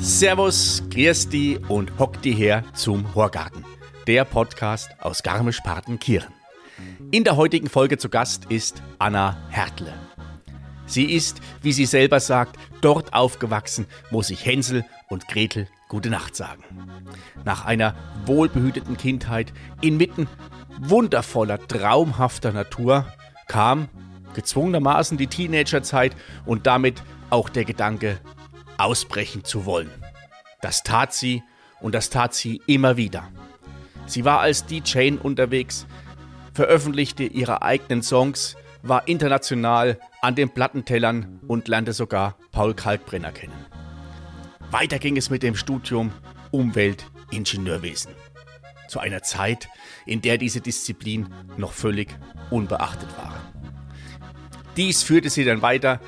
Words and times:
Servus, 0.00 0.82
Christi 0.92 1.60
und 1.68 1.96
hock 2.00 2.20
die 2.22 2.32
her 2.32 2.64
zum 2.74 3.14
Horgarten, 3.14 3.64
der 4.08 4.24
Podcast 4.24 4.90
aus 5.00 5.22
Garmisch-Partenkirchen. 5.22 6.34
In 7.12 7.22
der 7.22 7.36
heutigen 7.36 7.68
Folge 7.68 7.98
zu 7.98 8.08
Gast 8.08 8.46
ist 8.46 8.82
Anna 8.98 9.36
Hertle. 9.50 9.92
Sie 10.86 11.04
ist, 11.04 11.40
wie 11.62 11.72
sie 11.72 11.86
selber 11.86 12.18
sagt, 12.18 12.56
dort 12.80 13.14
aufgewachsen, 13.14 13.86
wo 14.10 14.22
sich 14.22 14.44
Hänsel 14.44 14.84
und 15.08 15.28
Gretel 15.28 15.68
gute 15.90 16.08
Nacht 16.08 16.34
sagen. 16.34 16.64
Nach 17.44 17.66
einer 17.66 17.94
wohlbehüteten 18.24 18.96
Kindheit 18.96 19.52
inmitten 19.82 20.28
wundervoller, 20.78 21.58
traumhafter 21.66 22.52
Natur 22.52 23.04
kam 23.48 23.88
gezwungenermaßen 24.32 25.18
die 25.18 25.26
Teenagerzeit 25.26 26.16
und 26.46 26.66
damit 26.66 27.02
auch 27.28 27.48
der 27.48 27.64
Gedanke, 27.64 28.20
ausbrechen 28.78 29.44
zu 29.44 29.66
wollen. 29.66 29.90
Das 30.62 30.84
tat 30.84 31.12
sie 31.12 31.42
und 31.80 31.94
das 31.94 32.08
tat 32.08 32.34
sie 32.34 32.62
immer 32.66 32.96
wieder. 32.96 33.28
Sie 34.06 34.24
war 34.24 34.40
als 34.40 34.66
DJ 34.66 35.16
unterwegs, 35.22 35.86
veröffentlichte 36.54 37.24
ihre 37.24 37.62
eigenen 37.62 38.02
Songs, 38.02 38.56
war 38.82 39.08
international 39.08 39.98
an 40.22 40.36
den 40.36 40.50
Plattentellern 40.50 41.40
und 41.48 41.68
lernte 41.68 41.92
sogar 41.92 42.36
Paul 42.52 42.74
Kalkbrenner 42.74 43.32
kennen. 43.32 43.69
Weiter 44.70 45.00
ging 45.00 45.16
es 45.16 45.30
mit 45.30 45.42
dem 45.42 45.56
Studium 45.56 46.12
Umweltingenieurwesen. 46.52 48.12
Zu 48.88 49.00
einer 49.00 49.22
Zeit, 49.22 49.68
in 50.06 50.22
der 50.22 50.38
diese 50.38 50.60
Disziplin 50.60 51.32
noch 51.56 51.72
völlig 51.72 52.16
unbeachtet 52.50 53.08
war. 53.16 53.52
Dies 54.76 55.02
führte 55.02 55.28
sie 55.28 55.44
dann 55.44 55.62
weiter 55.62 56.00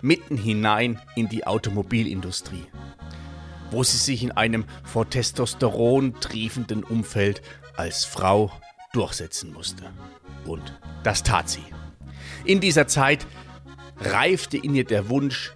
mitten 0.00 0.38
hinein 0.38 0.98
in 1.14 1.28
die 1.28 1.46
Automobilindustrie, 1.46 2.64
wo 3.70 3.82
sie 3.82 3.98
sich 3.98 4.22
in 4.22 4.32
einem 4.32 4.64
vor 4.84 5.10
Testosteron 5.10 6.14
triefenden 6.20 6.84
Umfeld 6.84 7.42
als 7.76 8.06
Frau 8.06 8.50
durchsetzen 8.92 9.52
musste. 9.52 9.84
Und 10.46 10.78
das 11.02 11.22
tat 11.22 11.50
sie. 11.50 11.64
In 12.46 12.60
dieser 12.60 12.86
Zeit 12.86 13.26
reifte 14.00 14.56
in 14.56 14.74
ihr 14.74 14.84
der 14.84 15.10
Wunsch, 15.10 15.52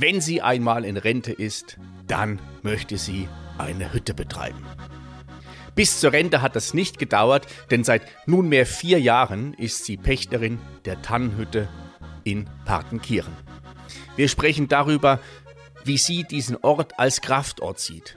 wenn 0.00 0.20
sie 0.20 0.42
einmal 0.42 0.84
in 0.84 0.96
Rente 0.96 1.32
ist, 1.32 1.78
dann 2.06 2.40
möchte 2.62 2.98
sie 2.98 3.28
eine 3.58 3.92
Hütte 3.92 4.14
betreiben. 4.14 4.64
Bis 5.74 6.00
zur 6.00 6.12
Rente 6.12 6.42
hat 6.42 6.56
das 6.56 6.74
nicht 6.74 6.98
gedauert, 6.98 7.46
denn 7.70 7.84
seit 7.84 8.02
nunmehr 8.26 8.66
vier 8.66 9.00
Jahren 9.00 9.54
ist 9.54 9.84
sie 9.84 9.96
Pächterin 9.96 10.58
der 10.84 11.02
Tannenhütte 11.02 11.68
in 12.24 12.48
Partenkirchen. 12.64 13.32
Wir 14.16 14.28
sprechen 14.28 14.68
darüber, 14.68 15.20
wie 15.84 15.98
sie 15.98 16.24
diesen 16.24 16.56
Ort 16.56 16.98
als 16.98 17.20
Kraftort 17.20 17.78
sieht, 17.78 18.16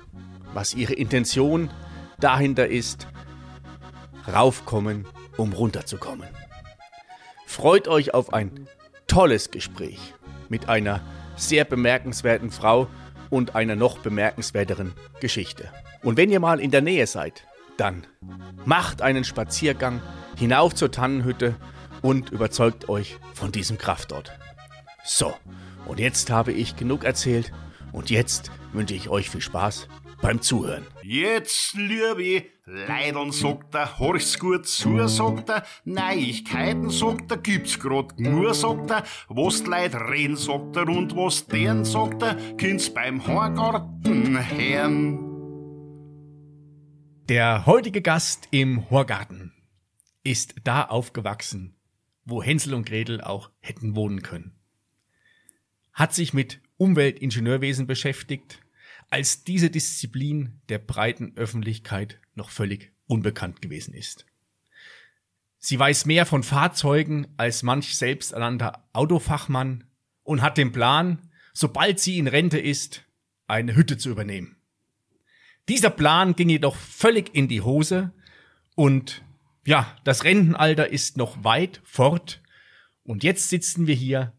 was 0.54 0.74
ihre 0.74 0.94
Intention 0.94 1.70
dahinter 2.20 2.68
ist, 2.68 3.08
raufkommen, 4.32 5.08
um 5.38 5.54
runterzukommen. 5.54 6.28
Freut 7.46 7.88
euch 7.88 8.14
auf 8.14 8.34
ein 8.34 8.68
tolles 9.08 9.52
Gespräch 9.52 10.00
mit 10.50 10.70
einer 10.70 11.02
sehr 11.42 11.66
bemerkenswerten 11.66 12.52
Frau 12.52 12.88
und 13.30 13.56
einer 13.56 13.76
noch 13.76 13.98
bemerkenswerteren 14.00 14.94
Geschichte. 15.20 15.70
Und 16.04 16.18
wenn 16.18 16.30
ihr 16.32 16.40
mal 16.40 16.60
in 16.60 16.72
der 16.72 16.82
Nähe 16.82 17.08
seid, 17.08 17.46
dann 17.78 18.06
macht 18.66 19.02
einen 19.02 19.24
Spaziergang 19.24 20.02
hinauf 20.38 20.76
zur 20.76 20.92
Tannenhütte 20.92 21.56
und 22.02 22.30
überzeugt 22.32 22.90
euch 22.90 23.18
von 23.34 23.52
diesem 23.52 23.78
Kraftort. 23.78 24.32
So, 25.04 25.34
und 25.86 26.00
jetzt 26.00 26.30
habe 26.30 26.52
ich 26.52 26.76
genug 26.76 27.04
erzählt 27.04 27.52
und 27.92 28.10
jetzt 28.10 28.52
wünsche 28.74 28.94
ich 28.94 29.10
euch 29.10 29.30
viel 29.30 29.42
Spaß 29.42 29.88
beim 30.22 30.42
Zuhören. 30.42 30.86
Jetzt, 31.04 31.74
liebe 31.74 32.46
Leidern, 32.66 33.32
sagt 33.32 33.76
er, 33.76 34.00
horch's 34.00 34.40
gut 34.40 34.68
zu, 34.68 35.08
sagt 35.08 35.50
er, 35.50 35.66
Neuigkeiten, 35.84 36.90
sagt 36.90 37.32
er, 37.32 37.38
gibt's 37.38 37.80
grad 37.80 38.20
nur, 38.20 38.54
sagt 38.54 38.92
er, 38.92 39.04
was 39.28 39.64
die 39.64 39.70
Leute 39.70 40.00
reden, 40.00 40.38
sagt 40.38 40.76
er, 40.76 40.88
und 40.88 41.16
was 41.16 41.48
deren, 41.48 41.84
sagt 41.84 42.22
er, 42.22 42.36
kind's 42.56 42.94
beim 42.94 43.26
Horgarten 43.26 44.38
hören. 44.58 45.28
Der 47.28 47.66
heutige 47.66 48.02
Gast 48.02 48.48
im 48.52 48.90
Horgarten 48.90 49.54
ist 50.24 50.56
da 50.64 50.86
aufgewachsen, 50.86 51.76
wo 52.26 52.44
Hänsel 52.44 52.74
und 52.74 52.86
Gretel 52.86 53.22
auch 53.22 53.50
hätten 53.60 53.96
wohnen 53.96 54.22
können. 54.22 54.54
Hat 55.94 56.14
sich 56.14 56.34
mit 56.34 56.62
Umweltingenieurwesen 56.78 57.86
beschäftigt, 57.88 58.61
als 59.12 59.44
diese 59.44 59.70
Disziplin 59.70 60.62
der 60.70 60.80
breiten 60.80 61.34
Öffentlichkeit 61.36 62.20
noch 62.34 62.50
völlig 62.50 62.94
unbekannt 63.06 63.62
gewesen 63.62 63.94
ist. 63.94 64.26
Sie 65.60 65.78
weiß 65.78 66.06
mehr 66.06 66.26
von 66.26 66.42
Fahrzeugen 66.42 67.28
als 67.38 67.62
manch 67.62 67.96
selbsternannter 67.98 68.88
Autofachmann 68.94 69.84
und 70.24 70.42
hat 70.42 70.58
den 70.58 70.72
Plan, 70.72 71.30
sobald 71.54 72.00
sie 72.00 72.18
in 72.18 72.28
Rente 72.28 72.58
ist, 72.58 73.04
eine 73.48 73.76
Hütte 73.76 73.98
zu 73.98 74.10
übernehmen. 74.10 74.56
Dieser 75.68 75.90
Plan 75.90 76.36
ging 76.36 76.50
jedoch 76.50 76.76
völlig 76.76 77.36
in 77.36 77.48
die 77.48 77.62
Hose 77.62 78.14
und 78.76 79.24
ja, 79.66 79.96
das 80.06 80.24
Rentenalter 80.24 80.90
ist 80.90 81.18
noch 81.18 81.44
weit 81.44 81.82
fort 81.84 82.42
und 83.04 83.24
jetzt 83.24 83.50
sitzen 83.50 83.88
wir 83.88 83.96
hier 83.96 84.34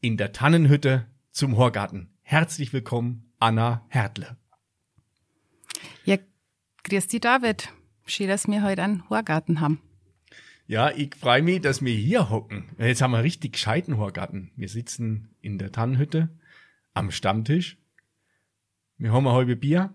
in 0.00 0.16
der 0.16 0.32
Tannenhütte 0.32 1.06
zum 1.30 1.56
Horgarten. 1.56 2.10
Herzlich 2.22 2.72
willkommen, 2.72 3.25
Anna 3.38 3.84
Hertle. 3.88 4.36
Ja, 6.04 6.16
grüß 6.84 7.08
dich, 7.08 7.20
David. 7.20 7.72
Schön, 8.06 8.28
dass 8.28 8.46
wir 8.46 8.62
heute 8.62 8.82
einen 8.82 9.08
Horgarten 9.10 9.60
haben. 9.60 9.80
Ja, 10.68 10.90
ich 10.90 11.14
freue 11.14 11.42
mich, 11.42 11.60
dass 11.60 11.84
wir 11.84 11.94
hier 11.94 12.28
hocken. 12.28 12.74
Jetzt 12.78 13.00
haben 13.00 13.12
wir 13.12 13.22
richtig 13.22 13.52
gescheiten 13.52 13.98
Horgarten. 13.98 14.50
Wir 14.56 14.68
sitzen 14.68 15.34
in 15.40 15.58
der 15.58 15.70
Tannenhütte 15.70 16.28
am 16.92 17.10
Stammtisch. 17.10 17.78
Wir 18.98 19.12
haben 19.12 19.28
ein 19.28 19.34
halbe 19.34 19.54
Bier 19.54 19.94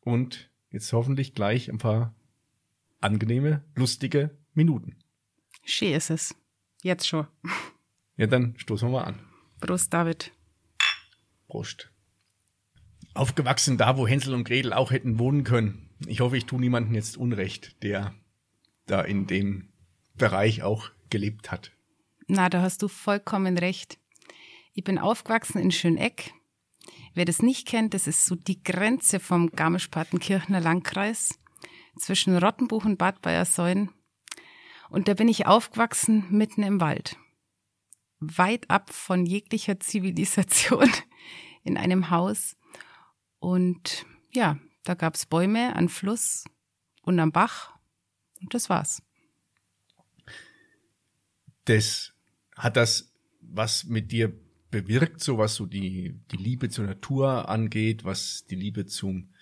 und 0.00 0.50
jetzt 0.70 0.92
hoffentlich 0.92 1.34
gleich 1.34 1.68
ein 1.68 1.78
paar 1.78 2.14
angenehme, 3.00 3.64
lustige 3.74 4.30
Minuten. 4.54 4.96
Schön 5.64 5.92
ist 5.92 6.10
es. 6.10 6.34
Jetzt 6.82 7.06
schon. 7.06 7.26
Ja, 8.16 8.26
dann 8.26 8.54
stoßen 8.56 8.88
wir 8.88 8.92
mal 8.92 9.04
an. 9.04 9.20
Prost, 9.60 9.92
David. 9.92 10.32
Prost. 11.48 11.91
Aufgewachsen 13.14 13.76
da, 13.76 13.96
wo 13.96 14.06
Hänsel 14.06 14.34
und 14.34 14.44
Gretel 14.44 14.72
auch 14.72 14.90
hätten 14.90 15.18
wohnen 15.18 15.44
können. 15.44 15.90
Ich 16.06 16.20
hoffe, 16.20 16.36
ich 16.36 16.46
tue 16.46 16.60
niemanden 16.60 16.94
jetzt 16.94 17.16
Unrecht, 17.16 17.82
der 17.82 18.14
da 18.86 19.02
in 19.02 19.26
dem 19.26 19.68
Bereich 20.14 20.62
auch 20.62 20.90
gelebt 21.10 21.50
hat. 21.50 21.72
Na, 22.26 22.48
da 22.48 22.62
hast 22.62 22.82
du 22.82 22.88
vollkommen 22.88 23.58
recht. 23.58 23.98
Ich 24.74 24.84
bin 24.84 24.98
aufgewachsen 24.98 25.60
in 25.60 25.70
Schöneck. 25.70 26.32
Wer 27.14 27.26
das 27.26 27.42
nicht 27.42 27.68
kennt, 27.68 27.92
das 27.92 28.06
ist 28.06 28.24
so 28.24 28.34
die 28.34 28.62
Grenze 28.62 29.20
vom 29.20 29.50
Garmisch-Partenkirchener 29.50 30.60
Landkreis 30.60 31.38
zwischen 31.98 32.36
Rottenbuch 32.36 32.86
und 32.86 32.96
Bad 32.96 33.20
Bayersäulen. 33.20 33.90
Und 34.88 35.08
da 35.08 35.14
bin 35.14 35.28
ich 35.28 35.46
aufgewachsen 35.46 36.24
mitten 36.30 36.62
im 36.62 36.80
Wald. 36.80 37.16
Weit 38.20 38.70
ab 38.70 38.92
von 38.92 39.26
jeglicher 39.26 39.78
Zivilisation 39.80 40.90
in 41.64 41.76
einem 41.76 42.10
Haus. 42.10 42.56
Und 43.42 44.06
ja, 44.30 44.56
da 44.84 44.94
gab's 44.94 45.26
Bäume, 45.26 45.74
einen 45.74 45.88
Fluss 45.88 46.44
und 47.02 47.18
am 47.18 47.32
Bach. 47.32 47.76
Und 48.40 48.54
das 48.54 48.70
war's. 48.70 49.02
Das 51.64 52.12
hat 52.54 52.76
das 52.76 53.12
was 53.40 53.82
mit 53.82 54.12
dir 54.12 54.32
bewirkt, 54.70 55.24
so 55.24 55.38
was 55.38 55.56
so 55.56 55.66
die, 55.66 56.14
die 56.30 56.36
Liebe 56.36 56.68
zur 56.68 56.86
Natur 56.86 57.48
angeht, 57.48 58.04
was 58.04 58.46
die 58.48 58.54
Liebe 58.54 58.86
zum, 58.86 59.32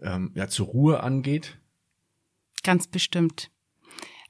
ähm, 0.00 0.32
ja, 0.34 0.48
zur 0.48 0.68
Ruhe 0.68 1.02
angeht? 1.02 1.58
Ganz 2.62 2.86
bestimmt. 2.86 3.50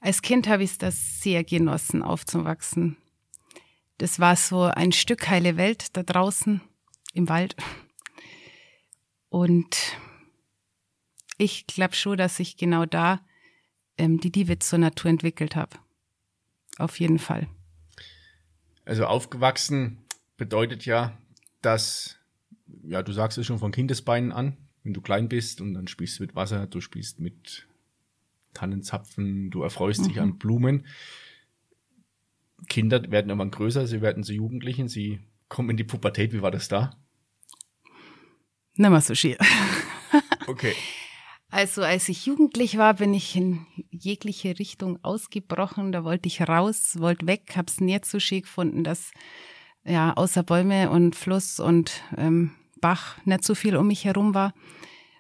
Als 0.00 0.20
Kind 0.22 0.48
habe 0.48 0.64
ich 0.64 0.78
das 0.78 1.20
sehr 1.20 1.44
genossen, 1.44 2.02
aufzuwachsen. 2.02 2.96
Das 3.98 4.18
war 4.18 4.34
so 4.34 4.62
ein 4.62 4.90
Stück 4.90 5.28
heile 5.28 5.56
Welt 5.56 5.96
da 5.96 6.02
draußen 6.02 6.60
im 7.14 7.28
Wald. 7.28 7.54
Und 9.32 9.96
ich 11.38 11.66
glaube 11.66 11.94
schon, 11.94 12.18
dass 12.18 12.38
ich 12.38 12.58
genau 12.58 12.84
da 12.84 13.24
ähm, 13.96 14.20
die 14.20 14.28
Liebe 14.28 14.58
zur 14.58 14.78
Natur 14.78 15.10
entwickelt 15.10 15.56
habe. 15.56 15.78
Auf 16.76 17.00
jeden 17.00 17.18
Fall. 17.18 17.48
Also 18.84 19.06
aufgewachsen 19.06 20.04
bedeutet 20.36 20.84
ja, 20.84 21.16
dass, 21.62 22.18
ja, 22.82 23.02
du 23.02 23.12
sagst 23.12 23.38
es 23.38 23.46
schon 23.46 23.58
von 23.58 23.72
Kindesbeinen 23.72 24.32
an, 24.32 24.58
wenn 24.82 24.92
du 24.92 25.00
klein 25.00 25.30
bist 25.30 25.62
und 25.62 25.72
dann 25.72 25.88
spielst 25.88 26.18
du 26.18 26.24
mit 26.24 26.36
Wasser, 26.36 26.66
du 26.66 26.82
spielst 26.82 27.18
mit 27.18 27.66
Tannenzapfen, 28.52 29.50
du 29.50 29.62
erfreust 29.62 30.02
mhm. 30.02 30.08
dich 30.08 30.20
an 30.20 30.36
Blumen. 30.36 30.86
Kinder 32.68 33.10
werden 33.10 33.30
irgendwann 33.30 33.50
größer, 33.50 33.86
sie 33.86 34.02
werden 34.02 34.24
zu 34.24 34.34
Jugendlichen, 34.34 34.88
sie 34.88 35.20
kommen 35.48 35.70
in 35.70 35.78
die 35.78 35.84
Pubertät. 35.84 36.34
Wie 36.34 36.42
war 36.42 36.50
das 36.50 36.68
da? 36.68 37.01
Nicht 38.76 38.90
mehr 38.90 39.00
so 39.00 39.14
schier. 39.14 39.38
okay. 40.46 40.74
Also 41.50 41.82
als 41.82 42.08
ich 42.08 42.24
jugendlich 42.24 42.78
war, 42.78 42.94
bin 42.94 43.12
ich 43.12 43.36
in 43.36 43.66
jegliche 43.90 44.58
Richtung 44.58 44.98
ausgebrochen. 45.02 45.92
Da 45.92 46.02
wollte 46.02 46.26
ich 46.26 46.40
raus, 46.48 46.96
wollte 46.98 47.26
weg, 47.26 47.52
hab's 47.56 47.80
nicht 47.80 48.06
so 48.06 48.18
schick 48.18 48.44
gefunden, 48.44 48.84
dass 48.84 49.10
ja 49.84 50.14
außer 50.14 50.42
Bäume 50.42 50.88
und 50.90 51.14
Fluss 51.14 51.60
und 51.60 52.02
ähm, 52.16 52.52
Bach 52.80 53.18
nicht 53.24 53.44
so 53.44 53.54
viel 53.54 53.76
um 53.76 53.86
mich 53.86 54.06
herum 54.06 54.34
war 54.34 54.54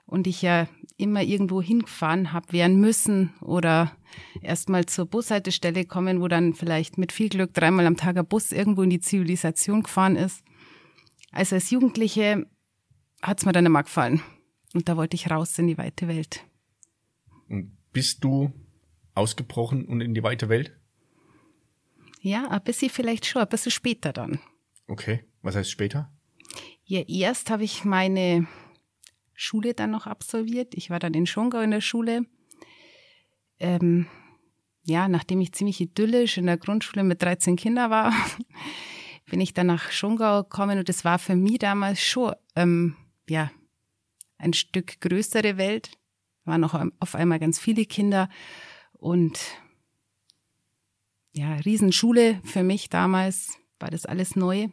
und 0.06 0.26
ich 0.26 0.42
ja 0.42 0.68
immer 0.96 1.22
irgendwo 1.22 1.62
hingefahren 1.62 2.32
habe 2.32 2.52
werden 2.52 2.80
müssen 2.80 3.32
oder 3.40 3.92
erstmal 4.40 4.86
zur 4.86 5.06
Bushaltestelle 5.06 5.84
kommen, 5.84 6.20
wo 6.20 6.28
dann 6.28 6.54
vielleicht 6.54 6.98
mit 6.98 7.12
viel 7.12 7.28
Glück 7.28 7.54
dreimal 7.54 7.86
am 7.86 7.96
Tag 7.96 8.16
ein 8.16 8.26
Bus 8.26 8.52
irgendwo 8.52 8.82
in 8.82 8.90
die 8.90 9.00
Zivilisation 9.00 9.82
gefahren 9.82 10.16
ist. 10.16 10.42
Also 11.30 11.56
als 11.56 11.70
Jugendliche 11.70 12.46
hat's 13.22 13.46
mir 13.46 13.52
dann 13.52 13.66
immer 13.66 13.82
gefallen. 13.82 14.20
Und 14.74 14.88
da 14.88 14.96
wollte 14.96 15.14
ich 15.14 15.30
raus 15.30 15.58
in 15.58 15.66
die 15.66 15.78
weite 15.78 16.08
Welt. 16.08 16.44
Und 17.48 17.76
bist 17.92 18.24
du 18.24 18.52
ausgebrochen 19.14 19.84
und 19.84 20.00
in 20.00 20.14
die 20.14 20.22
weite 20.22 20.48
Welt? 20.48 20.72
Ja, 22.20 22.48
ein 22.48 22.62
bisschen 22.62 22.90
vielleicht 22.90 23.26
schon, 23.26 23.42
ein 23.42 23.48
bisschen 23.48 23.72
später 23.72 24.12
dann. 24.12 24.38
Okay, 24.86 25.24
was 25.42 25.56
heißt 25.56 25.70
später? 25.70 26.10
Ja, 26.84 27.00
erst 27.00 27.50
habe 27.50 27.64
ich 27.64 27.84
meine 27.84 28.46
Schule 29.34 29.74
dann 29.74 29.90
noch 29.90 30.06
absolviert. 30.06 30.74
Ich 30.74 30.90
war 30.90 30.98
dann 30.98 31.14
in 31.14 31.26
Schongau 31.26 31.60
in 31.60 31.70
der 31.70 31.80
Schule. 31.80 32.26
Ähm, 33.58 34.06
ja, 34.84 35.08
nachdem 35.08 35.40
ich 35.40 35.52
ziemlich 35.52 35.80
idyllisch 35.80 36.38
in 36.38 36.46
der 36.46 36.56
Grundschule 36.56 37.04
mit 37.04 37.22
13 37.22 37.56
Kindern 37.56 37.90
war, 37.90 38.12
bin 39.30 39.40
ich 39.40 39.54
dann 39.54 39.68
nach 39.68 39.90
Schongau 39.90 40.42
gekommen 40.42 40.78
und 40.78 40.88
das 40.88 41.04
war 41.04 41.18
für 41.18 41.36
mich 41.36 41.58
damals 41.58 42.00
schon, 42.00 42.34
ähm, 42.56 42.96
ja, 43.32 43.50
ein 44.36 44.52
Stück 44.52 45.00
größere 45.00 45.56
Welt. 45.56 45.90
Waren 46.44 46.60
noch 46.60 46.74
auf 46.98 47.14
einmal 47.14 47.38
ganz 47.38 47.58
viele 47.58 47.86
Kinder 47.86 48.28
und 48.92 49.38
ja, 51.32 51.54
Riesenschule 51.54 52.40
für 52.44 52.62
mich 52.62 52.90
damals, 52.90 53.58
war 53.78 53.90
das 53.90 54.04
alles 54.04 54.36
neu. 54.36 54.68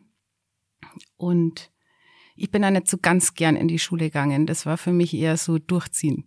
Und 1.16 1.72
ich 2.36 2.52
bin 2.52 2.64
da 2.64 2.72
nicht 2.72 2.88
so 2.88 2.98
ganz 2.98 3.34
gern 3.34 3.56
in 3.56 3.68
die 3.68 3.80
Schule 3.80 4.06
gegangen. 4.06 4.46
Das 4.46 4.66
war 4.66 4.78
für 4.78 4.92
mich 4.92 5.14
eher 5.14 5.38
so 5.38 5.58
durchziehen. 5.58 6.26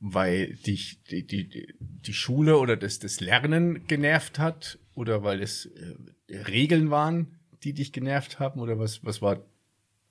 Weil 0.00 0.54
dich 0.56 1.02
die, 1.10 1.26
die, 1.26 1.74
die 1.78 2.12
Schule 2.14 2.58
oder 2.58 2.76
das, 2.76 3.00
das 3.00 3.20
Lernen 3.20 3.86
genervt 3.86 4.38
hat? 4.38 4.78
Oder 4.94 5.24
weil 5.24 5.42
es 5.42 5.66
äh, 5.66 5.96
Regeln 6.30 6.90
waren, 6.90 7.38
die 7.64 7.74
dich 7.74 7.92
genervt 7.92 8.38
haben? 8.38 8.60
Oder 8.60 8.78
was, 8.78 9.04
was 9.04 9.20
war 9.20 9.44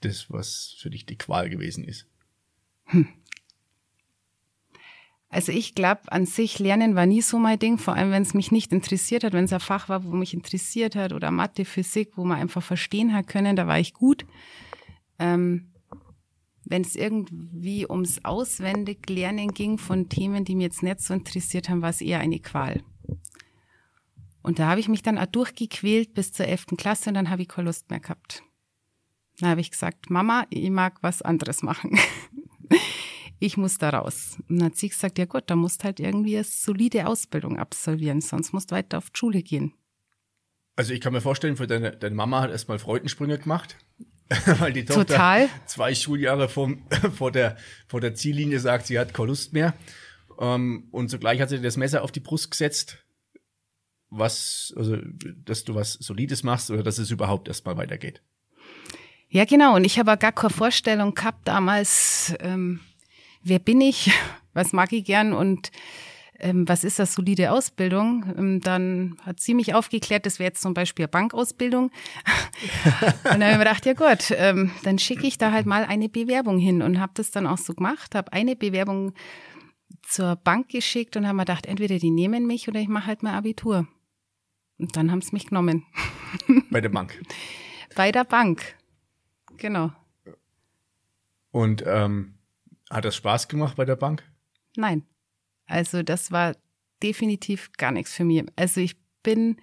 das, 0.06 0.30
was 0.30 0.76
für 0.78 0.90
dich 0.90 1.06
die 1.06 1.18
Qual 1.18 1.50
gewesen 1.50 1.84
ist? 1.84 2.08
Hm. 2.86 3.08
Also 5.30 5.52
ich 5.52 5.74
glaube, 5.74 6.12
an 6.12 6.28
sich 6.28 6.60
Lernen 6.60 6.94
war 6.94 7.08
nie 7.08 7.24
so 7.24 7.40
mein 7.40 7.58
Ding, 7.58 7.80
vor 7.80 7.96
allem 7.96 8.12
wenn 8.12 8.22
es 8.22 8.36
mich 8.36 8.52
nicht 8.52 8.72
interessiert 8.72 9.24
hat, 9.24 9.34
wenn 9.34 9.46
es 9.46 9.54
ein 9.54 9.60
Fach 9.60 9.90
war, 9.90 10.04
wo 10.04 10.12
mich 10.12 10.36
interessiert 10.36 10.96
hat 10.96 11.12
oder 11.12 11.32
Mathe, 11.32 11.66
Physik, 11.66 12.12
wo 12.18 12.24
man 12.24 12.40
einfach 12.40 12.62
verstehen 12.62 13.14
hat 13.14 13.26
können, 13.26 13.56
da 13.56 13.66
war 13.66 13.80
ich 13.80 13.96
gut. 13.96 14.28
Ähm, 15.18 15.72
wenn 16.66 16.84
es 16.84 16.96
irgendwie 16.96 17.90
ums 17.90 18.24
auswendig 18.24 19.10
Lernen 19.10 19.54
ging 19.56 19.80
von 19.80 20.08
Themen, 20.08 20.46
die 20.46 20.56
mir 20.56 20.64
jetzt 20.64 20.84
nicht 20.84 21.02
so 21.02 21.16
interessiert 21.16 21.68
haben, 21.68 21.82
war 21.82 21.90
es 21.90 22.02
eher 22.02 22.20
eine 22.20 22.40
Qual. 22.40 22.84
Und 24.44 24.60
da 24.60 24.68
habe 24.68 24.80
ich 24.80 24.88
mich 24.88 25.02
dann 25.02 25.18
auch 25.18 25.26
durchgequält 25.26 26.14
bis 26.14 26.32
zur 26.32 26.48
elften 26.48 26.78
Klasse 26.78 27.10
und 27.10 27.16
dann 27.16 27.32
habe 27.32 27.42
ich 27.42 27.48
keine 27.48 27.66
Lust 27.66 27.90
mehr 27.90 28.02
gehabt. 28.02 28.44
Da 29.40 29.48
habe 29.48 29.62
ich 29.62 29.72
gesagt, 29.72 30.10
Mama, 30.10 30.46
ich 30.50 30.70
mag 30.70 31.02
was 31.02 31.22
anderes 31.22 31.64
machen. 31.64 31.98
ich 33.40 33.58
muss 33.58 33.78
da 33.78 33.90
raus. 33.90 34.38
Und 34.48 34.60
dann 34.60 34.68
hat 34.68 34.78
sie 34.78 34.90
gesagt, 34.90 35.18
ja 35.18 35.26
gut, 35.26 35.44
da 35.48 35.56
musst 35.56 35.84
halt 35.84 36.00
irgendwie 36.00 36.36
eine 36.36 36.44
solide 36.44 37.08
Ausbildung 37.08 37.58
absolvieren, 37.58 38.22
sonst 38.22 38.54
musst 38.54 38.72
du 38.72 38.76
weiter 38.76 38.98
auf 38.98 39.10
die 39.10 39.18
Schule 39.18 39.42
gehen. 39.42 39.74
Also 40.76 40.94
ich 40.94 41.02
kann 41.02 41.14
mir 41.14 41.22
vorstellen, 41.22 41.58
für 41.58 41.68
deine, 41.68 41.92
deine 41.92 42.16
Mama 42.16 42.42
hat 42.42 42.52
erstmal 42.52 42.80
Freudensprünge 42.80 43.38
gemacht, 43.38 43.78
weil 44.60 44.74
die 44.74 44.86
Tochter 44.86 45.06
Total. 45.06 45.50
zwei 45.66 45.94
Schuljahre 45.94 46.50
vom, 46.50 46.88
vor, 47.16 47.32
der, 47.32 47.58
vor 47.88 48.02
der 48.02 48.16
Ziellinie 48.16 48.60
sagt, 48.60 48.88
sie 48.88 48.98
hat 48.98 49.14
keine 49.14 49.28
Lust 49.28 49.54
mehr. 49.54 49.74
Ähm, 50.40 50.88
und 50.92 51.10
zugleich 51.10 51.42
hat 51.42 51.50
sie 51.50 51.62
das 51.62 51.78
Messer 51.78 52.04
auf 52.04 52.12
die 52.12 52.22
Brust 52.22 52.50
gesetzt, 52.50 53.06
was, 54.10 54.74
also, 54.78 54.98
dass 55.44 55.64
du 55.64 55.76
was 55.76 55.94
Solides 55.94 56.44
machst 56.44 56.72
oder 56.72 56.84
dass 56.84 56.98
es 56.98 57.12
überhaupt 57.12 57.48
erstmal 57.48 57.78
weitergeht. 57.78 58.22
Ja, 59.34 59.46
genau. 59.46 59.76
Und 59.76 59.84
ich 59.84 59.98
habe 59.98 60.16
gar 60.16 60.32
keine 60.32 60.54
Vorstellung 60.54 61.16
gehabt 61.16 61.48
damals, 61.48 62.36
ähm, 62.40 62.82
wer 63.42 63.58
bin 63.58 63.82
ich, 63.82 64.12
was 64.54 64.74
mag 64.74 64.94
ich 64.94 65.04
gern 65.06 65.34
und 65.34 65.72
ähm, 66.40 66.70
was 66.70 66.84
ist 66.84 67.00
das 67.00 67.16
solide 67.16 67.52
Ausbildung? 67.52 68.32
Ähm, 68.38 68.62
dann 68.62 69.18
hat 69.26 69.40
sie 69.40 69.56
mich 69.56 69.74
aufgeklärt, 69.74 70.28
das 70.28 70.38
wäre 70.38 70.50
jetzt 70.50 70.62
zum 70.62 70.76
Beispiel 70.76 71.08
Bankausbildung. 71.08 71.86
und 73.24 73.24
dann 73.24 73.44
habe 73.44 73.52
ich 73.54 73.58
mir 73.58 73.64
gedacht, 73.64 73.86
ja 73.88 73.94
gut, 73.94 74.32
ähm, 74.38 74.70
dann 74.84 75.00
schicke 75.00 75.26
ich 75.26 75.40
da 75.40 75.52
halt 75.52 75.66
mal 75.66 75.84
eine 75.84 76.10
Bewerbung 76.10 76.60
hin 76.60 76.84
und 76.84 77.00
habe 77.00 77.14
das 77.16 77.32
dann 77.32 77.48
auch 77.48 77.58
so 77.58 77.74
gemacht, 77.74 78.14
habe 78.14 78.32
eine 78.34 78.56
Bewerbung 78.56 79.16
zur 80.04 80.36
Bank 80.36 80.70
geschickt 80.70 81.18
und 81.18 81.26
habe 81.26 81.38
mir 81.38 81.46
gedacht, 81.46 81.66
entweder 81.66 81.98
die 81.98 82.12
nehmen 82.12 82.46
mich 82.46 82.68
oder 82.68 82.80
ich 82.80 82.88
mache 82.88 83.08
halt 83.08 83.24
mein 83.24 83.34
Abitur. 83.34 83.88
Und 84.78 84.96
dann 84.96 85.10
haben 85.10 85.22
sie 85.22 85.32
mich 85.34 85.48
genommen. 85.48 85.88
Bei 86.70 86.82
der 86.82 86.90
Bank. 86.90 87.20
Bei 87.96 88.12
der 88.12 88.26
Bank. 88.26 88.76
Genau. 89.58 89.92
Und 91.52 91.84
ähm, 91.86 92.36
hat 92.90 93.06
das 93.06 93.16
Spaß 93.16 93.48
gemacht 93.48 93.76
bei 93.76 93.86
der 93.86 93.96
Bank? 93.96 94.24
Nein. 94.76 95.06
Also 95.66 96.04
das 96.04 96.32
war 96.32 96.56
definitiv 97.02 97.72
gar 97.74 97.92
nichts 97.92 98.14
für 98.14 98.24
mich. 98.24 98.44
Also 98.56 98.82
ich 98.82 98.96
bin 99.22 99.58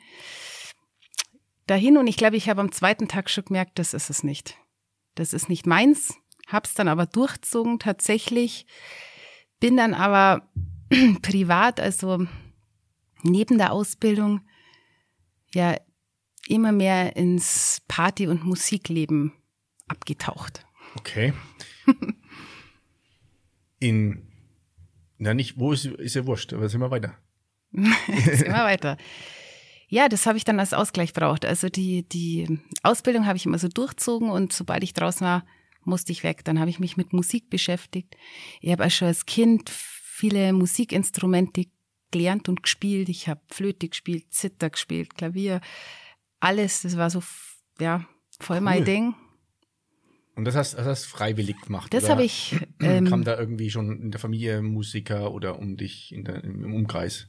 dahin 1.66 1.96
und 1.96 2.06
ich 2.06 2.16
glaube, 2.16 2.36
ich 2.36 2.48
habe 2.48 2.60
am 2.60 2.72
zweiten 2.72 3.08
Tag 3.08 3.30
schon 3.30 3.44
gemerkt, 3.44 3.78
das 3.78 3.94
ist 3.94 4.10
es 4.10 4.22
nicht. 4.22 4.56
Das 5.14 5.32
ist 5.32 5.48
nicht 5.48 5.66
meins. 5.66 6.14
Hab's 6.46 6.74
dann 6.74 6.88
aber 6.88 7.06
durchzogen 7.06 7.78
tatsächlich. 7.78 8.66
Bin 9.58 9.76
dann 9.76 9.94
aber 9.94 10.48
privat, 11.22 11.80
also 11.80 12.26
neben 13.22 13.58
der 13.58 13.72
Ausbildung, 13.72 14.40
ja 15.52 15.76
immer 16.48 16.72
mehr 16.72 17.16
ins 17.16 17.82
Party- 17.86 18.26
und 18.26 18.44
Musikleben 18.44 19.32
abgetaucht. 19.90 20.64
Okay. 20.96 21.32
In, 23.78 24.26
na 25.18 25.34
nicht, 25.34 25.58
wo 25.58 25.72
ist, 25.72 25.86
ist 25.86 26.14
ja 26.14 26.26
wurscht, 26.26 26.52
aber 26.52 26.68
sind 26.68 26.80
wir 26.80 26.90
weiter. 26.90 27.16
sind 27.72 28.48
wir 28.48 28.64
weiter. 28.64 28.96
Ja, 29.88 30.08
das 30.08 30.26
habe 30.26 30.38
ich 30.38 30.44
dann 30.44 30.60
als 30.60 30.72
Ausgleich 30.72 31.12
braucht. 31.12 31.44
Also 31.44 31.68
die, 31.68 32.08
die 32.08 32.60
Ausbildung 32.82 33.26
habe 33.26 33.36
ich 33.36 33.46
immer 33.46 33.58
so 33.58 33.68
durchzogen 33.68 34.30
und 34.30 34.52
sobald 34.52 34.84
ich 34.84 34.92
draußen 34.92 35.26
war, 35.26 35.44
musste 35.84 36.12
ich 36.12 36.22
weg. 36.22 36.44
Dann 36.44 36.60
habe 36.60 36.70
ich 36.70 36.78
mich 36.78 36.96
mit 36.96 37.12
Musik 37.12 37.50
beschäftigt. 37.50 38.16
Ich 38.60 38.70
habe 38.70 38.84
auch 38.86 38.90
schon 38.90 39.08
als 39.08 39.26
Kind 39.26 39.68
viele 39.68 40.52
Musikinstrumente 40.52 41.64
gelernt 42.12 42.48
und 42.48 42.62
gespielt. 42.62 43.08
Ich 43.08 43.28
habe 43.28 43.40
Flöte 43.48 43.88
gespielt, 43.88 44.26
Zither 44.30 44.70
gespielt, 44.70 45.16
Klavier, 45.16 45.60
alles. 46.38 46.82
Das 46.82 46.96
war 46.96 47.10
so, 47.10 47.22
ja, 47.80 48.06
voll 48.38 48.58
cool. 48.58 48.62
mein 48.62 48.84
Ding. 48.84 49.14
Und 50.36 50.44
das 50.44 50.56
hast, 50.56 50.74
das 50.74 50.86
hast 50.86 51.04
freiwillig 51.04 51.60
gemacht? 51.60 51.92
Das 51.92 52.08
habe 52.08 52.24
ich. 52.24 52.56
Ähm, 52.82 53.04
kam 53.04 53.24
da 53.24 53.38
irgendwie 53.38 53.70
schon 53.70 54.00
in 54.00 54.10
der 54.10 54.18
Familie 54.18 54.62
Musiker 54.62 55.34
oder 55.34 55.58
um 55.58 55.76
dich 55.76 56.14
in 56.14 56.24
der, 56.24 56.42
im 56.42 56.72
Umkreis? 56.72 57.28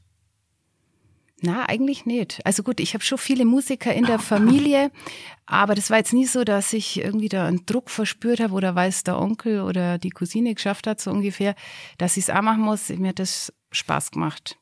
Na, 1.43 1.67
eigentlich 1.67 2.05
nicht. 2.05 2.39
Also 2.46 2.62
gut, 2.62 2.79
ich 2.79 2.93
habe 2.93 3.03
schon 3.03 3.17
viele 3.17 3.46
Musiker 3.46 3.91
in 3.93 4.05
der 4.05 4.20
Familie, 4.20 4.91
aber 5.48 5.74
das 5.74 5.89
war 5.89 5.98
jetzt 5.98 6.13
nie 6.13 6.25
so, 6.25 6.43
dass 6.43 6.72
ich 6.72 7.00
irgendwie 7.00 7.29
da 7.29 7.48
einen 7.48 7.65
Druck 7.65 7.89
verspürt 7.89 8.39
habe 8.39 8.53
oder 8.53 8.75
weil 8.75 8.89
es 8.89 9.03
der 9.03 9.20
Onkel 9.20 9.62
oder 9.62 9.98
die 9.98 10.12
Cousine 10.12 10.53
geschafft 10.53 10.86
hat, 10.86 11.01
so 11.01 11.10
ungefähr, 11.10 11.55
dass 11.98 12.15
ich 12.15 12.25
es 12.25 12.29
auch 12.29 12.43
machen 12.43 12.62
muss. 12.62 12.89
Mir 12.89 13.10
hat 13.10 13.20
das 13.20 13.51
Spaß 13.72 14.12
gemacht. 14.12 14.58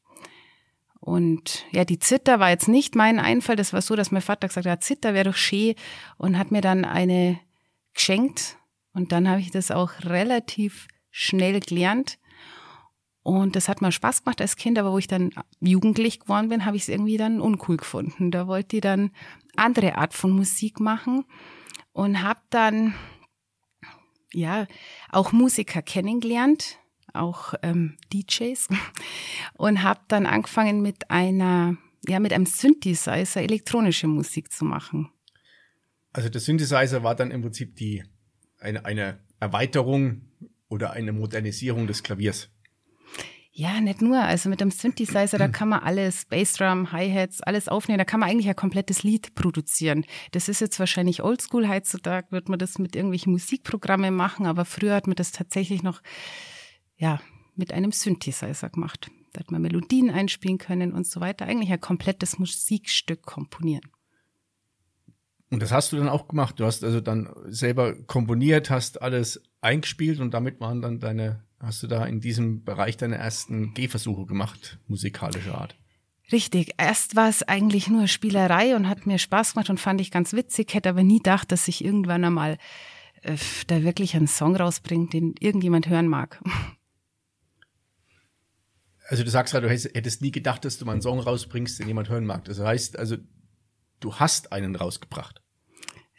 Und 1.02 1.66
ja, 1.72 1.84
die 1.84 2.00
Zither 2.00 2.40
war 2.40 2.50
jetzt 2.50 2.70
nicht 2.70 2.96
mein 2.96 3.20
Einfall. 3.20 3.58
Das 3.58 3.74
war 3.74 3.82
so, 3.82 3.96
dass 3.96 4.12
mein 4.12 4.22
Vater 4.22 4.48
gesagt 4.48 4.66
hat, 4.66 4.84
Zither 4.84 5.14
wäre 5.14 5.30
doch 5.30 5.36
schön 5.36 5.76
und 6.18 6.38
hat 6.38 6.52
mir 6.52 6.62
dann 6.62 6.86
eine 6.86 7.40
geschenkt 7.94 8.58
und 8.94 9.12
dann 9.12 9.28
habe 9.28 9.42
ich 9.42 9.52
das 9.52 9.72
auch 9.72 9.92
relativ 10.04 10.88
schnell 11.12 11.60
gelernt. 11.60 12.18
Und 13.22 13.56
das 13.56 13.68
hat 13.68 13.82
mir 13.82 13.92
Spaß 13.92 14.24
gemacht 14.24 14.42
als 14.42 14.56
Kind, 14.56 14.80
aber 14.80 14.92
wo 14.92 14.98
ich 14.98 15.08
dann 15.08 15.32
jugendlich 15.60 16.22
geworden 16.22 16.50
bin, 16.50 16.66
habe 16.66 16.78
ich 16.78 16.84
es 16.84 16.90
irgendwie 16.90 17.18
dann 17.18 17.42
uncool 17.42 17.78
gefunden. 17.78 18.32
Da 18.32 18.48
wollte 18.48 18.78
ich 18.78 18.82
dann 18.82 19.12
andere 19.56 19.98
Art 19.98 20.14
von 20.14 20.32
Musik 20.32 20.80
machen 20.80 21.26
und 21.92 22.24
habe 22.24 22.40
dann 22.50 22.96
ja 24.34 24.68
auch 25.10 25.32
Musiker 25.32 25.82
kennengelernt 25.82 26.80
auch 27.14 27.54
ähm, 27.62 27.98
DJs 28.14 28.68
und 29.58 29.84
habe 29.84 30.02
dann 30.08 30.26
angefangen 30.26 30.82
mit 30.82 31.10
einer, 31.10 31.78
ja, 32.08 32.20
mit 32.20 32.34
einem 32.34 32.46
Synthesizer 32.46 33.42
elektronische 33.42 34.08
Musik 34.08 34.52
zu 34.52 34.66
machen. 34.66 35.10
Also 36.12 36.30
der 36.30 36.42
Synthesizer 36.42 37.04
war 37.04 37.16
dann 37.16 37.32
im 37.32 37.42
Prinzip 37.42 37.76
die 37.76 38.04
eine, 38.60 38.86
eine 38.86 39.20
Erweiterung 39.40 40.22
oder 40.68 40.92
eine 40.92 41.12
Modernisierung 41.14 41.88
des 41.88 42.04
Klaviers. 42.04 42.50
Ja, 43.52 43.82
nicht 43.82 44.02
nur. 44.02 44.20
Also 44.20 44.48
mit 44.48 44.62
dem 44.62 44.72
Synthesizer, 44.72 45.38
da 45.38 45.48
kann 45.50 45.70
man 45.70 45.82
alles, 45.82 46.26
Bassdrum, 46.26 46.92
Hi-Hats, 46.92 47.42
alles 47.42 47.68
aufnehmen. 47.68 47.98
Da 47.98 48.06
kann 48.06 48.22
man 48.22 48.30
eigentlich 48.30 48.48
ein 48.48 48.56
komplettes 48.56 49.04
Lied 49.04 49.36
produzieren. 49.36 50.06
Das 50.32 50.48
ist 50.48 50.62
jetzt 50.62 50.80
wahrscheinlich 50.80 51.24
oldschool. 51.24 51.68
Heutzutage 51.68 52.32
wird 52.32 52.48
man 52.48 52.58
das 52.58 52.80
mit 52.80 52.96
irgendwelchen 52.96 53.34
Musikprogrammen 53.34 54.16
machen, 54.16 54.46
aber 54.46 54.66
früher 54.66 54.96
hat 54.96 55.08
man 55.08 55.16
das 55.16 55.32
tatsächlich 55.32 55.84
noch, 55.84 56.02
ja, 56.96 57.22
mit 57.56 57.74
einem 57.74 57.92
Synthesizer 57.92 58.70
gemacht. 58.70 59.12
Da 59.34 59.42
hat 59.42 59.52
man 59.52 59.62
Melodien 59.62 60.10
einspielen 60.10 60.58
können 60.58 60.94
und 60.94 61.06
so 61.06 61.20
weiter. 61.20 61.46
Eigentlich 61.46 61.72
ein 61.72 61.82
komplettes 61.82 62.40
Musikstück 62.40 63.24
komponieren. 63.24 63.92
Und 65.52 65.62
das 65.62 65.72
hast 65.72 65.92
du 65.92 65.98
dann 65.98 66.10
auch 66.10 66.28
gemacht. 66.28 66.60
Du 66.60 66.66
hast 66.66 66.84
also 66.84 67.02
dann 67.02 67.30
selber 67.46 67.96
komponiert, 68.04 68.70
hast 68.70 69.02
alles 69.02 69.42
eingespielt 69.62 70.20
und 70.20 70.34
damit 70.34 70.60
waren 70.60 70.82
dann 70.82 71.00
deine, 71.00 71.44
hast 71.60 71.82
du 71.82 71.88
da 71.88 72.06
in 72.06 72.22
diesem 72.22 72.64
Bereich 72.64 72.98
deine 72.98 73.18
ersten 73.18 73.74
Gehversuche 73.74 74.26
gemacht, 74.26 74.80
musikalischer 74.88 75.58
Art. 75.58 75.76
Richtig. 76.32 76.74
Erst 76.78 77.16
war 77.16 77.30
es 77.30 77.42
eigentlich 77.42 77.90
nur 77.90 78.08
Spielerei 78.08 78.76
und 78.76 78.88
hat 78.88 79.08
mir 79.08 79.18
Spaß 79.18 79.54
gemacht 79.54 79.72
und 79.72 79.80
fand 79.80 80.00
ich 80.02 80.12
ganz 80.12 80.34
witzig, 80.34 80.74
hätte 80.76 80.90
aber 80.90 81.04
nie 81.04 81.18
gedacht, 81.18 81.52
dass 81.52 81.68
ich 81.68 81.84
irgendwann 81.84 82.24
einmal 82.24 82.60
äh, 83.24 83.36
da 83.66 83.84
wirklich 83.84 84.16
einen 84.16 84.28
Song 84.28 84.56
rausbringt, 84.56 85.14
den 85.14 85.34
irgendjemand 85.40 85.90
hören 85.90 86.08
mag. 86.08 86.40
Also 89.08 89.24
du 89.24 89.30
sagst 89.32 89.54
gerade, 89.54 89.68
du 89.68 89.74
hättest 89.74 90.22
nie 90.22 90.30
gedacht, 90.30 90.64
dass 90.64 90.78
du 90.78 90.86
mal 90.86 90.92
einen 90.92 91.02
Song 91.02 91.20
rausbringst, 91.20 91.80
den 91.80 91.88
jemand 91.88 92.10
hören 92.10 92.26
mag. 92.26 92.46
Das 92.46 92.60
heißt, 92.60 93.00
also 93.00 93.18
du 94.00 94.16
hast 94.16 94.52
einen 94.52 94.76
rausgebracht. 94.76 95.42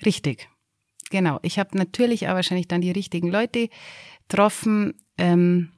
Richtig. 0.05 0.49
Genau. 1.11 1.41
Ich 1.43 1.59
habe 1.59 1.77
natürlich 1.77 2.29
auch 2.29 2.35
wahrscheinlich 2.35 2.69
dann 2.69 2.81
die 2.81 2.93
richtigen 2.93 3.31
Leute 3.31 3.69
getroffen 4.29 4.95
ähm, 5.19 5.73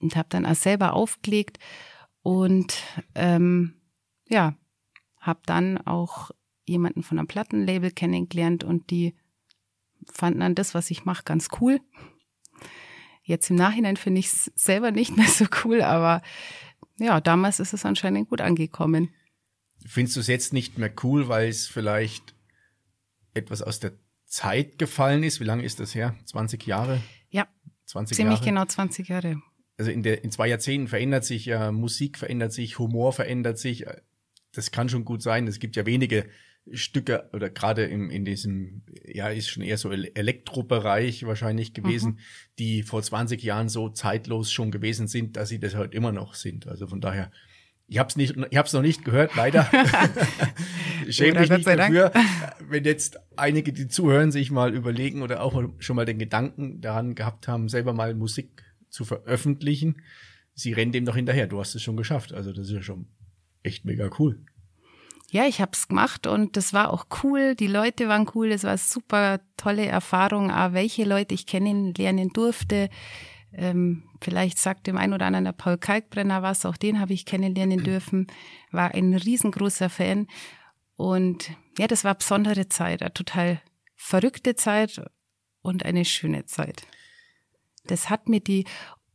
und 0.00 0.16
habe 0.16 0.28
dann 0.30 0.46
auch 0.46 0.54
selber 0.54 0.94
aufgelegt 0.94 1.58
und 2.22 2.82
ähm, 3.14 3.74
ja, 4.28 4.54
habe 5.18 5.40
dann 5.46 5.78
auch 5.78 6.30
jemanden 6.64 7.02
von 7.02 7.18
einem 7.18 7.28
Plattenlabel 7.28 7.90
kennengelernt 7.90 8.64
und 8.64 8.90
die 8.90 9.14
fanden 10.10 10.40
dann 10.40 10.54
das, 10.54 10.74
was 10.74 10.90
ich 10.90 11.04
mache, 11.04 11.24
ganz 11.24 11.48
cool. 11.60 11.80
Jetzt 13.22 13.50
im 13.50 13.56
Nachhinein 13.56 13.96
finde 13.96 14.20
ich 14.20 14.26
es 14.26 14.52
selber 14.54 14.90
nicht 14.90 15.16
mehr 15.16 15.28
so 15.28 15.46
cool, 15.64 15.82
aber 15.82 16.22
ja, 16.98 17.20
damals 17.20 17.60
ist 17.60 17.74
es 17.74 17.84
anscheinend 17.84 18.28
gut 18.28 18.40
angekommen. 18.40 19.10
Findest 19.86 20.16
du 20.16 20.20
es 20.20 20.26
jetzt 20.26 20.52
nicht 20.52 20.78
mehr 20.78 20.92
cool, 21.02 21.28
weil 21.28 21.48
es 21.48 21.66
vielleicht 21.66 22.34
etwas 23.34 23.62
aus 23.62 23.80
der 23.80 23.92
Zeit 24.26 24.78
gefallen 24.78 25.22
ist? 25.22 25.40
Wie 25.40 25.44
lange 25.44 25.64
ist 25.64 25.80
das 25.80 25.94
her? 25.94 26.14
20 26.24 26.66
Jahre? 26.66 27.00
Ja. 27.30 27.48
20 27.86 28.16
ziemlich 28.16 28.38
Jahre? 28.38 28.44
genau 28.44 28.64
20 28.64 29.08
Jahre. 29.08 29.42
Also 29.76 29.90
in, 29.90 30.02
der, 30.02 30.22
in 30.24 30.30
zwei 30.30 30.48
Jahrzehnten 30.48 30.88
verändert 30.88 31.24
sich 31.24 31.46
ja 31.46 31.72
Musik, 31.72 32.18
verändert 32.18 32.52
sich, 32.52 32.78
Humor 32.78 33.12
verändert 33.12 33.58
sich. 33.58 33.86
Das 34.52 34.70
kann 34.70 34.88
schon 34.88 35.04
gut 35.04 35.22
sein. 35.22 35.46
Es 35.46 35.58
gibt 35.58 35.74
ja 35.76 35.86
wenige 35.86 36.28
Stücke 36.72 37.28
oder 37.32 37.50
gerade 37.50 37.84
im, 37.84 38.10
in 38.10 38.24
diesem, 38.24 38.82
ja, 39.04 39.28
ist 39.28 39.48
schon 39.48 39.62
eher 39.62 39.78
so 39.78 39.90
Elektrobereich 39.90 41.24
wahrscheinlich 41.26 41.72
gewesen, 41.72 42.12
mhm. 42.12 42.18
die 42.58 42.82
vor 42.82 43.02
20 43.02 43.42
Jahren 43.42 43.68
so 43.68 43.88
zeitlos 43.88 44.52
schon 44.52 44.70
gewesen 44.70 45.08
sind, 45.08 45.36
dass 45.36 45.48
sie 45.48 45.58
das 45.58 45.74
heute 45.74 45.96
immer 45.96 46.12
noch 46.12 46.34
sind. 46.34 46.68
Also 46.68 46.86
von 46.86 47.00
daher 47.00 47.32
ich 47.90 47.98
habe 47.98 48.08
es 48.08 48.16
nicht, 48.16 48.36
ich 48.36 48.56
habe 48.56 48.66
es 48.66 48.72
noch 48.72 48.82
nicht 48.82 49.04
gehört, 49.04 49.34
leider. 49.34 49.68
Schäme 51.08 51.40
mich 51.40 51.50
nicht 51.50 51.66
dafür, 51.66 52.12
wenn 52.60 52.84
jetzt 52.84 53.18
einige, 53.36 53.72
die 53.72 53.88
zuhören, 53.88 54.30
sich 54.30 54.52
mal 54.52 54.72
überlegen 54.72 55.22
oder 55.22 55.42
auch 55.42 55.60
schon 55.78 55.96
mal 55.96 56.04
den 56.04 56.20
Gedanken 56.20 56.80
daran 56.80 57.16
gehabt 57.16 57.48
haben, 57.48 57.68
selber 57.68 57.92
mal 57.92 58.14
Musik 58.14 58.62
zu 58.90 59.04
veröffentlichen. 59.04 60.02
Sie 60.54 60.72
rennen 60.72 60.92
dem 60.92 61.04
doch 61.04 61.16
hinterher. 61.16 61.48
Du 61.48 61.58
hast 61.58 61.74
es 61.74 61.82
schon 61.82 61.96
geschafft. 61.96 62.32
Also 62.32 62.52
das 62.52 62.68
ist 62.68 62.74
ja 62.74 62.82
schon 62.82 63.08
echt 63.64 63.84
mega 63.84 64.08
cool. 64.20 64.40
Ja, 65.32 65.46
ich 65.46 65.60
habe 65.60 65.72
es 65.74 65.88
gemacht 65.88 66.28
und 66.28 66.56
das 66.56 66.72
war 66.72 66.92
auch 66.92 67.06
cool. 67.24 67.56
Die 67.56 67.66
Leute 67.66 68.06
waren 68.06 68.28
cool. 68.36 68.52
Es 68.52 68.62
war 68.62 68.78
super 68.78 69.40
tolle 69.56 69.86
Erfahrung, 69.86 70.52
auch 70.52 70.74
welche 70.74 71.04
Leute 71.04 71.34
ich 71.34 71.46
kennenlernen 71.46 72.28
durfte 72.28 72.88
ähm, 73.52 74.04
vielleicht 74.20 74.58
sagt 74.58 74.86
dem 74.86 74.96
einen 74.96 75.12
oder 75.12 75.26
anderen 75.26 75.44
der 75.44 75.52
Paul 75.52 75.78
Kalkbrenner 75.78 76.42
was, 76.42 76.64
auch 76.64 76.76
den 76.76 77.00
habe 77.00 77.12
ich 77.12 77.26
kennenlernen 77.26 77.82
dürfen, 77.82 78.26
war 78.70 78.94
ein 78.94 79.14
riesengroßer 79.14 79.90
Fan. 79.90 80.26
Und 80.96 81.50
ja, 81.78 81.86
das 81.86 82.04
war 82.04 82.12
eine 82.12 82.18
besondere 82.18 82.68
Zeit, 82.68 83.02
eine 83.02 83.14
total 83.14 83.60
verrückte 83.96 84.54
Zeit 84.54 85.02
und 85.62 85.84
eine 85.84 86.04
schöne 86.04 86.46
Zeit. 86.46 86.86
Das 87.84 88.10
hat 88.10 88.28
mir 88.28 88.40
die 88.40 88.66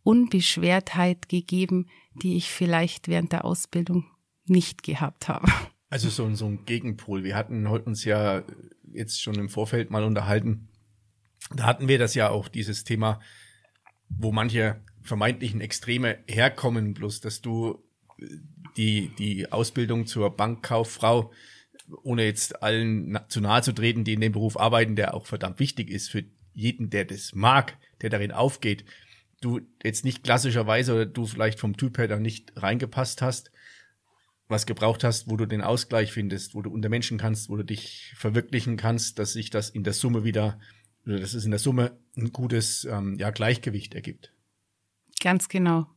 Unbeschwertheit 0.04 1.30
gegeben, 1.30 1.88
die 2.14 2.38
ich 2.38 2.50
vielleicht 2.52 3.08
während 3.08 3.32
der 3.32 3.46
Ausbildung 3.46 4.06
nicht 4.46 4.84
gehabt 4.84 5.28
habe. 5.28 5.48
Also 5.90 6.10
so, 6.10 6.34
so 6.36 6.46
ein 6.46 6.66
Gegenpol. 6.66 7.24
Wir 7.24 7.36
hatten 7.36 7.66
uns 7.68 8.04
ja 8.06 8.44
jetzt 8.92 9.22
schon 9.22 9.36
im 9.36 9.50
Vorfeld 9.50 9.92
mal 9.92 10.04
unterhalten. 10.04 10.68
Da 11.56 11.66
hatten 11.66 11.88
wir 11.88 12.00
das 12.00 12.16
ja 12.16 12.30
auch, 12.30 12.48
dieses 12.48 12.84
Thema 12.84 13.22
wo 14.10 14.32
manche 14.32 14.82
vermeintlichen 15.02 15.62
Extreme 15.62 16.18
herkommen, 16.28 16.94
bloß 16.94 17.22
dass 17.22 17.42
du 17.42 17.84
äh, 18.20 18.26
die, 18.78 19.12
die 19.18 19.52
Ausbildung 19.52 20.06
zur 20.06 20.36
Bankkauffrau, 20.36 21.32
ohne 22.04 22.26
jetzt 22.26 22.62
allen 22.64 23.20
zu 23.30 23.42
nahe 23.42 23.62
zu 23.62 23.72
treten, 23.72 24.04
die 24.04 24.14
in 24.14 24.22
dem 24.22 24.34
Beruf 24.34 24.60
arbeiten, 24.60 24.96
der 24.96 25.14
auch 25.14 25.28
verdammt 25.28 25.60
wichtig 25.60 25.90
ist 25.90 26.10
für 26.10 26.24
jeden, 26.54 26.90
der 26.90 27.06
das 27.06 27.34
mag, 27.36 27.78
der 28.02 28.10
darin 28.10 28.32
aufgeht, 28.32 28.86
du 29.42 29.62
jetzt 29.84 30.04
nicht 30.04 30.24
klassischerweise 30.24 30.94
oder 30.94 31.06
du 31.06 31.26
vielleicht 31.26 31.60
vom 31.60 31.78
Typ 31.78 31.98
her 31.98 32.08
da 32.08 32.20
nicht 32.20 32.54
reingepasst 32.56 33.22
hast, 33.22 33.52
was 34.48 34.66
gebraucht 34.66 35.04
hast, 35.04 35.30
wo 35.30 35.38
du 35.38 35.46
den 35.46 35.62
Ausgleich 35.62 36.12
findest, 36.12 36.56
wo 36.56 36.62
du 36.62 36.70
unter 36.70 36.90
Menschen 36.90 37.18
kannst, 37.18 37.50
wo 37.50 37.56
du 37.56 37.64
dich 37.64 38.14
verwirklichen 38.16 38.78
kannst, 38.78 39.20
dass 39.20 39.34
sich 39.34 39.50
das 39.50 39.70
in 39.70 39.84
der 39.84 39.94
Summe 39.94 40.24
wieder 40.24 40.60
oder 41.06 41.20
dass 41.20 41.34
es 41.34 41.46
in 41.46 41.52
der 41.52 41.60
Summe 41.60 41.98
ein 42.18 42.32
gutes 42.32 42.86
ähm, 42.86 43.18
ja, 43.20 43.32
Gleichgewicht 43.32 43.96
ergibt. 43.96 44.34
Ganz 45.22 45.50
genau. 45.50 45.88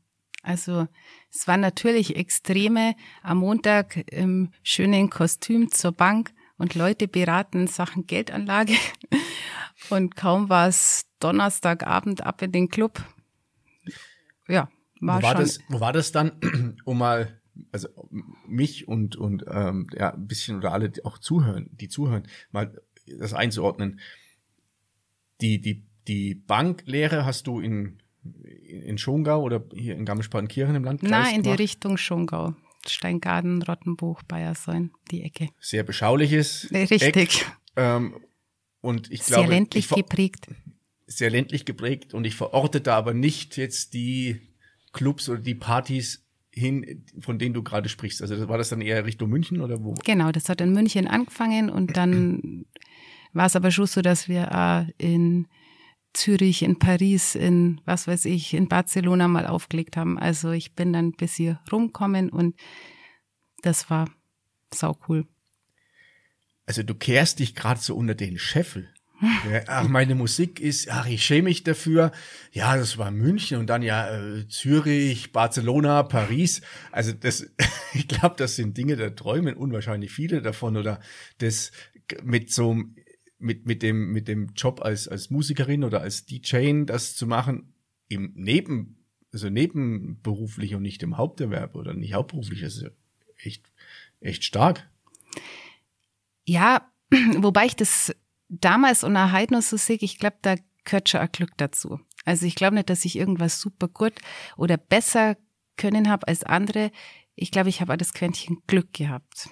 Also 0.42 0.86
es 1.30 1.46
waren 1.48 1.60
natürlich 1.60 2.16
Extreme 2.16 2.94
am 3.22 3.38
Montag 3.38 4.10
im 4.10 4.52
schönen 4.62 5.10
Kostüm 5.10 5.70
zur 5.70 5.92
Bank 5.92 6.32
und 6.56 6.74
Leute 6.74 7.08
beraten 7.08 7.66
Sachen 7.66 8.06
Geldanlage. 8.06 8.74
Und 9.90 10.16
kaum 10.16 10.48
war 10.48 10.66
es 10.66 11.06
Donnerstagabend 11.20 12.26
ab 12.26 12.42
in 12.42 12.50
den 12.50 12.68
Club. 12.68 13.00
Ja, 14.48 14.68
war, 15.00 15.18
wo 15.18 15.22
war 15.22 15.32
schon. 15.36 15.40
Das, 15.40 15.60
wo 15.68 15.80
war 15.80 15.92
das 15.92 16.10
dann, 16.10 16.32
um 16.84 16.98
mal 16.98 17.40
also 17.72 17.88
mich 18.46 18.88
und 18.88 19.16
und 19.16 19.44
ähm, 19.48 19.86
ja 19.92 20.14
ein 20.14 20.26
bisschen 20.26 20.58
oder 20.58 20.72
alle 20.72 20.90
die 20.90 21.04
auch 21.04 21.18
zuhören, 21.18 21.70
die 21.72 21.88
zuhören, 21.88 22.26
mal 22.50 22.80
das 23.06 23.34
einzuordnen 23.34 24.00
die, 25.40 25.60
die, 25.60 25.84
die 26.06 26.34
Banklehre 26.34 27.24
hast 27.24 27.46
du 27.46 27.60
in, 27.60 27.98
in 28.66 28.98
Schongau 28.98 29.42
oder 29.42 29.64
hier 29.74 29.94
in 29.94 30.04
Garmisch-Partenkirchen 30.04 30.74
im 30.74 30.84
Landkreis 30.84 31.10
Nein, 31.10 31.36
in 31.36 31.42
gemacht? 31.42 31.58
die 31.58 31.62
Richtung 31.62 31.96
Schongau. 31.96 32.54
Steingarten, 32.86 33.62
Rottenbuch, 33.62 34.22
Bayersäun, 34.22 34.92
die 35.10 35.22
Ecke. 35.22 35.48
Sehr 35.60 35.82
beschauliches 35.82 36.68
Richtig. 36.72 37.02
Eck. 37.02 37.46
Ähm, 37.76 38.14
und 38.80 39.10
ich 39.10 39.20
glaube, 39.20 39.42
sehr 39.42 39.50
ländlich 39.50 39.88
geprägt. 39.88 40.48
Sehr 41.06 41.30
ländlich 41.30 41.64
geprägt 41.64 42.14
und 42.14 42.24
ich 42.24 42.34
verorte 42.34 42.80
da 42.80 42.96
aber 42.96 43.14
nicht 43.14 43.56
jetzt 43.56 43.94
die 43.94 44.40
Clubs 44.92 45.28
oder 45.28 45.40
die 45.40 45.54
Partys 45.54 46.24
hin, 46.50 47.04
von 47.20 47.38
denen 47.38 47.54
du 47.54 47.62
gerade 47.62 47.88
sprichst. 47.88 48.20
Also 48.20 48.48
war 48.48 48.58
das 48.58 48.68
dann 48.70 48.80
eher 48.80 49.04
Richtung 49.04 49.30
München 49.30 49.60
oder 49.60 49.82
wo? 49.82 49.94
Genau, 50.04 50.32
das 50.32 50.48
hat 50.48 50.60
in 50.60 50.72
München 50.72 51.06
angefangen 51.06 51.70
und 51.70 51.96
dann 51.96 52.66
war 53.38 53.46
es 53.46 53.54
aber 53.54 53.70
schon 53.70 53.86
so, 53.86 54.02
dass 54.02 54.28
wir 54.28 54.52
auch 54.52 54.84
in 54.98 55.46
Zürich, 56.12 56.62
in 56.62 56.80
Paris, 56.80 57.36
in 57.36 57.80
was 57.84 58.08
weiß 58.08 58.24
ich, 58.24 58.52
in 58.52 58.66
Barcelona 58.66 59.28
mal 59.28 59.46
aufgelegt 59.46 59.96
haben. 59.96 60.18
Also 60.18 60.50
ich 60.50 60.74
bin 60.74 60.92
dann 60.92 61.12
bis 61.12 61.36
hier 61.36 61.60
rumkommen 61.70 62.30
und 62.30 62.56
das 63.62 63.90
war 63.90 64.10
sau 64.74 64.98
cool. 65.08 65.24
Also 66.66 66.82
du 66.82 66.96
kehrst 66.96 67.38
dich 67.38 67.54
gerade 67.54 67.80
so 67.80 67.94
unter 67.94 68.16
den 68.16 68.38
Scheffel. 68.38 68.92
Ach, 69.66 69.88
meine 69.88 70.16
Musik 70.16 70.58
ist, 70.58 70.90
ach, 70.90 71.06
ich 71.06 71.24
schäme 71.24 71.44
mich 71.44 71.62
dafür. 71.62 72.10
Ja, 72.52 72.76
das 72.76 72.98
war 72.98 73.12
München 73.12 73.58
und 73.58 73.68
dann 73.68 73.82
ja 73.82 74.16
äh, 74.16 74.48
Zürich, 74.48 75.32
Barcelona, 75.32 76.02
Paris. 76.02 76.60
Also 76.90 77.12
das, 77.12 77.46
ich 77.94 78.08
glaube, 78.08 78.34
das 78.36 78.56
sind 78.56 78.76
Dinge, 78.76 78.96
da 78.96 79.10
träumen 79.10 79.54
unwahrscheinlich 79.54 80.10
viele 80.10 80.42
davon 80.42 80.76
oder 80.76 81.00
das 81.38 81.70
mit 82.24 82.52
so 82.52 82.72
einem 82.72 82.96
mit, 83.38 83.66
mit, 83.66 83.82
dem, 83.82 84.12
mit 84.12 84.28
dem 84.28 84.52
Job 84.54 84.80
als, 84.82 85.08
als 85.08 85.30
Musikerin 85.30 85.84
oder 85.84 86.00
als 86.00 86.26
DJ 86.26 86.84
das 86.84 87.14
zu 87.14 87.26
machen, 87.26 87.72
im 88.08 88.32
Neben, 88.34 89.04
also 89.32 89.48
nebenberuflich 89.48 90.74
und 90.74 90.82
nicht 90.82 91.02
im 91.02 91.16
Haupterwerb 91.16 91.74
oder 91.74 91.94
nicht 91.94 92.14
hauptberuflich. 92.14 92.62
Das 92.62 92.76
ist 92.76 92.90
echt, 93.36 93.70
echt 94.20 94.44
stark. 94.44 94.90
Ja, 96.44 96.90
wobei 97.36 97.66
ich 97.66 97.76
das 97.76 98.14
damals 98.48 99.04
unter 99.04 99.32
Heidner 99.32 99.62
so 99.62 99.76
sehe, 99.76 99.98
ich 100.00 100.18
glaube, 100.18 100.38
da 100.42 100.56
gehört 100.84 101.08
schon 101.08 101.20
ein 101.20 101.32
Glück 101.32 101.52
dazu. 101.56 102.00
Also 102.24 102.46
ich 102.46 102.54
glaube 102.54 102.74
nicht, 102.74 102.90
dass 102.90 103.04
ich 103.04 103.16
irgendwas 103.16 103.60
super 103.60 103.88
gut 103.88 104.14
oder 104.56 104.76
besser 104.76 105.36
können 105.76 106.08
habe 106.08 106.26
als 106.26 106.42
andere. 106.44 106.90
Ich 107.34 107.50
glaube, 107.50 107.68
ich 107.68 107.80
habe 107.80 107.92
auch 107.92 107.98
das 107.98 108.14
Quäntchen 108.14 108.62
Glück 108.66 108.92
gehabt. 108.92 109.50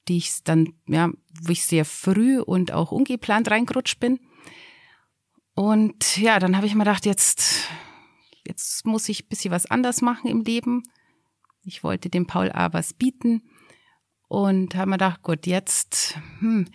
die 0.09 0.19
ich 0.19 0.43
dann, 0.45 0.75
ja, 0.87 1.11
wo 1.43 1.53
ich 1.53 1.65
sehr 1.65 1.85
früh 1.85 2.41
und 2.41 2.73
auch 2.73 2.93
ungeplant 2.93 3.51
reingerutscht 3.51 4.01
bin. 4.01 4.19
Und 5.55 6.17
ja, 6.19 6.39
dann 6.39 6.57
habe 6.57 6.67
ich 6.67 6.75
mir 6.75 6.85
gedacht, 6.85 7.07
jetzt, 7.07 7.69
jetzt 8.47 8.87
muss 8.87 9.09
ich 9.09 9.25
ein 9.25 9.29
bisschen 9.29 9.51
was 9.51 9.67
anders 9.67 10.03
machen 10.03 10.31
im 10.31 10.43
Leben. 10.43 10.83
Ich 11.65 11.83
wollte 11.83 12.09
dem 12.09 12.27
Paul 12.27 12.51
A. 12.53 12.73
was 12.73 12.95
bieten 12.95 13.43
und 14.29 14.75
habe 14.75 14.91
mir 14.91 14.99
gedacht, 14.99 15.23
gut, 15.23 15.47
jetzt, 15.47 16.19
hm, 16.39 16.69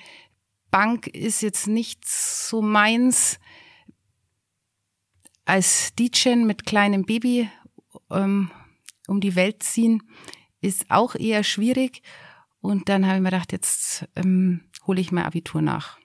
Bank 0.70 1.08
ist 1.08 1.42
jetzt 1.42 1.68
nicht 1.68 2.08
so 2.08 2.62
meins. 2.62 3.40
Als 5.46 5.94
DJ 5.96 6.36
mit 6.36 6.66
kleinem 6.66 7.06
Baby 7.06 7.50
ähm, 8.10 8.50
um 9.08 9.20
die 9.20 9.36
Welt 9.36 9.64
ziehen, 9.64 10.04
ist 10.62 10.90
auch 10.90 11.16
eher 11.16 11.44
schwierig. 11.44 12.02
Und 12.62 12.90
dann 12.90 13.06
habe 13.06 13.18
ich 13.18 13.22
mir 13.22 13.30
gedacht, 13.30 13.52
jetzt 13.52 14.08
ähm, 14.16 14.62
hole 14.88 15.02
ich 15.02 15.12
mein 15.12 15.26
Abitur 15.26 15.62
nach. 15.62 16.00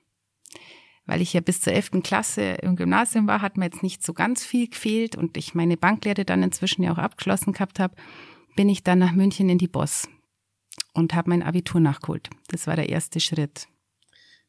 Weil 1.06 1.22
ich 1.22 1.32
ja 1.32 1.40
bis 1.40 1.60
zur 1.60 1.72
11. 1.72 2.02
Klasse 2.02 2.42
im 2.42 2.76
Gymnasium 2.76 3.26
war, 3.26 3.40
hat 3.40 3.56
mir 3.56 3.66
jetzt 3.66 3.82
nicht 3.82 4.04
so 4.04 4.12
ganz 4.12 4.44
viel 4.44 4.68
gefehlt 4.68 5.16
und 5.16 5.36
ich 5.36 5.54
meine 5.54 5.76
Banklehre 5.76 6.24
dann 6.24 6.42
inzwischen 6.42 6.82
ja 6.82 6.92
auch 6.92 6.98
abgeschlossen 6.98 7.52
gehabt 7.52 7.78
habe, 7.78 7.94
bin 8.56 8.68
ich 8.68 8.82
dann 8.82 8.98
nach 8.98 9.12
München 9.12 9.48
in 9.48 9.58
die 9.58 9.68
Boss 9.68 10.08
und 10.92 11.14
habe 11.14 11.30
mein 11.30 11.42
Abitur 11.42 11.80
nachgeholt. 11.80 12.28
Das 12.48 12.66
war 12.66 12.76
der 12.76 12.88
erste 12.88 13.20
Schritt. 13.20 13.68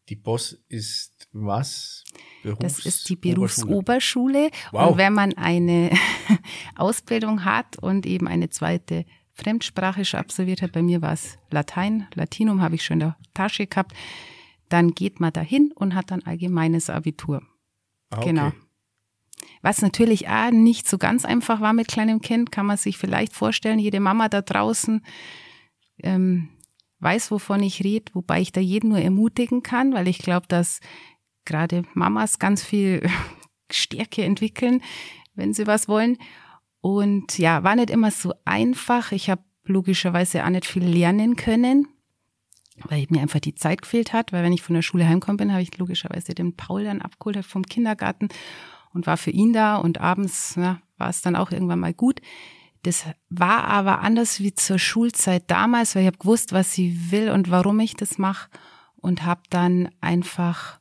Die 0.09 0.15
Boss 0.15 0.57
ist 0.67 1.27
was? 1.31 2.03
Berufs 2.41 2.61
das 2.61 2.85
ist 2.85 3.09
die 3.09 3.15
Berufsoberschule. 3.15 4.49
Wow. 4.71 4.91
Und 4.91 4.97
wenn 4.97 5.13
man 5.13 5.33
eine 5.37 5.91
Ausbildung 6.75 7.45
hat 7.45 7.77
und 7.77 8.07
eben 8.07 8.27
eine 8.27 8.49
zweite 8.49 9.05
Fremdsprache 9.33 10.03
schon 10.05 10.19
absolviert 10.19 10.63
hat, 10.63 10.71
bei 10.71 10.81
mir 10.81 11.03
war 11.03 11.13
es 11.13 11.37
Latein, 11.51 12.07
Latinum 12.15 12.61
habe 12.61 12.75
ich 12.75 12.83
schon 12.83 12.95
in 12.95 12.99
der 12.99 13.17
Tasche 13.35 13.67
gehabt, 13.67 13.93
dann 14.67 14.91
geht 14.91 15.19
man 15.19 15.31
dahin 15.31 15.71
und 15.75 15.93
hat 15.93 16.09
dann 16.09 16.23
allgemeines 16.23 16.89
Abitur. 16.89 17.43
Ah, 18.09 18.17
okay. 18.17 18.29
Genau. 18.29 18.51
Was 19.61 19.81
natürlich 19.81 20.27
auch 20.27 20.51
nicht 20.51 20.87
so 20.87 20.97
ganz 20.97 21.23
einfach 21.23 21.61
war 21.61 21.73
mit 21.73 21.87
kleinem 21.87 22.21
Kind, 22.21 22.51
kann 22.51 22.65
man 22.65 22.77
sich 22.77 22.97
vielleicht 22.97 23.33
vorstellen. 23.33 23.79
Jede 23.79 23.99
Mama 23.99 24.27
da 24.27 24.41
draußen 24.41 25.03
ähm, 26.03 26.49
weiß, 26.99 27.31
wovon 27.31 27.63
ich 27.63 27.83
rede, 27.83 28.11
wobei 28.13 28.41
ich 28.41 28.51
da 28.51 28.61
jeden 28.61 28.89
nur 28.89 28.99
ermutigen 28.99 29.63
kann, 29.63 29.93
weil 29.93 30.07
ich 30.07 30.19
glaube, 30.19 30.47
dass 30.47 30.79
gerade 31.45 31.83
Mamas 31.93 32.39
ganz 32.39 32.63
viel 32.63 33.09
Stärke 33.71 34.23
entwickeln, 34.23 34.81
wenn 35.35 35.53
sie 35.53 35.67
was 35.67 35.87
wollen. 35.87 36.17
Und 36.81 37.37
ja, 37.37 37.63
war 37.63 37.75
nicht 37.75 37.89
immer 37.89 38.11
so 38.11 38.33
einfach. 38.45 39.11
Ich 39.11 39.29
habe 39.29 39.43
logischerweise 39.65 40.43
auch 40.43 40.49
nicht 40.49 40.65
viel 40.65 40.83
lernen 40.83 41.35
können, 41.35 41.87
weil 42.85 43.05
mir 43.09 43.21
einfach 43.21 43.39
die 43.39 43.55
Zeit 43.55 43.81
gefehlt 43.81 44.13
hat. 44.13 44.31
Weil 44.31 44.43
wenn 44.43 44.53
ich 44.53 44.61
von 44.61 44.75
der 44.75 44.81
Schule 44.81 45.07
heimgekommen 45.07 45.37
bin, 45.37 45.51
habe 45.51 45.61
ich 45.61 45.77
logischerweise 45.77 46.33
den 46.33 46.55
Paul 46.55 46.85
dann 46.85 47.01
abgeholt 47.01 47.45
vom 47.45 47.63
Kindergarten 47.63 48.29
und 48.93 49.07
war 49.07 49.17
für 49.17 49.31
ihn 49.31 49.53
da. 49.53 49.75
Und 49.75 49.99
abends 49.99 50.55
ja, 50.55 50.81
war 50.97 51.09
es 51.09 51.21
dann 51.21 51.35
auch 51.35 51.51
irgendwann 51.51 51.79
mal 51.79 51.93
gut. 51.93 52.21
Das 52.83 53.05
war 53.29 53.65
aber 53.65 53.99
anders 53.99 54.39
wie 54.39 54.53
zur 54.53 54.79
Schulzeit 54.79 55.43
damals, 55.51 55.95
weil 55.95 56.03
ich 56.03 56.07
habe 56.07 56.17
gewusst, 56.17 56.53
was 56.53 56.73
sie 56.73 57.11
will 57.11 57.29
und 57.29 57.51
warum 57.51 57.79
ich 57.79 57.95
das 57.95 58.17
mache 58.17 58.49
und 58.95 59.23
habe 59.23 59.41
dann 59.49 59.89
einfach 59.99 60.79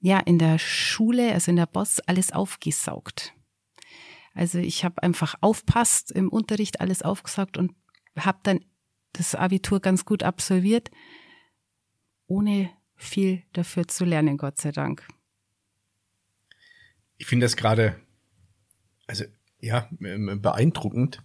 ja 0.00 0.18
in 0.18 0.38
der 0.38 0.58
Schule, 0.58 1.32
also 1.32 1.50
in 1.50 1.56
der 1.56 1.66
Boss, 1.66 2.00
alles 2.00 2.30
aufgesaugt. 2.32 3.32
Also 4.34 4.58
ich 4.58 4.84
habe 4.84 5.02
einfach 5.02 5.36
aufpasst 5.40 6.10
im 6.10 6.28
Unterricht 6.28 6.80
alles 6.80 7.02
aufgesaugt 7.02 7.56
und 7.56 7.72
habe 8.18 8.40
dann 8.42 8.64
das 9.12 9.34
Abitur 9.34 9.80
ganz 9.80 10.04
gut 10.04 10.22
absolviert, 10.22 10.90
ohne 12.26 12.70
viel 12.96 13.42
dafür 13.52 13.88
zu 13.88 14.04
lernen, 14.04 14.36
Gott 14.36 14.58
sei 14.60 14.72
Dank. 14.72 15.06
Ich 17.16 17.26
finde 17.26 17.44
das 17.44 17.56
gerade, 17.56 18.00
also 19.06 19.24
ja, 19.64 19.88
beeindruckend 19.98 21.22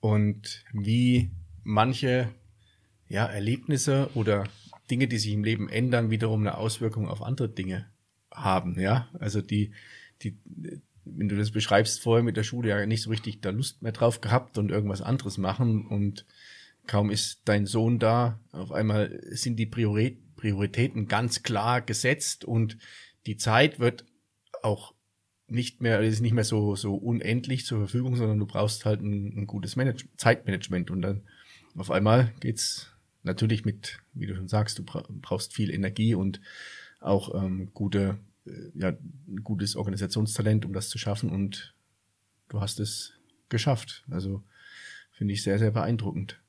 und 0.00 0.64
wie 0.72 1.30
manche 1.64 2.28
ja, 3.08 3.26
Erlebnisse 3.26 4.10
oder 4.14 4.44
Dinge, 4.90 5.08
die 5.08 5.18
sich 5.18 5.32
im 5.32 5.44
Leben 5.44 5.68
ändern, 5.68 6.10
wiederum 6.10 6.40
eine 6.40 6.56
Auswirkung 6.56 7.08
auf 7.08 7.22
andere 7.22 7.48
Dinge 7.48 7.86
haben, 8.32 8.78
ja. 8.78 9.08
Also 9.18 9.40
die, 9.42 9.72
die, 10.22 10.38
wenn 11.04 11.28
du 11.28 11.36
das 11.36 11.50
beschreibst, 11.50 12.02
vorher 12.02 12.24
mit 12.24 12.36
der 12.36 12.42
Schule 12.42 12.68
ja 12.70 12.86
nicht 12.86 13.02
so 13.02 13.10
richtig 13.10 13.40
da 13.40 13.50
Lust 13.50 13.82
mehr 13.82 13.92
drauf 13.92 14.20
gehabt 14.20 14.58
und 14.58 14.70
irgendwas 14.70 15.02
anderes 15.02 15.38
machen 15.38 15.86
und 15.86 16.26
kaum 16.86 17.10
ist 17.10 17.42
dein 17.44 17.66
Sohn 17.66 17.98
da, 17.98 18.40
auf 18.52 18.72
einmal 18.72 19.20
sind 19.30 19.56
die 19.56 19.66
Prioritäten 19.66 21.06
ganz 21.06 21.42
klar 21.42 21.82
gesetzt 21.82 22.44
und 22.44 22.78
die 23.26 23.36
Zeit 23.36 23.78
wird 23.78 24.06
auch 24.62 24.94
nicht 25.48 25.80
mehr, 25.80 26.00
ist 26.00 26.20
nicht 26.20 26.34
mehr 26.34 26.44
so, 26.44 26.76
so 26.76 26.94
unendlich 26.94 27.64
zur 27.64 27.78
Verfügung, 27.78 28.16
sondern 28.16 28.38
du 28.38 28.46
brauchst 28.46 28.84
halt 28.84 29.00
ein, 29.00 29.38
ein 29.38 29.46
gutes 29.46 29.76
Manage 29.76 30.06
Zeitmanagement 30.16 30.90
und 30.90 31.02
dann 31.02 31.22
auf 31.76 31.90
einmal 31.90 32.32
geht's 32.40 32.92
natürlich 33.22 33.64
mit, 33.64 33.98
wie 34.14 34.26
du 34.26 34.34
schon 34.34 34.48
sagst, 34.48 34.78
du 34.78 34.84
brauchst 34.84 35.54
viel 35.54 35.70
Energie 35.70 36.14
und 36.14 36.40
auch 37.00 37.34
ähm, 37.34 37.70
gute, 37.72 38.18
äh, 38.46 38.50
ja, 38.74 38.92
gutes 39.42 39.76
Organisationstalent, 39.76 40.64
um 40.64 40.72
das 40.72 40.88
zu 40.88 40.98
schaffen 40.98 41.30
und 41.30 41.74
du 42.48 42.60
hast 42.60 42.80
es 42.80 43.12
geschafft. 43.48 44.04
Also 44.10 44.42
finde 45.12 45.34
ich 45.34 45.42
sehr, 45.42 45.58
sehr 45.58 45.70
beeindruckend. 45.70 46.40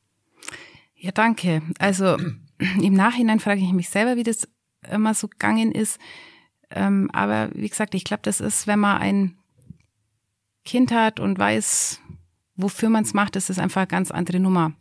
Ja, 0.95 1.11
danke. 1.11 1.61
Also 1.77 2.17
im 2.81 2.93
Nachhinein 2.93 3.39
frage 3.39 3.61
ich 3.61 3.71
mich 3.71 3.89
selber, 3.89 4.17
wie 4.17 4.23
das 4.23 4.47
immer 4.89 5.13
so 5.13 5.27
gegangen 5.27 5.71
ist 5.71 5.99
Ähm, 6.71 7.09
aber 7.11 7.49
wie 7.53 7.69
gesagt, 7.69 7.95
ich 7.95 8.03
glaube, 8.03 8.21
das 8.23 8.39
ist, 8.39 8.67
wenn 8.67 8.79
man 8.79 8.97
ein 8.97 9.37
Kind 10.65 10.91
hat 10.91 11.19
und 11.19 11.39
weiß, 11.39 11.99
wofür 12.55 12.89
man 12.89 13.03
es 13.03 13.13
macht, 13.13 13.35
ist 13.35 13.49
es 13.49 13.59
einfach 13.59 13.81
eine 13.81 13.87
ganz 13.87 14.11
andere 14.11 14.39
Nummer. 14.39 14.73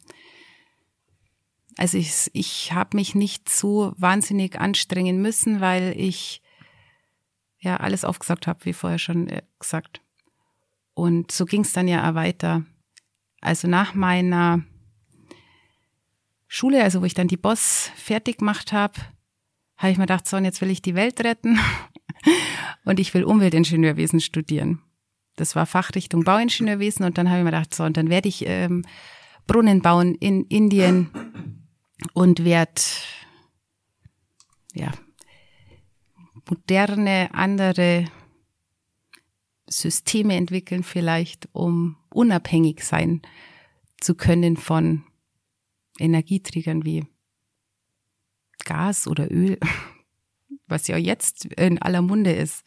Also 1.76 1.96
ich, 1.96 2.28
ich 2.32 2.72
habe 2.72 2.96
mich 2.96 3.14
nicht 3.14 3.48
so 3.48 3.94
wahnsinnig 3.96 4.60
anstrengen 4.60 5.22
müssen, 5.22 5.60
weil 5.60 5.94
ich 5.96 6.42
ja 7.60 7.76
alles 7.78 8.04
aufgesagt 8.04 8.46
habe, 8.46 8.64
wie 8.64 8.72
vorher 8.72 8.98
schon 8.98 9.28
äh, 9.28 9.42
gesagt. 9.58 10.00
Und 10.94 11.30
so 11.30 11.44
ging 11.44 11.62
es 11.62 11.72
dann 11.72 11.86
ja 11.86 12.14
weiter. 12.14 12.64
Also 13.40 13.68
nach 13.68 13.94
meiner 13.94 14.64
Schule, 16.48 16.82
also 16.82 17.00
wo 17.00 17.04
ich 17.04 17.14
dann 17.14 17.28
die 17.28 17.36
Boss 17.36 17.92
fertig 17.94 18.38
gemacht 18.38 18.72
habe, 18.72 18.94
habe 19.78 19.92
ich 19.92 19.98
mir 19.98 20.04
gedacht, 20.04 20.28
so, 20.28 20.36
und 20.36 20.44
jetzt 20.44 20.60
will 20.60 20.70
ich 20.70 20.82
die 20.82 20.94
Welt 20.94 21.22
retten 21.24 21.58
und 22.84 23.00
ich 23.00 23.14
will 23.14 23.24
Umweltingenieurwesen 23.24 24.20
studieren. 24.20 24.82
Das 25.36 25.54
war 25.54 25.66
Fachrichtung 25.66 26.24
Bauingenieurwesen 26.24 27.06
und 27.06 27.16
dann 27.16 27.28
habe 27.28 27.38
ich 27.38 27.44
mir 27.44 27.52
gedacht, 27.52 27.74
so, 27.74 27.84
und 27.84 27.96
dann 27.96 28.10
werde 28.10 28.28
ich 28.28 28.44
ähm, 28.46 28.84
Brunnen 29.46 29.80
bauen 29.80 30.14
in 30.16 30.44
Indien 30.44 31.10
und 32.12 32.44
werde 32.44 32.82
ja 34.74 34.92
moderne 36.48 37.30
andere 37.32 38.06
Systeme 39.68 40.34
entwickeln 40.34 40.82
vielleicht, 40.82 41.48
um 41.52 41.96
unabhängig 42.10 42.82
sein 42.82 43.22
zu 44.00 44.14
können 44.14 44.56
von 44.56 45.04
Energieträgern 45.98 46.84
wie 46.84 47.06
Gas 48.64 49.06
oder 49.06 49.30
Öl, 49.30 49.58
was 50.66 50.88
ja 50.88 50.96
jetzt 50.96 51.46
in 51.46 51.80
aller 51.80 52.02
Munde 52.02 52.32
ist. 52.32 52.64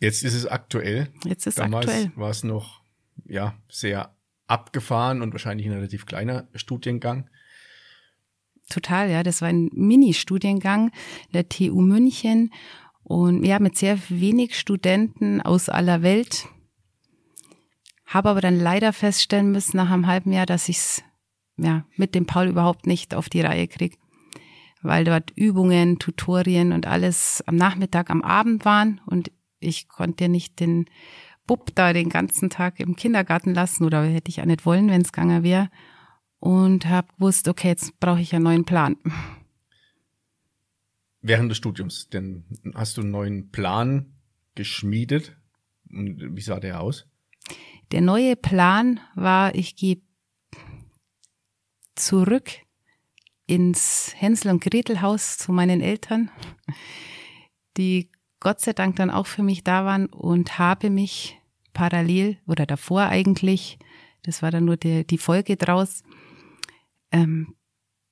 Jetzt 0.00 0.22
ist 0.22 0.34
es 0.34 0.46
aktuell. 0.46 1.08
Jetzt 1.24 1.46
ist 1.46 1.58
Damals 1.58 1.86
aktuell. 1.86 2.12
war 2.16 2.30
es 2.30 2.44
noch 2.44 2.82
ja 3.26 3.54
sehr 3.70 4.14
abgefahren 4.46 5.22
und 5.22 5.32
wahrscheinlich 5.32 5.66
ein 5.66 5.72
relativ 5.72 6.04
kleiner 6.06 6.48
Studiengang. 6.54 7.30
Total, 8.68 9.10
ja. 9.10 9.22
Das 9.22 9.40
war 9.40 9.48
ein 9.48 9.70
Mini-Studiengang 9.72 10.90
der 11.32 11.48
TU 11.48 11.80
München 11.80 12.52
und 13.02 13.44
ja, 13.44 13.58
mit 13.58 13.76
sehr 13.76 13.98
wenig 14.08 14.58
Studenten 14.58 15.40
aus 15.40 15.68
aller 15.68 16.02
Welt. 16.02 16.48
Habe 18.06 18.30
aber 18.30 18.40
dann 18.40 18.58
leider 18.58 18.92
feststellen 18.92 19.50
müssen 19.52 19.76
nach 19.76 19.90
einem 19.90 20.06
halben 20.06 20.32
Jahr, 20.32 20.46
dass 20.46 20.68
ich 20.68 20.78
es 20.78 21.02
ja, 21.56 21.84
mit 21.96 22.14
dem 22.14 22.26
Paul 22.26 22.48
überhaupt 22.48 22.86
nicht 22.86 23.14
auf 23.14 23.28
die 23.28 23.40
Reihe 23.40 23.68
kriege. 23.68 23.96
Weil 24.82 25.04
dort 25.04 25.30
Übungen, 25.34 25.98
Tutorien 25.98 26.72
und 26.72 26.86
alles 26.86 27.42
am 27.46 27.56
Nachmittag, 27.56 28.10
am 28.10 28.22
Abend 28.22 28.64
waren 28.64 29.00
und 29.06 29.30
ich 29.58 29.88
konnte 29.88 30.28
nicht 30.28 30.60
den 30.60 30.86
Bub 31.46 31.74
da 31.74 31.92
den 31.92 32.08
ganzen 32.08 32.50
Tag 32.50 32.80
im 32.80 32.96
Kindergarten 32.96 33.54
lassen 33.54 33.84
oder 33.84 34.04
hätte 34.04 34.30
ich 34.30 34.40
auch 34.40 34.46
nicht 34.46 34.66
wollen, 34.66 34.88
wenn 34.88 35.02
es 35.02 35.12
gegangen 35.12 35.42
wäre. 35.42 35.70
Und 36.38 36.86
habe 36.86 37.08
gewusst, 37.14 37.48
okay, 37.48 37.68
jetzt 37.68 37.98
brauche 38.00 38.20
ich 38.20 38.34
einen 38.34 38.44
neuen 38.44 38.64
Plan. 38.64 38.96
Während 41.22 41.50
des 41.50 41.56
Studiums, 41.56 42.10
denn 42.10 42.44
hast 42.74 42.98
du 42.98 43.00
einen 43.00 43.10
neuen 43.10 43.50
Plan 43.50 44.12
geschmiedet? 44.54 45.36
Und 45.90 46.36
wie 46.36 46.40
sah 46.42 46.60
der 46.60 46.82
aus? 46.82 47.06
Der 47.92 48.02
neue 48.02 48.36
Plan 48.36 49.00
war, 49.14 49.54
ich 49.54 49.76
gehe 49.76 50.02
zurück 51.94 52.50
ins 53.46 54.12
Hänsel 54.16 54.50
und 54.50 54.62
Gretel 54.62 55.00
Haus 55.00 55.36
zu 55.38 55.52
meinen 55.52 55.80
Eltern, 55.80 56.30
die 57.76 58.10
Gott 58.40 58.60
sei 58.60 58.72
Dank 58.72 58.96
dann 58.96 59.10
auch 59.10 59.26
für 59.26 59.42
mich 59.42 59.64
da 59.64 59.84
waren 59.84 60.06
und 60.06 60.58
habe 60.58 60.90
mich 60.90 61.40
parallel 61.72 62.38
oder 62.46 62.66
davor 62.66 63.02
eigentlich, 63.02 63.78
das 64.22 64.42
war 64.42 64.50
dann 64.50 64.64
nur 64.64 64.76
die, 64.76 65.06
die 65.06 65.18
Folge 65.18 65.56
draus, 65.56 66.02
ähm, 67.10 67.54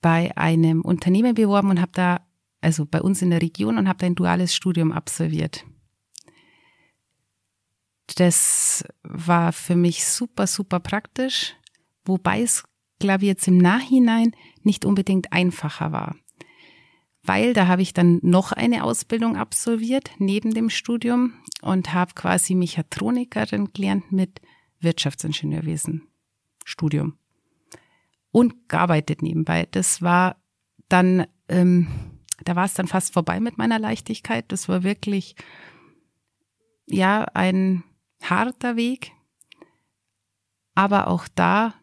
bei 0.00 0.36
einem 0.36 0.82
Unternehmen 0.82 1.34
beworben 1.34 1.70
und 1.70 1.80
habe 1.80 1.92
da, 1.94 2.26
also 2.60 2.84
bei 2.86 3.00
uns 3.00 3.22
in 3.22 3.30
der 3.30 3.42
Region 3.42 3.78
und 3.78 3.88
habe 3.88 3.98
da 3.98 4.06
ein 4.06 4.14
duales 4.14 4.54
Studium 4.54 4.92
absolviert. 4.92 5.64
Das 8.16 8.84
war 9.02 9.52
für 9.52 9.76
mich 9.76 10.04
super, 10.04 10.46
super 10.46 10.80
praktisch, 10.80 11.54
wobei 12.04 12.42
es, 12.42 12.64
glaube 13.02 13.22
ich, 13.22 13.28
jetzt 13.28 13.48
im 13.48 13.58
Nachhinein 13.58 14.32
nicht 14.62 14.84
unbedingt 14.84 15.32
einfacher 15.32 15.92
war. 15.92 16.16
Weil 17.22 17.52
da 17.52 17.66
habe 17.66 17.82
ich 17.82 17.92
dann 17.92 18.18
noch 18.22 18.52
eine 18.52 18.82
Ausbildung 18.84 19.36
absolviert 19.36 20.10
neben 20.18 20.54
dem 20.54 20.70
Studium 20.70 21.34
und 21.60 21.92
habe 21.92 22.14
quasi 22.14 22.54
Mechatronikerin 22.54 23.72
gelernt 23.72 24.10
mit 24.10 24.40
Wirtschaftsingenieurwesen 24.80 26.08
Studium 26.64 27.18
und 28.30 28.68
gearbeitet 28.68 29.22
nebenbei. 29.22 29.68
Das 29.70 30.02
war 30.02 30.36
dann, 30.88 31.26
ähm, 31.48 31.88
da 32.44 32.56
war 32.56 32.64
es 32.64 32.74
dann 32.74 32.88
fast 32.88 33.12
vorbei 33.12 33.40
mit 33.40 33.58
meiner 33.58 33.78
Leichtigkeit. 33.78 34.44
Das 34.48 34.68
war 34.68 34.82
wirklich 34.82 35.36
ja 36.86 37.24
ein 37.34 37.84
harter 38.22 38.76
Weg, 38.76 39.12
aber 40.74 41.08
auch 41.08 41.28
da 41.34 41.74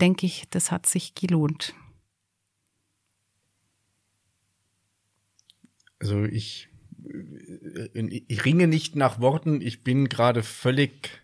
denke 0.00 0.26
ich, 0.26 0.48
das 0.50 0.70
hat 0.70 0.86
sich 0.86 1.14
gelohnt. 1.14 1.74
Also 5.98 6.24
ich, 6.24 6.68
äh, 7.94 8.22
ich 8.28 8.44
ringe 8.44 8.66
nicht 8.66 8.96
nach 8.96 9.20
Worten, 9.20 9.60
ich 9.60 9.82
bin 9.82 10.08
gerade 10.08 10.42
völlig, 10.42 11.22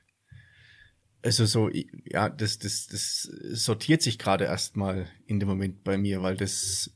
also 1.22 1.46
so, 1.46 1.70
ja, 2.04 2.28
das, 2.28 2.58
das, 2.58 2.88
das 2.88 3.22
sortiert 3.22 4.02
sich 4.02 4.18
gerade 4.18 4.44
erstmal 4.44 5.08
in 5.26 5.38
dem 5.40 5.48
Moment 5.48 5.84
bei 5.84 5.96
mir, 5.96 6.22
weil 6.22 6.36
das, 6.36 6.90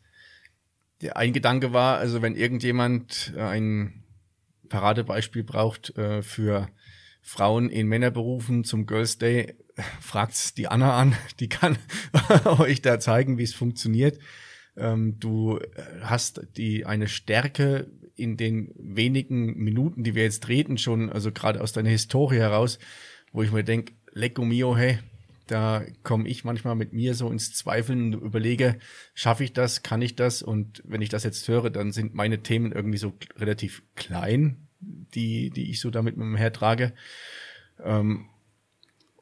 der 1.01 1.17
ein 1.17 1.33
Gedanke 1.33 1.73
war, 1.73 1.99
also 1.99 2.21
wenn 2.21 2.35
irgendjemand 2.35 3.33
ein 3.37 4.05
Paradebeispiel 4.69 5.45
braucht 5.45 5.97
äh, 5.97 6.23
für 6.23 6.69
Frauen 7.29 7.69
in 7.69 7.89
Männerberufen 7.89 8.65
zum 8.65 8.87
Girls 8.87 9.19
Day, 9.19 9.55
fragt's 10.01 10.55
die 10.55 10.67
Anna 10.67 10.99
an, 10.99 11.15
die 11.41 11.51
kann 11.51 11.77
euch 12.59 12.81
da 12.81 12.99
zeigen, 12.99 13.37
wie 13.37 13.43
es 13.43 13.53
funktioniert. 13.53 14.19
Ähm, 14.79 15.21
du 15.21 15.61
hast 16.01 16.41
die 16.57 16.87
eine 16.87 17.07
Stärke 17.07 17.91
in 18.17 18.39
den 18.39 18.73
wenigen 18.79 19.59
Minuten, 19.59 20.05
die 20.05 20.15
wir 20.15 20.23
jetzt 20.23 20.49
reden, 20.49 20.79
schon, 20.79 21.11
also 21.11 21.31
gerade 21.31 21.61
aus 21.61 21.75
deiner 21.75 21.91
Historie 21.91 22.39
heraus, 22.39 22.79
wo 23.31 23.43
ich 23.43 23.53
mir 23.53 23.63
denke, 23.63 23.93
lecco 24.13 24.43
mio, 24.47 24.75
hey, 24.75 24.99
da 25.47 25.85
komme 26.05 26.27
ich 26.29 26.45
manchmal 26.45 26.77
mit 26.77 26.95
mir 26.95 27.15
so 27.15 27.31
ins 27.31 27.53
Zweifeln 27.53 28.15
und 28.15 28.23
überlege, 28.23 28.79
schaffe 29.13 29.45
ich 29.45 29.53
das, 29.53 29.83
kann 29.83 30.01
ich 30.01 30.17
das? 30.17 30.41
Und 30.43 30.83
wenn 30.87 31.03
ich 31.03 31.11
das 31.11 31.25
jetzt 31.25 31.47
höre, 31.47 31.69
dann 31.69 31.93
sind 31.93 32.15
meine 32.15 32.43
Themen 32.43 32.73
irgendwie 32.73 32.99
so 32.99 33.13
relativ 33.37 33.83
klein, 33.97 34.68
die, 34.81 35.51
die 35.51 35.71
ich 35.71 35.81
so 35.81 35.91
damit 35.91 36.17
mit 36.17 36.27
mir 36.27 36.39
hertrage. 36.39 36.93
Ähm, 37.83 38.29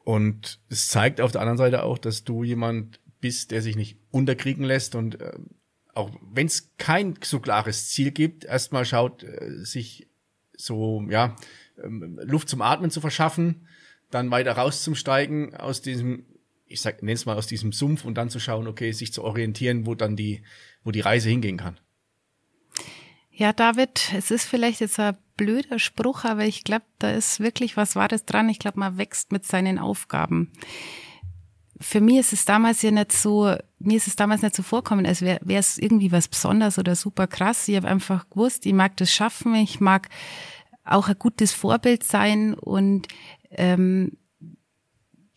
und 0.03 0.59
es 0.69 0.87
zeigt 0.87 1.19
auf 1.19 1.31
der 1.31 1.41
anderen 1.41 1.57
Seite 1.57 1.83
auch, 1.83 1.97
dass 1.97 2.23
du 2.23 2.43
jemand 2.43 3.01
bist, 3.19 3.51
der 3.51 3.61
sich 3.61 3.75
nicht 3.75 3.97
unterkriegen 4.11 4.63
lässt 4.63 4.95
und 4.95 5.19
äh, 5.19 5.33
auch 5.93 6.11
wenn 6.31 6.45
es 6.45 6.75
kein 6.77 7.15
so 7.23 7.39
klares 7.39 7.89
Ziel 7.89 8.11
gibt, 8.11 8.45
erstmal 8.45 8.85
schaut, 8.85 9.23
äh, 9.23 9.65
sich 9.65 10.07
so, 10.55 11.05
ja, 11.09 11.35
ähm, 11.83 12.19
Luft 12.23 12.49
zum 12.49 12.61
Atmen 12.61 12.91
zu 12.91 13.01
verschaffen, 13.01 13.67
dann 14.11 14.31
weiter 14.31 14.53
rauszusteigen 14.53 15.55
aus 15.55 15.81
diesem, 15.81 16.25
ich 16.65 16.81
sag, 16.81 17.03
nenn's 17.03 17.25
mal 17.25 17.35
aus 17.35 17.47
diesem 17.47 17.71
Sumpf 17.71 18.05
und 18.05 18.15
dann 18.15 18.29
zu 18.29 18.39
schauen, 18.39 18.67
okay, 18.67 18.91
sich 18.91 19.11
zu 19.11 19.23
orientieren, 19.23 19.85
wo 19.85 19.95
dann 19.95 20.15
die, 20.15 20.43
wo 20.83 20.91
die 20.91 21.01
Reise 21.01 21.29
hingehen 21.29 21.57
kann. 21.57 21.79
Ja, 23.37 23.53
David, 23.53 24.13
es 24.15 24.31
ist 24.31 24.45
vielleicht 24.45 24.79
jetzt 24.81 24.99
ein 24.99 25.15
blöder 25.37 25.77
Spruch, 25.77 26.23
aber 26.23 26.45
ich 26.45 26.63
glaube, 26.63 26.85
da 26.97 27.11
ist 27.11 27.39
wirklich 27.39 27.77
was 27.77 27.95
Wahres 27.95 28.25
dran. 28.25 28.49
Ich 28.49 28.57
glaube, 28.57 28.79
man 28.79 28.97
wächst 28.97 29.31
mit 29.31 29.45
seinen 29.45 29.77
Aufgaben 29.77 30.51
für 31.79 32.01
mich 32.01 32.17
ist 32.17 32.33
es 32.33 32.45
damals 32.45 32.81
ja 32.81 32.91
nicht 32.91 33.11
so, 33.11 33.55
mir 33.79 33.97
ist 33.97 34.07
es 34.07 34.15
damals 34.15 34.41
nicht 34.41 34.55
so 34.55 34.63
vorkommen, 34.63 35.05
als 35.05 35.21
wäre 35.21 35.39
es 35.45 35.77
irgendwie 35.77 36.11
was 36.11 36.27
Besonderes 36.27 36.79
oder 36.79 36.95
super 36.95 37.27
krass. 37.27 37.67
Ich 37.67 37.75
habe 37.75 37.87
einfach 37.87 38.29
gewusst, 38.29 38.65
ich 38.65 38.73
mag 38.73 38.97
das 38.97 39.11
schaffen, 39.11 39.55
ich 39.55 39.79
mag 39.79 40.09
auch 40.83 41.07
ein 41.07 41.19
gutes 41.19 41.53
Vorbild 41.53 42.03
sein 42.03 42.53
und 42.53 43.07
ähm, 43.51 44.17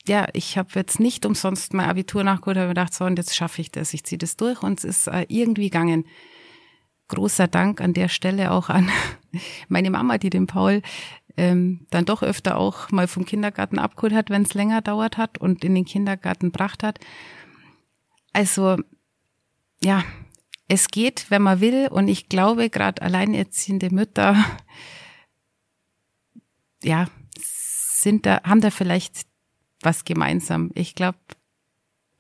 ja, 0.06 0.28
ich 0.32 0.56
habe 0.56 0.70
jetzt 0.76 0.98
nicht 0.98 1.26
umsonst 1.26 1.74
mein 1.74 1.88
Abitur 1.88 2.24
nachgeholt, 2.24 2.56
habe 2.56 2.68
gedacht, 2.68 2.94
so 2.94 3.04
und 3.04 3.18
jetzt 3.18 3.34
schaffe 3.34 3.60
ich 3.60 3.70
das, 3.70 3.92
ich 3.92 4.04
ziehe 4.04 4.18
das 4.18 4.36
durch 4.36 4.62
und 4.62 4.78
es 4.78 4.84
ist 4.84 5.06
äh, 5.08 5.26
irgendwie 5.28 5.68
gegangen. 5.68 6.06
Großer 7.10 7.48
Dank 7.48 7.80
an 7.80 7.92
der 7.92 8.08
Stelle 8.08 8.52
auch 8.52 8.68
an 8.68 8.88
meine 9.68 9.90
Mama, 9.90 10.16
die 10.16 10.30
den 10.30 10.46
Paul 10.46 10.80
ähm, 11.36 11.86
dann 11.90 12.04
doch 12.04 12.22
öfter 12.22 12.56
auch 12.56 12.90
mal 12.90 13.08
vom 13.08 13.24
Kindergarten 13.24 13.78
abgeholt 13.78 14.14
hat, 14.14 14.30
wenn 14.30 14.42
es 14.42 14.54
länger 14.54 14.80
dauert 14.80 15.16
hat 15.16 15.38
und 15.38 15.64
in 15.64 15.74
den 15.74 15.84
Kindergarten 15.84 16.46
gebracht 16.52 16.82
hat. 16.82 17.00
Also 18.32 18.76
ja, 19.82 20.04
es 20.68 20.88
geht, 20.88 21.26
wenn 21.30 21.42
man 21.42 21.60
will. 21.60 21.88
Und 21.88 22.06
ich 22.08 22.28
glaube, 22.28 22.70
gerade 22.70 23.02
alleinerziehende 23.02 23.92
Mütter, 23.92 24.36
ja, 26.82 27.08
sind 27.36 28.24
da, 28.24 28.40
haben 28.44 28.60
da 28.60 28.70
vielleicht 28.70 29.26
was 29.82 30.04
gemeinsam. 30.04 30.70
Ich 30.74 30.94
glaube, 30.94 31.18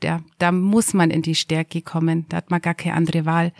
ja, 0.02 0.22
da 0.38 0.50
muss 0.50 0.94
man 0.94 1.10
in 1.10 1.22
die 1.22 1.34
Stärke 1.34 1.80
kommen. 1.80 2.26
Da 2.28 2.38
hat 2.38 2.50
man 2.50 2.60
gar 2.60 2.74
keine 2.74 2.96
andere 2.96 3.24
Wahl. 3.24 3.52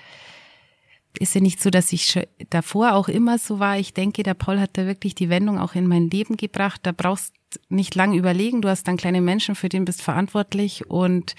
Ist 1.19 1.35
ja 1.35 1.41
nicht 1.41 1.61
so, 1.61 1.71
dass 1.71 1.93
ich 1.93 2.21
davor 2.51 2.95
auch 2.95 3.09
immer 3.09 3.39
so 3.39 3.59
war. 3.59 3.79
Ich 3.79 3.95
denke, 3.95 4.23
der 4.23 4.35
Paul 4.35 4.61
hat 4.61 4.79
da 4.79 4.87
wirklich 4.87 5.15
die 5.15 5.29
Wendung 5.29 5.59
auch 5.59 5.75
in 5.75 5.87
mein 5.87 6.09
Leben 6.09 6.37
gebracht. 6.37 6.81
Da 6.85 6.93
brauchst 6.93 7.35
nicht 7.69 7.95
lang 7.95 8.15
überlegen. 8.15 8.63
Du 8.63 8.69
hast 8.69 8.87
dann 8.87 8.97
kleine 8.97 9.21
Menschen, 9.21 9.55
für 9.55 9.69
den 9.69 9.85
bist 9.85 10.03
verantwortlich 10.03 10.89
und 10.89 11.35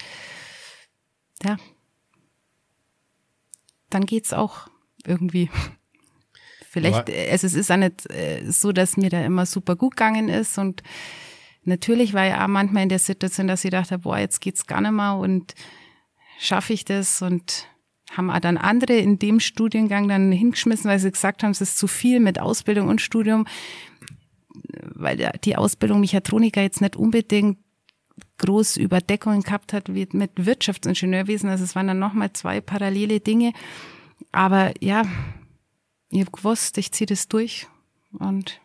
ja, 1.42 1.56
dann 3.90 4.06
geht's 4.06 4.32
auch 4.32 4.68
irgendwie. 5.06 5.50
Vielleicht, 6.70 6.96
Aber 6.96 7.12
also 7.30 7.46
es 7.46 7.54
ist 7.54 7.70
auch 7.70 7.76
nicht 7.76 8.10
äh, 8.10 8.50
so, 8.50 8.72
dass 8.72 8.96
mir 8.96 9.10
da 9.10 9.22
immer 9.22 9.44
super 9.44 9.76
gut 9.76 9.96
gegangen 9.96 10.30
ist 10.30 10.56
und 10.56 10.82
natürlich 11.64 12.14
war 12.14 12.24
ja 12.24 12.44
auch 12.44 12.48
manchmal 12.48 12.84
in 12.84 12.88
der 12.88 12.98
Situation, 12.98 13.46
dass 13.46 13.64
ich 13.64 13.70
dachte, 13.70 13.98
boah, 13.98 14.16
jetzt 14.16 14.40
geht's 14.40 14.66
gar 14.66 14.80
nicht 14.80 14.92
mehr 14.92 15.16
und 15.16 15.54
schaffe 16.38 16.72
ich 16.72 16.86
das 16.86 17.20
und 17.20 17.66
haben 18.16 18.30
auch 18.30 18.40
dann 18.40 18.56
andere 18.56 18.94
in 18.94 19.18
dem 19.18 19.40
Studiengang 19.40 20.08
dann 20.08 20.32
hingeschmissen, 20.32 20.90
weil 20.90 20.98
sie 20.98 21.10
gesagt 21.10 21.42
haben, 21.42 21.50
es 21.50 21.60
ist 21.60 21.78
zu 21.78 21.86
viel 21.86 22.20
mit 22.20 22.38
Ausbildung 22.40 22.88
und 22.88 23.00
Studium, 23.00 23.46
weil 24.94 25.32
die 25.44 25.56
Ausbildung 25.56 26.00
Mechatroniker 26.00 26.62
jetzt 26.62 26.80
nicht 26.80 26.96
unbedingt 26.96 27.58
groß 28.38 28.76
Überdeckungen 28.76 29.42
gehabt 29.42 29.72
hat 29.72 29.88
mit 29.88 30.30
Wirtschaftsingenieurwesen. 30.36 31.48
Also 31.48 31.64
es 31.64 31.74
waren 31.74 31.86
dann 31.86 31.98
nochmal 31.98 32.32
zwei 32.32 32.60
parallele 32.60 33.20
Dinge. 33.20 33.52
Aber 34.30 34.72
ja, 34.80 35.04
ich 36.10 36.20
habe 36.20 36.30
gewusst, 36.30 36.76
ich 36.78 36.92
ziehe 36.92 37.06
das 37.06 37.28
durch 37.28 37.66
und 38.18 38.60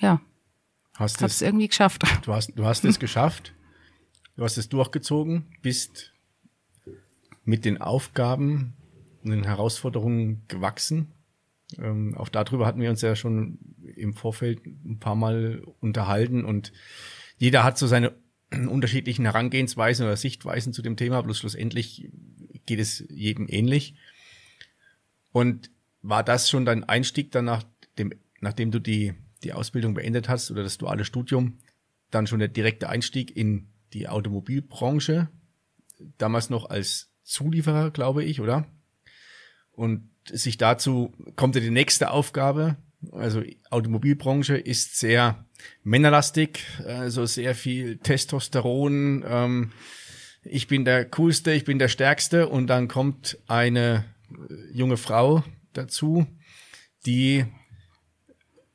ja, 0.00 0.20
hast 0.94 1.22
habe 1.22 1.30
es 1.30 1.42
irgendwie 1.42 1.68
geschafft. 1.68 2.02
Du 2.24 2.32
hast, 2.32 2.52
du 2.54 2.64
hast 2.64 2.84
es 2.84 2.98
geschafft, 2.98 3.54
du 4.36 4.44
hast 4.44 4.56
es 4.58 4.68
durchgezogen, 4.68 5.46
bist 5.62 6.12
mit 7.46 7.64
den 7.64 7.80
Aufgaben 7.80 8.74
und 9.22 9.30
den 9.30 9.44
Herausforderungen 9.44 10.42
gewachsen. 10.48 11.12
Ähm, 11.78 12.14
auch 12.16 12.28
darüber 12.28 12.66
hatten 12.66 12.80
wir 12.80 12.90
uns 12.90 13.00
ja 13.00 13.16
schon 13.16 13.58
im 13.96 14.12
Vorfeld 14.12 14.66
ein 14.66 14.98
paar 14.98 15.14
Mal 15.14 15.62
unterhalten 15.80 16.44
und 16.44 16.72
jeder 17.38 17.64
hat 17.64 17.78
so 17.78 17.86
seine 17.86 18.12
unterschiedlichen 18.68 19.24
Herangehensweisen 19.24 20.04
oder 20.04 20.16
Sichtweisen 20.16 20.72
zu 20.72 20.82
dem 20.82 20.96
Thema, 20.96 21.22
bloß 21.22 21.38
schlussendlich 21.38 22.10
geht 22.66 22.80
es 22.80 23.04
jedem 23.08 23.46
ähnlich. 23.48 23.94
Und 25.32 25.70
war 26.02 26.22
das 26.22 26.50
schon 26.50 26.64
dein 26.64 26.84
Einstieg 26.84 27.30
dann 27.30 27.44
nach 27.44 27.64
dem, 27.98 28.12
nachdem 28.40 28.70
du 28.70 28.80
die, 28.80 29.14
die 29.44 29.52
Ausbildung 29.52 29.94
beendet 29.94 30.28
hast 30.28 30.50
oder 30.50 30.62
das 30.62 30.78
duale 30.78 31.04
Studium, 31.04 31.58
dann 32.10 32.26
schon 32.26 32.38
der 32.38 32.48
direkte 32.48 32.88
Einstieg 32.88 33.36
in 33.36 33.68
die 33.92 34.08
Automobilbranche, 34.08 35.28
damals 36.18 36.50
noch 36.50 36.70
als 36.70 37.10
Zulieferer, 37.26 37.90
glaube 37.90 38.24
ich, 38.24 38.40
oder? 38.40 38.66
Und 39.72 40.08
sich 40.24 40.56
dazu 40.56 41.12
kommt 41.34 41.54
ja 41.54 41.60
die 41.60 41.70
nächste 41.70 42.10
Aufgabe. 42.10 42.76
Also 43.12 43.42
Automobilbranche 43.70 44.56
ist 44.56 44.98
sehr 44.98 45.44
männerlastig, 45.82 46.64
also 46.84 47.26
sehr 47.26 47.54
viel 47.54 47.98
Testosteron. 47.98 49.24
Ähm, 49.26 49.72
ich 50.42 50.68
bin 50.68 50.84
der 50.84 51.04
Coolste, 51.04 51.52
ich 51.52 51.64
bin 51.64 51.78
der 51.78 51.88
Stärkste 51.88 52.48
und 52.48 52.68
dann 52.68 52.88
kommt 52.88 53.38
eine 53.46 54.04
junge 54.72 54.96
Frau 54.96 55.44
dazu, 55.72 56.26
die, 57.04 57.44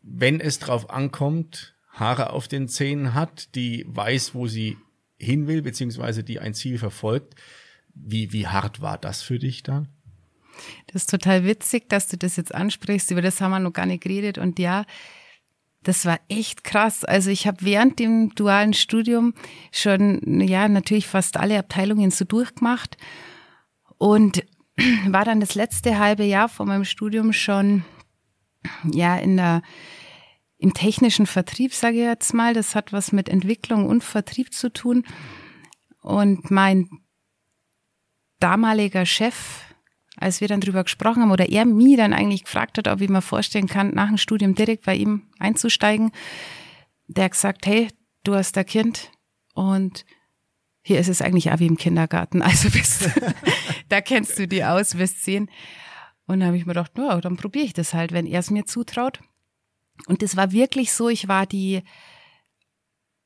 wenn 0.02 0.40
es 0.40 0.60
drauf 0.60 0.90
ankommt, 0.90 1.76
Haare 1.90 2.32
auf 2.32 2.48
den 2.48 2.68
Zähnen 2.68 3.14
hat, 3.14 3.56
die 3.56 3.86
weiß, 3.88 4.34
wo 4.34 4.48
sie 4.48 4.78
hin 5.18 5.48
will, 5.48 5.62
beziehungsweise 5.62 6.24
die 6.24 6.40
ein 6.40 6.54
Ziel 6.54 6.78
verfolgt. 6.78 7.36
Wie, 7.94 8.32
wie 8.34 8.48
hart 8.48 8.82
war 8.82 8.98
das 8.98 9.22
für 9.22 9.40
dich 9.40 9.64
dann? 9.64 9.90
Das 10.88 11.04
ist 11.04 11.10
total 11.10 11.46
witzig, 11.46 11.90
dass 11.90 12.08
du 12.08 12.18
das 12.18 12.36
jetzt 12.36 12.54
ansprichst. 12.54 13.12
Über 13.12 13.22
das 13.22 13.42
haben 13.42 13.52
wir 13.52 13.60
noch 13.60 13.74
gar 13.74 13.86
nicht 13.86 14.04
geredet. 14.04 14.38
Und 14.38 14.60
ja, 14.60 14.86
das 15.84 16.06
war 16.06 16.20
echt 16.30 16.64
krass. 16.64 17.04
Also 17.04 17.32
ich 17.32 17.48
habe 17.48 17.58
während 17.62 18.00
dem 18.00 18.34
dualen 18.36 18.74
Studium 18.74 19.34
schon, 19.72 20.42
ja, 20.42 20.68
natürlich 20.68 21.08
fast 21.08 21.38
alle 21.38 21.58
Abteilungen 21.58 22.12
so 22.12 22.26
durchgemacht 22.26 22.98
und 23.98 24.44
war 25.08 25.26
dann 25.26 25.40
das 25.40 25.56
letzte 25.56 25.98
halbe 25.98 26.24
Jahr 26.24 26.50
von 26.50 26.68
meinem 26.68 26.86
Studium 26.86 27.34
schon, 27.34 27.84
ja, 28.92 29.18
in 29.18 29.38
der, 29.38 29.64
im 30.58 30.74
technischen 30.74 31.26
Vertrieb, 31.26 31.74
sage 31.74 31.98
ich 31.98 32.04
jetzt 32.04 32.34
mal. 32.34 32.54
Das 32.54 32.76
hat 32.76 32.94
was 32.94 33.12
mit 33.12 33.28
Entwicklung 33.28 33.88
und 33.88 34.04
Vertrieb 34.04 34.54
zu 34.54 34.72
tun. 34.72 35.04
Und 36.02 36.52
mein 36.52 36.90
damaliger 38.42 39.06
Chef, 39.06 39.62
als 40.18 40.42
wir 40.42 40.48
dann 40.48 40.62
drüber 40.62 40.84
gesprochen 40.84 41.22
haben 41.24 41.32
oder 41.32 41.50
er 41.50 41.66
mich 41.66 41.98
dann 41.98 42.14
eigentlich 42.14 42.44
gefragt 42.44 42.78
hat, 42.78 42.88
ob 42.88 43.02
ich 43.02 43.10
mir 43.10 43.22
vorstellen 43.22 43.68
kann, 43.68 43.94
nach 43.94 44.08
dem 44.08 44.18
Studium 44.18 44.56
direkt 44.56 44.86
bei 44.86 44.96
ihm 44.96 45.24
einzusteigen, 45.40 46.12
der 47.08 47.26
hat 47.26 47.32
gesagt, 47.32 47.66
hey, 47.66 47.88
du 48.24 48.36
hast 48.36 48.58
ein 48.58 48.66
Kind 48.66 49.12
und 49.54 50.06
hier 50.84 51.00
ist 51.00 51.10
es 51.10 51.22
eigentlich 51.22 51.52
auch 51.52 51.60
wie 51.60 51.68
im 51.68 51.78
Kindergarten, 51.78 52.42
also 52.42 52.70
bist, 52.70 53.10
da 53.90 54.02
kennst 54.02 54.38
du 54.38 54.48
die 54.48 54.64
aus, 54.64 54.98
wirst 54.98 55.24
sehen. 55.24 55.50
Und 56.28 56.40
dann 56.40 56.48
habe 56.48 56.58
ich 56.58 56.66
mir 56.66 56.74
gedacht, 56.74 56.98
no, 56.98 57.20
dann 57.20 57.38
probiere 57.38 57.66
ich 57.66 57.74
das 57.74 57.94
halt, 57.94 58.12
wenn 58.12 58.26
er 58.26 58.40
es 58.40 58.52
mir 58.52 58.66
zutraut. 58.66 59.20
Und 60.08 60.22
das 60.22 60.36
war 60.36 60.52
wirklich 60.52 60.94
so, 60.94 61.10
ich 61.10 61.28
war 61.28 61.46
die 61.46 61.82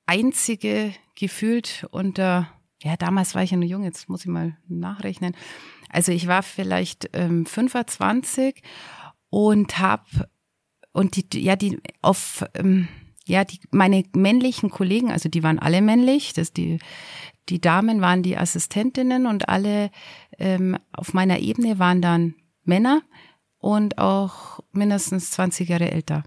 einzige 0.05 0.93
gefühlt 1.15 1.87
unter, 1.91 2.51
ja, 2.85 2.95
damals 2.97 3.33
war 3.33 3.41
ich 3.41 3.49
ja 3.49 3.57
nur 3.57 3.67
jung, 3.67 3.83
jetzt 3.83 4.09
muss 4.09 4.21
ich 4.21 4.27
mal 4.27 4.55
nachrechnen, 4.67 5.35
also 5.89 6.11
ich 6.11 6.27
war 6.27 6.43
vielleicht 6.43 7.09
ähm, 7.13 7.47
25 7.47 8.61
und 9.31 9.79
habe 9.79 10.29
und 10.93 11.33
die 11.33 11.43
ja 11.43 11.55
die 11.55 11.79
auf 12.03 12.45
ähm, 12.53 12.87
ja 13.25 13.43
die 13.43 13.59
meine 13.71 14.03
männlichen 14.15 14.69
Kollegen, 14.69 15.11
also 15.11 15.29
die 15.29 15.41
waren 15.41 15.57
alle 15.57 15.81
männlich, 15.81 16.33
das 16.33 16.53
die 16.53 16.77
die 17.49 17.59
Damen 17.59 18.01
waren 18.01 18.21
die 18.21 18.37
Assistentinnen 18.37 19.25
und 19.25 19.49
alle 19.49 19.89
ähm, 20.37 20.77
auf 20.91 21.13
meiner 21.13 21.39
Ebene 21.39 21.79
waren 21.79 22.03
dann 22.03 22.35
Männer 22.63 23.01
und 23.57 23.97
auch 23.97 24.59
mindestens 24.73 25.31
20 25.31 25.69
Jahre 25.69 25.89
älter. 25.89 26.23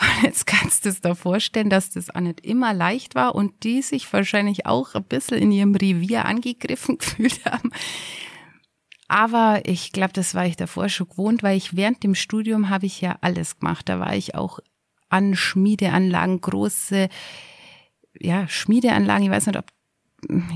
Und 0.00 0.24
jetzt 0.24 0.46
kannst 0.46 0.84
du 0.84 0.88
es 0.88 1.00
dir 1.00 1.14
vorstellen, 1.14 1.70
dass 1.70 1.90
das 1.90 2.14
auch 2.14 2.20
nicht 2.20 2.40
immer 2.40 2.72
leicht 2.72 3.14
war 3.14 3.34
und 3.34 3.64
die 3.64 3.82
sich 3.82 4.10
wahrscheinlich 4.12 4.66
auch 4.66 4.94
ein 4.94 5.04
bisschen 5.04 5.38
in 5.38 5.52
ihrem 5.52 5.74
Revier 5.74 6.24
angegriffen 6.24 6.98
gefühlt 6.98 7.44
haben. 7.44 7.70
Aber 9.08 9.62
ich 9.64 9.90
glaube, 9.92 10.12
das 10.12 10.34
war 10.34 10.46
ich 10.46 10.56
davor 10.56 10.88
schon 10.88 11.08
gewohnt, 11.08 11.42
weil 11.42 11.56
ich 11.56 11.74
während 11.74 12.04
dem 12.04 12.14
Studium 12.14 12.70
habe 12.70 12.86
ich 12.86 13.00
ja 13.00 13.18
alles 13.20 13.58
gemacht. 13.58 13.88
Da 13.88 13.98
war 13.98 14.14
ich 14.14 14.36
auch 14.36 14.60
an 15.08 15.34
Schmiedeanlagen, 15.34 16.40
große, 16.40 17.08
ja, 18.20 18.46
Schmiedeanlagen. 18.46 19.24
Ich 19.24 19.30
weiß 19.30 19.46
nicht, 19.46 19.58
ob 19.58 19.66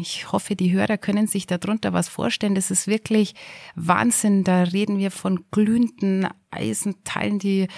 ich 0.00 0.30
hoffe, 0.30 0.56
die 0.56 0.72
Hörer 0.72 0.98
können 0.98 1.26
sich 1.26 1.46
darunter 1.46 1.92
was 1.92 2.08
vorstellen. 2.08 2.54
Das 2.54 2.70
ist 2.70 2.86
wirklich 2.86 3.34
Wahnsinn. 3.74 4.44
Da 4.44 4.62
reden 4.62 4.98
wir 4.98 5.10
von 5.10 5.44
glühenden 5.50 6.28
Eisenteilen, 6.50 7.38
die 7.38 7.68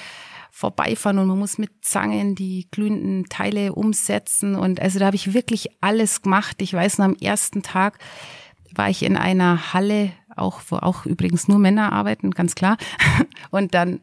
vorbeifahren 0.56 1.18
und 1.18 1.28
man 1.28 1.38
muss 1.38 1.58
mit 1.58 1.84
Zangen 1.84 2.34
die 2.34 2.66
glühenden 2.70 3.28
Teile 3.28 3.74
umsetzen. 3.74 4.54
Und 4.54 4.80
also 4.80 4.98
da 4.98 5.04
habe 5.04 5.16
ich 5.16 5.34
wirklich 5.34 5.68
alles 5.82 6.22
gemacht. 6.22 6.62
Ich 6.62 6.72
weiß 6.72 6.96
noch, 6.96 7.04
am 7.04 7.16
ersten 7.16 7.62
Tag 7.62 7.98
war 8.74 8.88
ich 8.88 9.02
in 9.02 9.18
einer 9.18 9.74
Halle 9.74 10.12
auch, 10.34 10.62
wo 10.68 10.76
auch 10.76 11.04
übrigens 11.04 11.46
nur 11.46 11.58
Männer 11.58 11.92
arbeiten, 11.92 12.30
ganz 12.30 12.54
klar. 12.54 12.78
Und 13.50 13.74
dann 13.74 14.00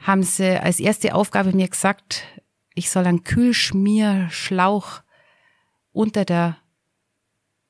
haben 0.00 0.22
sie 0.22 0.62
als 0.62 0.78
erste 0.78 1.14
Aufgabe 1.14 1.56
mir 1.56 1.68
gesagt, 1.68 2.22
ich 2.74 2.90
soll 2.90 3.06
einen 3.06 3.24
Kühlschmierschlauch 3.24 5.00
unter 5.92 6.26
der 6.26 6.58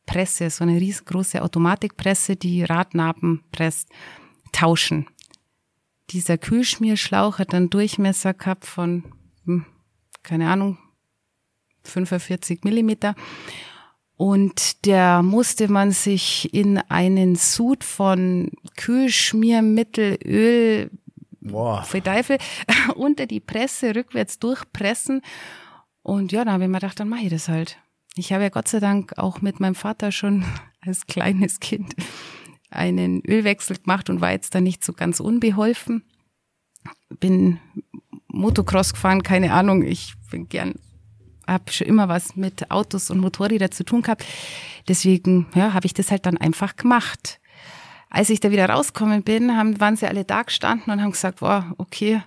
Presse, 0.07 0.51
so 0.51 0.65
eine 0.65 0.81
riesengroße 0.81 1.41
Automatikpresse, 1.41 2.35
die 2.35 2.65
Radnaben 2.65 3.45
presst, 3.53 3.91
tauschen. 4.51 5.07
Dieser 6.11 6.39
Kühlschmierschlauch 6.39 7.39
hat 7.39 7.55
einen 7.55 7.71
Durchmesser 7.71 8.35
gehabt 8.35 8.65
von, 8.67 9.05
hm, 9.45 9.67
keine 10.23 10.51
Ahnung, 10.51 10.79
45 11.85 12.65
Millimeter 12.65 13.15
und 14.19 14.85
der 14.85 15.23
musste 15.23 15.69
man 15.69 15.93
sich 15.93 16.53
in 16.53 16.79
einen 16.79 17.37
Sud 17.37 17.85
von 17.85 18.51
Kühlschmiermittel, 18.77 20.19
Öl, 20.25 20.91
Boah. 21.41 21.87
Teufel, 22.05 22.39
unter 22.97 23.27
die 23.27 23.39
Presse 23.39 23.95
rückwärts 23.95 24.41
durchpressen. 24.41 25.23
Und 26.03 26.33
ja, 26.33 26.45
dann 26.45 26.55
habe 26.55 26.65
ich 26.65 26.69
mir 26.69 26.81
gedacht, 26.81 26.99
dann 26.99 27.09
mache 27.09 27.23
ich 27.23 27.31
das 27.31 27.49
halt. 27.49 27.79
Ich 28.17 28.33
habe 28.33 28.43
ja 28.43 28.49
Gott 28.49 28.67
sei 28.67 28.81
Dank 28.81 29.17
auch 29.19 29.41
mit 29.41 29.61
meinem 29.61 29.77
Vater 29.77 30.11
schon 30.11 30.45
als 30.81 31.07
kleines 31.07 31.61
Kind 31.61 31.95
einen 32.71 33.23
Ölwechsel 33.27 33.77
gemacht 33.77 34.11
und 34.11 34.21
war 34.21 34.31
jetzt 34.31 34.55
da 34.55 34.61
nicht 34.61 34.85
so 34.85 34.93
ganz 34.93 35.21
unbeholfen. 35.21 36.05
Bin 37.21 37.59
Motocross 38.29 38.93
gefahren, 38.93 39.23
keine 39.23 39.53
Ahnung, 39.53 39.83
ich 39.83 40.15
bin 40.31 40.49
gern, 40.49 40.75
habe 41.47 41.73
schon 41.73 41.87
immer 41.87 42.09
was 42.09 42.37
mit 42.37 42.71
Autos 42.71 43.11
und 43.11 43.19
Motorrädern 43.19 43.73
zu 43.73 43.85
tun 43.85 44.03
gehabt. 44.03 44.25
Deswegen 44.87 45.47
ja, 45.55 45.73
habe 45.73 45.87
ich 45.87 45.95
das 45.95 46.11
halt 46.11 46.27
dann 46.27 46.37
einfach 46.37 46.77
gemacht. 46.77 47.41
Als 48.11 48.31
ich 48.31 48.41
da 48.41 48.51
wieder 48.51 48.69
rausgekommen 48.69 49.23
bin, 49.23 49.57
haben, 49.57 49.81
waren 49.81 49.97
sie 49.97 50.07
alle 50.07 50.25
da 50.25 50.43
gestanden 50.43 50.93
und 50.93 51.03
haben 51.03 51.13
gesagt, 51.13 51.43
wow, 51.43 51.65
okay, 51.77 52.23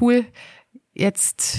cool, 0.00 0.24
jetzt 0.92 1.58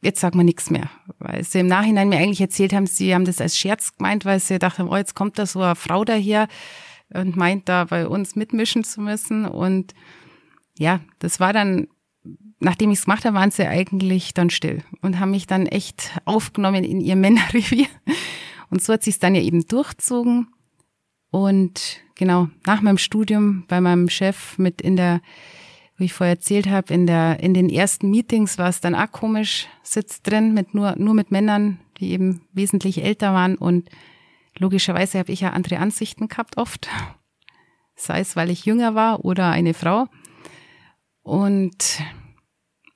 jetzt 0.00 0.20
sagt 0.20 0.34
man 0.34 0.46
nichts 0.46 0.70
mehr. 0.70 0.90
Weil 1.18 1.42
sie 1.44 1.60
im 1.60 1.66
Nachhinein 1.66 2.08
mir 2.08 2.18
eigentlich 2.18 2.40
erzählt 2.40 2.72
haben, 2.72 2.86
sie 2.86 3.14
haben 3.14 3.24
das 3.24 3.40
als 3.40 3.58
Scherz 3.58 3.96
gemeint, 3.96 4.24
weil 4.24 4.40
sie 4.40 4.58
dachten, 4.58 4.88
oh, 4.88 4.96
jetzt 4.96 5.14
kommt 5.14 5.38
da 5.38 5.46
so 5.46 5.60
eine 5.60 5.74
Frau 5.74 6.04
daher 6.04 6.48
und 7.12 7.36
meint 7.36 7.68
da 7.68 7.84
bei 7.84 8.06
uns 8.06 8.36
mitmischen 8.36 8.84
zu 8.84 9.00
müssen. 9.00 9.44
Und 9.44 9.94
ja, 10.78 11.00
das 11.18 11.40
war 11.40 11.52
dann, 11.52 11.88
nachdem 12.60 12.90
ich 12.90 12.98
es 12.98 13.04
gemacht 13.04 13.24
habe, 13.24 13.36
waren 13.36 13.50
sie 13.50 13.66
eigentlich 13.66 14.34
dann 14.34 14.50
still 14.50 14.82
und 15.00 15.18
haben 15.18 15.30
mich 15.30 15.46
dann 15.46 15.66
echt 15.66 16.18
aufgenommen 16.24 16.84
in 16.84 17.00
ihr 17.00 17.16
Männerrevier. 17.16 17.86
Und 18.70 18.82
so 18.82 18.92
hat 18.92 19.02
sich 19.02 19.18
dann 19.18 19.34
ja 19.34 19.42
eben 19.42 19.66
durchzogen. 19.66 20.48
Und 21.30 22.00
genau, 22.14 22.48
nach 22.66 22.80
meinem 22.80 22.98
Studium 22.98 23.64
bei 23.68 23.80
meinem 23.80 24.08
Chef 24.08 24.58
mit 24.58 24.80
in 24.80 24.96
der 24.96 25.20
wie 25.98 26.04
ich 26.04 26.12
vorher 26.12 26.36
erzählt 26.36 26.68
habe, 26.68 26.94
in 26.94 27.08
der 27.08 27.40
in 27.40 27.54
den 27.54 27.68
ersten 27.68 28.08
Meetings 28.10 28.56
war 28.56 28.68
es 28.68 28.80
dann 28.80 28.94
auch 28.94 29.10
komisch, 29.10 29.66
sitzt 29.82 30.30
drin 30.30 30.54
mit 30.54 30.72
nur 30.72 30.94
nur 30.96 31.12
mit 31.12 31.32
Männern, 31.32 31.80
die 31.98 32.12
eben 32.12 32.42
wesentlich 32.52 33.02
älter 33.02 33.34
waren 33.34 33.56
und 33.56 33.90
logischerweise 34.58 35.18
habe 35.18 35.32
ich 35.32 35.40
ja 35.40 35.50
andere 35.50 35.78
Ansichten 35.78 36.28
gehabt 36.28 36.56
oft, 36.56 36.88
sei 37.96 38.20
es 38.20 38.36
weil 38.36 38.50
ich 38.50 38.64
jünger 38.64 38.94
war 38.94 39.24
oder 39.24 39.50
eine 39.50 39.74
Frau 39.74 40.06
und 41.22 42.02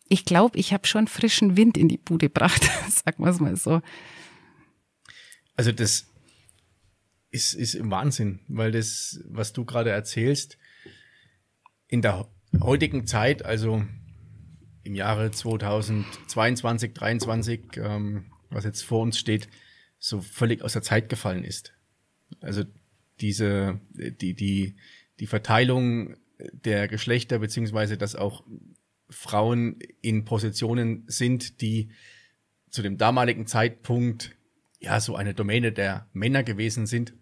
ich 0.09 0.25
glaube, 0.25 0.59
ich 0.59 0.72
habe 0.72 0.87
schon 0.87 1.09
frischen 1.09 1.57
Wind 1.57 1.79
in 1.79 1.88
die 1.88 1.98
Bude 1.98 2.29
gebracht, 2.29 2.62
sagen 2.88 3.25
wir 3.25 3.31
es 3.31 3.40
mal 3.40 3.57
so. 3.57 3.81
Also 5.57 5.72
das 5.72 6.07
ist, 7.31 7.55
ist 7.55 7.75
im 7.75 7.90
Wahnsinn, 7.90 8.40
weil 8.48 8.72
das, 8.72 9.20
was 9.27 9.53
du 9.53 9.64
gerade 9.64 9.90
erzählst, 9.90 10.59
in 11.88 12.03
der 12.03 12.29
heutigen 12.61 13.07
Zeit, 13.07 13.44
also 13.44 13.85
im 14.83 14.94
Jahre 14.94 15.31
2022, 15.31 16.94
2023, 16.94 17.61
ähm, 17.77 18.33
was 18.51 18.64
jetzt 18.64 18.83
vor 18.83 19.01
uns 19.01 19.18
steht, 19.18 19.48
so 20.05 20.21
völlig 20.21 20.62
aus 20.62 20.73
der 20.73 20.83
Zeit 20.83 21.09
gefallen 21.09 21.45
ist. 21.45 21.73
Also 22.41 22.65
diese, 23.21 23.81
die, 23.93 24.35
die, 24.35 24.75
die 25.21 25.27
Verteilung 25.29 26.17
der 26.51 26.88
Geschlechter, 26.88 27.38
beziehungsweise 27.38 27.97
dass 27.97 28.17
auch 28.17 28.43
Frauen 29.09 29.79
in 30.01 30.25
Positionen 30.25 31.05
sind, 31.07 31.61
die 31.61 31.91
zu 32.69 32.83
dem 32.83 32.99
damaligen 32.99 33.47
Zeitpunkt 33.47 34.35
ja 34.81 34.99
so 34.99 35.15
eine 35.15 35.35
Domäne 35.35 35.71
der 35.71 36.09
Männer 36.12 36.43
gewesen 36.43 36.87
sind, 36.87 37.12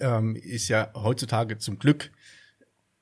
ähm, 0.00 0.34
ist 0.34 0.68
ja 0.68 0.90
heutzutage 0.94 1.58
zum 1.58 1.78
Glück 1.78 2.10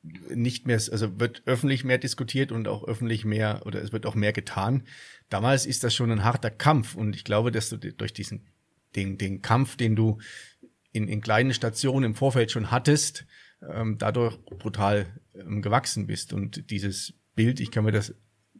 nicht 0.03 0.67
mehr, 0.67 0.81
also 0.91 1.21
wird 1.21 1.43
öffentlich 1.47 1.85
mehr 1.85 1.99
diskutiert 1.99 2.51
und 2.51 2.67
auch 2.67 2.83
öffentlich 2.83 3.25
mehr 3.25 3.63
oder 3.67 3.81
es 3.83 3.93
wird 3.93 4.05
auch 4.05 4.17
mehr 4.17 4.33
getan. 4.33 4.83
Damals 5.29 5.65
ist 5.65 5.85
das 5.85 5.95
schon 5.95 6.11
ein 6.11 6.25
harter 6.25 6.51
Kampf 6.51 6.97
und 6.97 7.15
ich 7.15 7.23
glaube, 7.23 7.53
dass 7.53 7.69
du 7.69 7.77
durch 7.77 8.13
diesen, 8.13 8.47
den, 8.97 9.19
den 9.19 9.43
Kampf, 9.43 9.77
den 9.77 9.97
du 9.97 10.19
in, 10.93 11.09
in 11.09 11.21
kleinen 11.21 11.53
Stationen 11.53 12.05
im 12.05 12.15
Vorfeld 12.15 12.51
schon 12.51 12.71
hattest, 12.71 13.27
ähm, 13.71 13.99
dadurch 13.99 14.39
brutal 14.45 15.07
ähm, 15.35 15.63
gewachsen 15.63 16.07
bist 16.07 16.33
und 16.33 16.71
dieses 16.71 17.15
Bild, 17.35 17.61
ich 17.61 17.71
kann 17.71 17.85
mir 17.85 17.93
das 17.93 18.15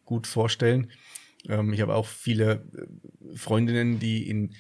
gut 0.05 0.27
vorstellen. 0.27 0.91
Ähm, 1.49 1.73
ich 1.73 1.81
habe 1.81 1.95
auch 1.95 2.07
viele 2.07 2.65
äh, 2.75 3.37
Freundinnen, 3.37 3.99
die 3.99 4.29
in 4.29 4.55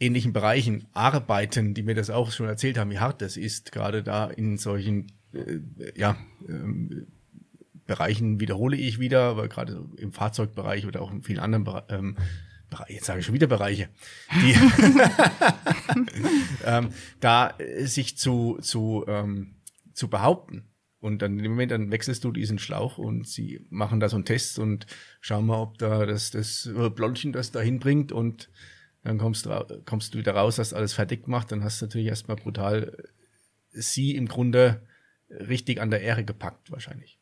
ähnlichen 0.00 0.32
Bereichen 0.32 0.86
arbeiten, 0.92 1.74
die 1.74 1.82
mir 1.82 1.94
das 1.94 2.10
auch 2.10 2.30
schon 2.30 2.46
erzählt 2.46 2.78
haben, 2.78 2.90
wie 2.90 2.98
hart 2.98 3.20
das 3.20 3.36
ist, 3.36 3.72
gerade 3.72 4.02
da 4.02 4.26
in 4.26 4.56
solchen 4.56 5.12
äh, 5.32 5.58
ja, 5.96 6.16
ähm, 6.48 7.08
Bereichen 7.86 8.38
wiederhole 8.38 8.76
ich 8.76 8.98
wieder, 8.98 9.22
aber 9.22 9.48
gerade 9.48 9.84
im 9.96 10.12
Fahrzeugbereich 10.12 10.86
oder 10.86 11.00
auch 11.00 11.10
in 11.10 11.22
vielen 11.22 11.38
anderen 11.38 11.66
ähm, 11.88 12.16
Bereichen, 12.16 12.26
jetzt 12.88 13.06
sage 13.06 13.20
ich 13.20 13.26
schon 13.26 13.34
wieder 13.34 13.46
Bereiche, 13.46 13.88
die 14.42 14.54
ähm, 16.64 16.90
da 17.20 17.54
äh, 17.58 17.86
sich 17.86 18.16
zu, 18.16 18.58
zu, 18.60 19.04
ähm, 19.08 19.56
zu 19.92 20.08
behaupten. 20.08 20.64
Und 21.00 21.22
dann 21.22 21.38
im 21.38 21.52
Moment, 21.52 21.70
dann 21.70 21.92
wechselst 21.92 22.24
du 22.24 22.32
diesen 22.32 22.58
Schlauch 22.58 22.98
und 22.98 23.28
sie 23.28 23.64
machen 23.70 24.00
da 24.00 24.08
so 24.08 24.16
einen 24.16 24.24
Test 24.24 24.58
und 24.58 24.86
schauen 25.20 25.46
mal, 25.46 25.60
ob 25.60 25.78
da 25.78 26.06
das, 26.06 26.32
das 26.32 26.68
Blondchen 26.96 27.32
das 27.32 27.52
dahin 27.52 27.78
bringt 27.78 28.10
und 28.10 28.50
dann 29.04 29.16
kommst 29.16 29.46
du, 29.46 29.82
kommst 29.86 30.14
du 30.14 30.18
wieder 30.18 30.34
raus, 30.34 30.58
hast 30.58 30.74
alles 30.74 30.94
fertig 30.94 31.24
gemacht, 31.24 31.52
dann 31.52 31.62
hast 31.62 31.80
du 31.80 31.86
natürlich 31.86 32.08
erstmal 32.08 32.36
brutal 32.36 32.96
sie 33.70 34.16
im 34.16 34.26
Grunde 34.26 34.82
richtig 35.30 35.80
an 35.80 35.90
der 35.90 36.00
Ehre 36.00 36.24
gepackt, 36.24 36.70
wahrscheinlich. 36.70 37.18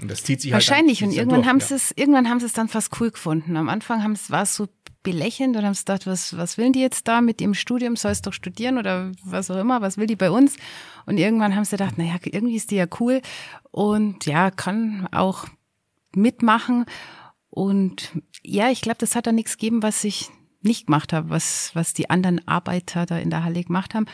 Und 0.00 0.10
das 0.10 0.22
zieht 0.22 0.40
sich 0.40 0.52
halt 0.52 0.62
Wahrscheinlich. 0.62 1.00
Halt 1.00 1.10
und 1.10 1.16
irgendwann 1.16 1.40
durch, 1.40 1.48
haben 1.48 1.58
ja. 1.58 1.66
sie 1.66 1.74
es, 1.74 1.92
irgendwann 1.96 2.28
haben 2.28 2.40
sie 2.40 2.46
es 2.46 2.52
dann 2.52 2.68
fast 2.68 3.00
cool 3.00 3.10
gefunden. 3.10 3.56
Am 3.56 3.68
Anfang 3.68 4.02
haben 4.02 4.12
es, 4.12 4.30
war 4.30 4.42
es 4.42 4.54
so 4.54 4.68
belächelnd 5.06 5.56
und 5.56 5.64
haben 5.64 5.74
gedacht, 5.74 6.04
was, 6.08 6.36
was 6.36 6.58
will 6.58 6.72
die 6.72 6.80
jetzt 6.80 7.06
da 7.06 7.20
mit 7.20 7.40
ihrem 7.40 7.54
Studium? 7.54 7.94
Soll 7.94 8.10
es 8.10 8.22
doch 8.22 8.32
studieren 8.32 8.76
oder 8.76 9.12
was 9.24 9.52
auch 9.52 9.56
immer? 9.56 9.80
Was 9.80 9.98
will 9.98 10.08
die 10.08 10.16
bei 10.16 10.32
uns? 10.32 10.56
Und 11.06 11.16
irgendwann 11.16 11.54
haben 11.54 11.64
sie 11.64 11.76
gedacht, 11.76 11.96
naja, 11.96 12.16
irgendwie 12.24 12.56
ist 12.56 12.72
die 12.72 12.76
ja 12.76 12.86
cool 12.98 13.22
und 13.70 14.26
ja, 14.26 14.50
kann 14.50 15.06
auch 15.12 15.46
mitmachen. 16.12 16.86
Und 17.50 18.10
ja, 18.42 18.68
ich 18.70 18.80
glaube, 18.80 18.98
das 18.98 19.14
hat 19.14 19.28
da 19.28 19.32
nichts 19.32 19.58
gegeben, 19.58 19.84
was 19.84 20.02
ich 20.02 20.28
nicht 20.60 20.86
gemacht 20.86 21.12
habe, 21.12 21.30
was, 21.30 21.70
was 21.74 21.94
die 21.94 22.10
anderen 22.10 22.46
Arbeiter 22.48 23.06
da 23.06 23.16
in 23.16 23.30
der 23.30 23.44
Halle 23.44 23.62
gemacht 23.62 23.94
haben. 23.94 24.06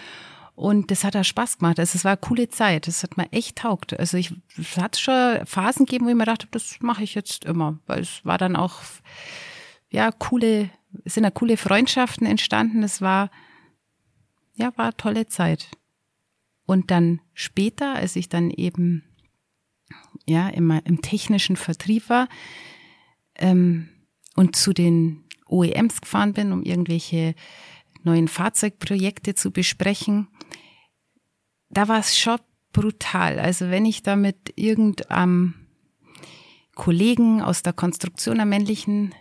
Und 0.55 0.91
das 0.91 1.05
hat 1.05 1.15
da 1.15 1.25
Spaß 1.25 1.57
gemacht. 1.57 1.81
Also 1.81 1.97
es 1.97 2.05
war 2.05 2.13
eine 2.13 2.21
coole 2.21 2.51
Zeit. 2.51 2.87
Das 2.87 3.03
hat 3.03 3.17
mir 3.17 3.33
echt 3.33 3.57
taugt. 3.57 3.99
Also 3.99 4.19
ich, 4.19 4.35
es 4.59 4.77
hat 4.77 4.99
schon 4.99 5.47
Phasen 5.47 5.87
gegeben, 5.87 6.05
wo 6.05 6.11
ich 6.11 6.15
mir 6.15 6.27
dachte, 6.27 6.47
das 6.51 6.77
mache 6.81 7.03
ich 7.03 7.15
jetzt 7.15 7.47
immer. 7.47 7.79
Weil 7.87 8.01
es 8.01 8.21
war 8.25 8.37
dann 8.37 8.57
auch, 8.57 8.81
ja, 9.93 10.11
coole, 10.11 10.71
sind 11.05 11.25
ja 11.25 11.31
coole 11.31 11.57
Freundschaften 11.57 12.27
entstanden. 12.27 12.83
Es 12.83 13.01
war, 13.01 13.31
ja, 14.55 14.73
war 14.77 14.97
tolle 14.97 15.27
Zeit. 15.27 15.71
Und 16.65 16.91
dann 16.91 17.21
später, 17.35 17.95
als 17.95 18.17
ich 18.17 18.29
dann 18.29 18.51
eben, 18.51 19.05
ja, 20.27 20.49
immer 20.49 20.85
im 20.87 21.03
technischen 21.03 21.57
Vertrieb 21.57 22.09
war, 22.09 22.29
ähm, 23.37 23.89
und 24.35 24.57
zu 24.57 24.73
den 24.73 25.25
OEMs 25.47 26.01
gefahren 26.01 26.33
bin, 26.33 26.53
um 26.53 26.63
irgendwelche 26.63 27.35
neuen 28.03 28.29
Fahrzeugprojekte 28.29 29.35
zu 29.35 29.51
besprechen, 29.51 30.29
da 31.69 31.89
war 31.89 31.99
es 31.99 32.19
schon 32.19 32.39
brutal. 32.73 33.39
Also 33.39 33.69
wenn 33.69 33.85
ich 33.85 34.03
da 34.03 34.17
mit 34.17 34.55
irgendeinem 34.57 35.55
Kollegen 36.75 37.43
aus 37.43 37.63
der 37.63 37.75
Konstruktion 37.75 38.37
der 38.37 38.47
männlichen 38.47 39.15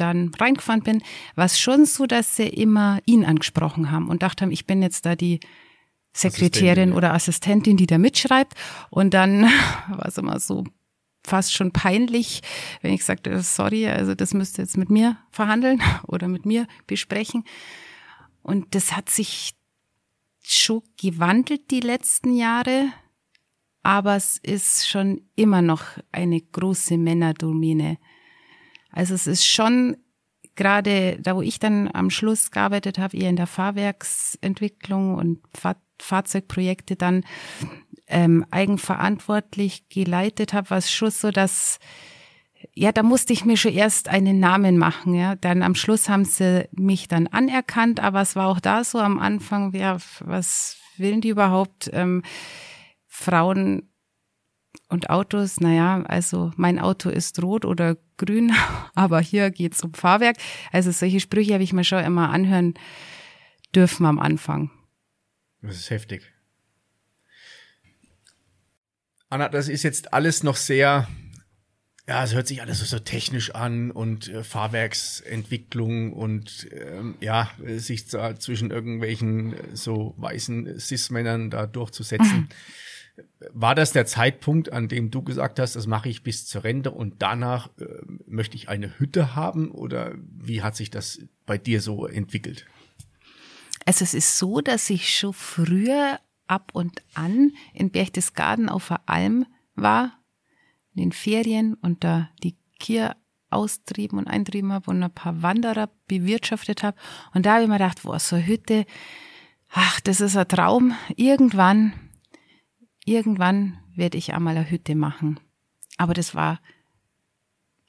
dann 0.00 0.32
reingefahren 0.34 0.82
bin, 0.82 1.02
war 1.34 1.44
es 1.44 1.60
schon 1.60 1.84
so, 1.84 2.06
dass 2.06 2.36
sie 2.36 2.48
immer 2.48 3.00
ihn 3.04 3.24
angesprochen 3.24 3.90
haben 3.90 4.08
und 4.08 4.22
dachten, 4.22 4.50
ich 4.50 4.66
bin 4.66 4.82
jetzt 4.82 5.04
da 5.06 5.14
die 5.14 5.40
Sekretärin 6.12 6.92
oder 6.92 7.14
Assistentin, 7.14 7.76
die 7.76 7.86
da 7.86 7.98
mitschreibt. 7.98 8.54
Und 8.90 9.14
dann 9.14 9.42
war 9.88 10.06
es 10.06 10.18
immer 10.18 10.40
so 10.40 10.64
fast 11.24 11.52
schon 11.52 11.72
peinlich, 11.72 12.40
wenn 12.80 12.92
ich 12.92 13.04
sagte, 13.04 13.40
sorry, 13.42 13.86
also 13.86 14.14
das 14.14 14.34
müsst 14.34 14.58
ihr 14.58 14.64
jetzt 14.64 14.76
mit 14.76 14.90
mir 14.90 15.18
verhandeln 15.30 15.82
oder 16.06 16.28
mit 16.28 16.46
mir 16.46 16.66
besprechen. 16.86 17.44
Und 18.42 18.74
das 18.74 18.96
hat 18.96 19.10
sich 19.10 19.54
schon 20.42 20.82
gewandelt 20.98 21.70
die 21.70 21.80
letzten 21.80 22.34
Jahre, 22.34 22.90
aber 23.82 24.16
es 24.16 24.38
ist 24.38 24.88
schon 24.88 25.20
immer 25.36 25.60
noch 25.60 25.82
eine 26.10 26.40
große 26.40 26.96
Männerdomäne. 26.96 27.98
Also 28.90 29.14
es 29.14 29.26
ist 29.26 29.46
schon 29.46 29.96
gerade 30.56 31.18
da, 31.20 31.36
wo 31.36 31.42
ich 31.42 31.58
dann 31.58 31.88
am 31.92 32.10
Schluss 32.10 32.50
gearbeitet 32.50 32.98
habe, 32.98 33.16
eher 33.16 33.30
in 33.30 33.36
der 33.36 33.46
Fahrwerksentwicklung 33.46 35.14
und 35.14 35.40
Fahr 35.54 35.76
Fahrzeugprojekte 36.00 36.94
dann 36.94 37.24
ähm, 38.06 38.46
eigenverantwortlich 38.52 39.88
geleitet 39.88 40.52
habe, 40.52 40.70
war 40.70 40.78
es 40.78 40.92
schon 40.92 41.10
so, 41.10 41.32
dass 41.32 41.80
ja, 42.74 42.92
da 42.92 43.02
musste 43.02 43.32
ich 43.32 43.44
mir 43.44 43.56
schon 43.56 43.72
erst 43.72 44.08
einen 44.08 44.38
Namen 44.38 44.78
machen, 44.78 45.14
ja. 45.14 45.36
Dann 45.36 45.62
am 45.62 45.74
Schluss 45.74 46.08
haben 46.08 46.24
sie 46.24 46.68
mich 46.72 47.08
dann 47.08 47.26
anerkannt, 47.26 48.00
aber 48.00 48.20
es 48.20 48.36
war 48.36 48.48
auch 48.48 48.60
da 48.60 48.84
so 48.84 48.98
am 48.98 49.18
Anfang, 49.18 49.74
ja, 49.74 49.98
was 50.20 50.76
willen 50.96 51.20
die 51.20 51.28
überhaupt? 51.28 51.90
Ähm, 51.92 52.22
Frauen 53.06 53.90
und 54.88 55.10
Autos, 55.10 55.60
naja, 55.60 56.02
also 56.06 56.52
mein 56.56 56.78
Auto 56.78 57.10
ist 57.10 57.42
rot 57.42 57.64
oder 57.64 57.96
grün, 58.16 58.52
aber 58.94 59.20
hier 59.20 59.50
geht's 59.50 59.82
um 59.82 59.92
Fahrwerk. 59.92 60.36
Also 60.72 60.90
solche 60.90 61.20
Sprüche 61.20 61.54
habe 61.54 61.62
ich 61.62 61.72
mir 61.72 61.84
schon 61.84 62.04
immer 62.04 62.30
anhören 62.30 62.74
dürfen 63.74 64.06
am 64.06 64.18
Anfang. 64.18 64.70
Das 65.60 65.76
ist 65.76 65.90
heftig. 65.90 66.22
Anna, 69.28 69.48
das 69.50 69.68
ist 69.68 69.82
jetzt 69.82 70.14
alles 70.14 70.42
noch 70.42 70.56
sehr, 70.56 71.06
ja, 72.06 72.24
es 72.24 72.32
hört 72.32 72.46
sich 72.46 72.62
alles 72.62 72.78
so 72.78 72.98
technisch 72.98 73.54
an 73.54 73.90
und 73.90 74.28
äh, 74.28 74.42
Fahrwerksentwicklung 74.42 76.14
und 76.14 76.66
ähm, 76.72 77.16
ja, 77.20 77.50
sich 77.76 78.06
da 78.06 78.36
zwischen 78.36 78.70
irgendwelchen 78.70 79.52
äh, 79.52 79.76
so 79.76 80.14
weißen 80.16 80.80
Cis-Männern 80.80 81.50
da 81.50 81.66
durchzusetzen. 81.66 82.48
War 83.52 83.74
das 83.74 83.92
der 83.92 84.06
Zeitpunkt, 84.06 84.72
an 84.72 84.88
dem 84.88 85.10
du 85.10 85.22
gesagt 85.22 85.58
hast, 85.58 85.76
das 85.76 85.86
mache 85.86 86.08
ich 86.08 86.22
bis 86.22 86.46
zur 86.46 86.64
Rente 86.64 86.90
und 86.90 87.22
danach 87.22 87.68
äh, 87.78 87.84
möchte 88.26 88.56
ich 88.56 88.68
eine 88.68 88.98
Hütte 88.98 89.34
haben 89.34 89.70
oder 89.70 90.14
wie 90.16 90.62
hat 90.62 90.76
sich 90.76 90.90
das 90.90 91.20
bei 91.46 91.58
dir 91.58 91.80
so 91.80 92.06
entwickelt? 92.06 92.66
Also 93.86 94.04
es 94.04 94.14
ist 94.14 94.38
so, 94.38 94.60
dass 94.60 94.90
ich 94.90 95.14
schon 95.14 95.32
früher 95.32 96.18
ab 96.46 96.70
und 96.72 97.02
an 97.14 97.52
in 97.72 97.90
Berchtesgaden 97.90 98.68
auf 98.68 98.88
der 98.88 99.00
Alm 99.06 99.46
war, 99.74 100.18
in 100.94 101.02
den 101.02 101.12
Ferien 101.12 101.74
und 101.74 102.04
da 102.04 102.28
die 102.42 102.56
Kier 102.78 103.16
austrieben 103.50 104.18
und 104.18 104.26
eintrieben 104.26 104.72
habe 104.72 104.90
und 104.90 105.02
ein 105.02 105.12
paar 105.12 105.42
Wanderer 105.42 105.90
bewirtschaftet 106.06 106.82
habe. 106.82 106.98
Und 107.34 107.46
da 107.46 107.54
habe 107.54 107.62
ich 107.62 107.68
mir 107.68 107.78
gedacht, 107.78 108.04
wo 108.04 108.16
so 108.18 108.36
eine 108.36 108.46
Hütte, 108.46 108.84
ach, 109.70 110.00
das 110.00 110.20
ist 110.20 110.36
ein 110.36 110.48
Traum. 110.48 110.94
Irgendwann, 111.16 111.92
irgendwann 113.08 113.78
werde 113.94 114.18
ich 114.18 114.34
einmal 114.34 114.56
eine 114.56 114.70
Hütte 114.70 114.94
machen. 114.94 115.40
Aber 115.96 116.14
das 116.14 116.34
war 116.34 116.60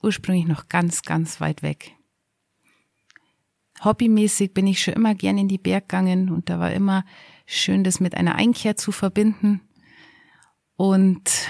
ursprünglich 0.02 0.46
noch 0.46 0.70
ganz, 0.70 1.02
ganz 1.02 1.42
weit 1.42 1.62
weg. 1.62 1.96
Hobbymäßig 3.84 4.54
bin 4.54 4.68
ich 4.68 4.82
schon 4.82 4.96
immer 4.96 5.16
gern 5.16 5.38
in 5.38 5.48
die 5.48 5.58
Berg 5.58 5.88
gegangen 5.88 6.30
und 6.30 6.50
da 6.50 6.60
war 6.60 6.72
immer 6.72 7.06
schön, 7.46 7.84
das 7.84 8.00
mit 8.00 8.16
einer 8.16 8.36
Einkehr 8.36 8.76
zu 8.76 8.92
verbinden. 8.92 9.62
Und 10.76 11.50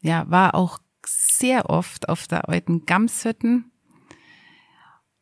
ja, 0.00 0.28
war 0.30 0.54
auch 0.54 0.78
sehr 1.06 1.68
oft 1.68 2.08
auf 2.08 2.26
der 2.28 2.48
alten 2.48 2.86
Gamshütten. 2.86 3.70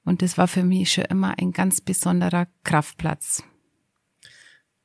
Und 0.05 0.23
das 0.23 0.39
war 0.39 0.49
für 0.49 0.65
mich 0.65 0.93
schon 0.93 1.05
immer 1.05 1.39
ein 1.39 1.53
ganz 1.53 1.81
besonderer 1.81 2.49
Kraftplatz. 2.65 3.43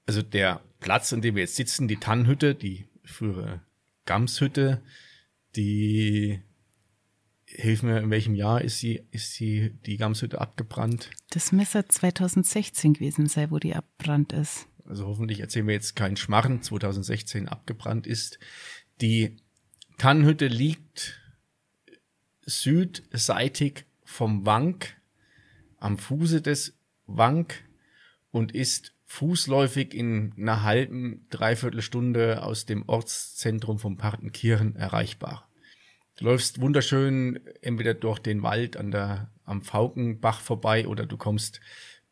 Also 0.06 0.22
der 0.22 0.62
Platz, 0.84 1.14
an 1.14 1.22
dem 1.22 1.36
wir 1.36 1.44
jetzt 1.44 1.56
sitzen, 1.56 1.88
die 1.88 1.98
Tannhütte, 1.98 2.54
die 2.54 2.86
frühere 3.04 3.62
Gamshütte, 4.06 4.84
die 5.56 6.42
Hilf 7.46 7.84
mir, 7.84 8.00
in 8.00 8.10
welchem 8.10 8.34
Jahr 8.34 8.62
ist 8.62 8.80
sie, 8.80 9.06
ist 9.12 9.34
sie, 9.34 9.76
die 9.86 9.98
Gamshütte 9.98 10.42
abgebrannt? 10.42 11.12
Das 11.30 11.52
müsste 11.52 11.88
2016 11.88 12.94
gewesen 12.94 13.28
sein, 13.28 13.52
wo 13.52 13.60
die 13.60 13.76
abbrannt 13.76 14.34
ist. 14.34 14.68
Also 14.86 15.06
hoffentlich 15.06 15.40
erzählen 15.40 15.68
wir 15.68 15.76
jetzt 15.76 15.96
keinen 15.96 16.18
Schmarren, 16.18 16.64
2016 16.64 17.48
abgebrannt 17.48 18.08
ist. 18.08 18.40
Die 19.02 19.38
Tannenhütte 20.00 20.48
liegt 20.48 21.22
südseitig 22.42 23.86
vom 24.04 24.46
Wank, 24.48 24.98
am 25.78 26.00
Fuße 26.00 26.42
des 26.42 26.76
Wank 27.06 27.64
und 28.32 28.54
ist 28.54 28.93
fußläufig 29.14 29.94
in 29.94 30.34
einer 30.38 30.64
halben, 30.64 31.28
dreiviertel 31.30 31.84
Stunde 31.84 32.42
aus 32.42 32.66
dem 32.66 32.84
Ortszentrum 32.90 33.78
von 33.78 33.96
Partenkirchen 33.96 34.76
erreichbar. 34.76 35.48
Du 36.18 36.26
läufst 36.26 36.60
wunderschön 36.62 37.40
entweder 37.62 37.94
durch 37.94 38.18
den 38.18 38.42
Wald 38.42 38.76
an 38.76 38.90
der, 38.90 39.30
am 39.46 39.62
Faukenbach 39.62 40.42
vorbei 40.42 40.88
oder 40.88 41.06
du 41.06 41.16
kommst 41.18 41.62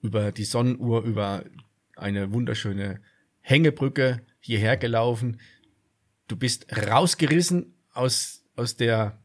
über 0.04 0.32
die 0.32 0.44
Sonnenuhr, 0.44 1.02
über 1.02 1.44
eine 1.96 2.34
wunderschöne 2.34 3.02
Hängebrücke 3.40 4.22
hierher 4.40 4.78
gelaufen. 4.78 5.40
Du 6.28 6.36
bist 6.36 6.68
rausgerissen 6.72 7.74
aus, 7.94 8.44
aus 8.56 8.76
der 8.76 9.18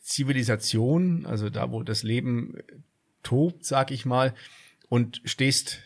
Zivilisation, 0.00 1.26
also 1.26 1.48
da, 1.48 1.70
wo 1.70 1.84
das 1.84 2.02
Leben 2.02 2.56
tobt, 3.22 3.64
sag 3.64 3.92
ich 3.92 4.04
mal, 4.04 4.34
und 4.88 5.22
stehst 5.24 5.80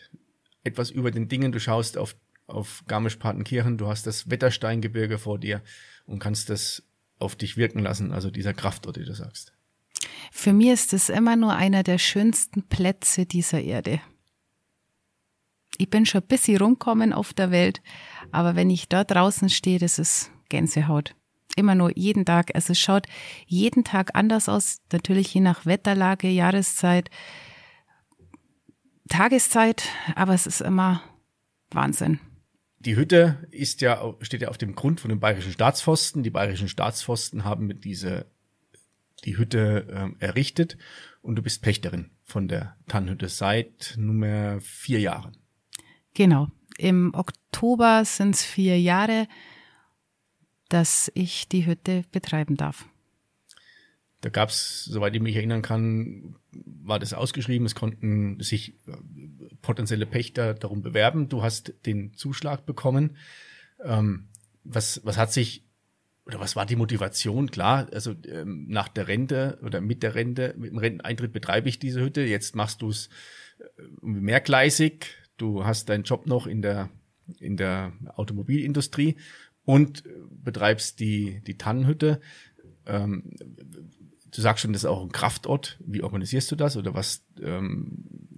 etwas 0.63 0.89
über 0.91 1.11
den 1.11 1.27
Dingen. 1.27 1.51
Du 1.51 1.59
schaust 1.59 1.97
auf, 1.97 2.15
auf 2.47 2.83
Garmisch-Partenkirchen, 2.87 3.77
du 3.77 3.87
hast 3.87 4.07
das 4.07 4.29
Wettersteingebirge 4.29 5.17
vor 5.17 5.39
dir 5.39 5.61
und 6.05 6.19
kannst 6.19 6.49
das 6.49 6.83
auf 7.19 7.35
dich 7.35 7.57
wirken 7.57 7.79
lassen, 7.79 8.11
also 8.11 8.31
dieser 8.31 8.53
Kraftort, 8.53 8.95
die 8.95 9.05
du 9.05 9.13
sagst? 9.13 9.53
Für 10.31 10.53
mich 10.53 10.69
ist 10.69 10.93
es 10.93 11.09
immer 11.09 11.35
nur 11.35 11.53
einer 11.55 11.83
der 11.83 11.97
schönsten 11.97 12.63
Plätze 12.63 13.25
dieser 13.25 13.61
Erde. 13.61 14.01
Ich 15.77 15.89
bin 15.89 16.05
schon 16.05 16.21
ein 16.21 16.27
bisschen 16.27 16.57
rumkommen 16.57 17.13
auf 17.13 17.33
der 17.33 17.51
Welt, 17.51 17.81
aber 18.31 18.55
wenn 18.55 18.69
ich 18.69 18.89
da 18.89 19.03
draußen 19.03 19.49
stehe, 19.49 19.79
das 19.79 19.99
ist 19.99 20.31
Gänsehaut. 20.49 21.15
Immer 21.55 21.75
nur 21.75 21.97
jeden 21.97 22.25
Tag. 22.25 22.51
Also 22.53 22.73
es 22.73 22.79
schaut 22.79 23.07
jeden 23.47 23.83
Tag 23.83 24.11
anders 24.13 24.49
aus, 24.49 24.79
natürlich 24.91 25.33
je 25.33 25.41
nach 25.41 25.65
Wetterlage, 25.65 26.29
Jahreszeit, 26.29 27.09
Tageszeit, 29.09 29.89
aber 30.15 30.33
es 30.33 30.47
ist 30.47 30.61
immer 30.61 31.03
Wahnsinn. 31.71 32.19
Die 32.79 32.95
Hütte 32.95 33.45
ist 33.51 33.81
ja, 33.81 34.15
steht 34.21 34.41
ja 34.41 34.47
auf 34.47 34.57
dem 34.57 34.73
Grund 34.73 35.01
von 35.01 35.09
den 35.09 35.19
bayerischen 35.19 35.51
Staatsforsten. 35.51 36.23
Die 36.23 36.29
bayerischen 36.29 36.69
Staatsforsten 36.69 37.43
haben 37.43 37.81
diese, 37.81 38.25
die 39.25 39.37
Hütte 39.37 40.15
äh, 40.19 40.25
errichtet 40.25 40.77
und 41.21 41.35
du 41.35 41.41
bist 41.41 41.61
Pächterin 41.61 42.11
von 42.23 42.47
der 42.47 42.77
Tannhütte 42.87 43.27
seit 43.27 43.95
nunmehr 43.97 44.61
vier 44.61 45.01
Jahren. 45.01 45.35
Genau. 46.13 46.47
Im 46.77 47.13
Oktober 47.13 48.05
sind 48.05 48.35
es 48.35 48.43
vier 48.43 48.79
Jahre, 48.79 49.27
dass 50.69 51.11
ich 51.15 51.49
die 51.49 51.65
Hütte 51.65 52.05
betreiben 52.11 52.55
darf. 52.55 52.85
Da 54.21 54.29
gab 54.29 54.49
es, 54.49 54.83
soweit 54.85 55.15
ich 55.15 55.21
mich 55.21 55.35
erinnern 55.35 55.61
kann, 55.61 56.35
war 56.51 56.99
das 56.99 57.13
ausgeschrieben. 57.13 57.65
Es 57.65 57.75
konnten 57.75 58.39
sich 58.41 58.75
äh, 58.87 58.97
potenzielle 59.61 60.05
Pächter 60.05 60.53
darum 60.53 60.81
bewerben. 60.81 61.29
Du 61.29 61.41
hast 61.41 61.73
den 61.85 62.13
Zuschlag 62.13 62.65
bekommen. 62.65 63.15
Ähm, 63.83 64.27
was, 64.63 65.01
was 65.05 65.17
hat 65.17 65.31
sich 65.31 65.63
oder 66.25 66.39
was 66.39 66.55
war 66.55 66.65
die 66.65 66.75
Motivation? 66.75 67.49
Klar, 67.49 67.87
also 67.93 68.13
ähm, 68.27 68.67
nach 68.67 68.89
der 68.89 69.07
Rente 69.07 69.57
oder 69.63 69.81
mit 69.81 70.03
der 70.03 70.15
Rente, 70.15 70.53
mit 70.57 70.71
dem 70.71 70.77
Renteneintritt 70.77 71.31
betreibe 71.31 71.69
ich 71.69 71.79
diese 71.79 72.01
Hütte. 72.01 72.21
Jetzt 72.21 72.55
machst 72.55 72.81
du 72.81 72.89
es 72.89 73.09
äh, 73.59 73.65
mehrgleisig. 74.01 75.07
Du 75.37 75.65
hast 75.65 75.89
deinen 75.89 76.03
Job 76.03 76.27
noch 76.27 76.45
in 76.45 76.61
der 76.61 76.89
in 77.39 77.57
der 77.57 77.93
Automobilindustrie 78.15 79.15
und 79.63 80.03
betreibst 80.29 80.99
die 80.99 81.41
die 81.45 81.57
Tannenhütte. 81.57 82.19
Ähm, 82.85 83.35
du 84.31 84.41
sagst 84.41 84.61
schon, 84.61 84.73
das 84.73 84.83
ist 84.83 84.89
auch 84.89 85.01
ein 85.01 85.11
Kraftort. 85.11 85.77
Wie 85.85 86.03
organisierst 86.03 86.51
du 86.51 86.55
das 86.55 86.77
oder 86.77 86.93
was? 86.93 87.23
Ähm, 87.41 88.29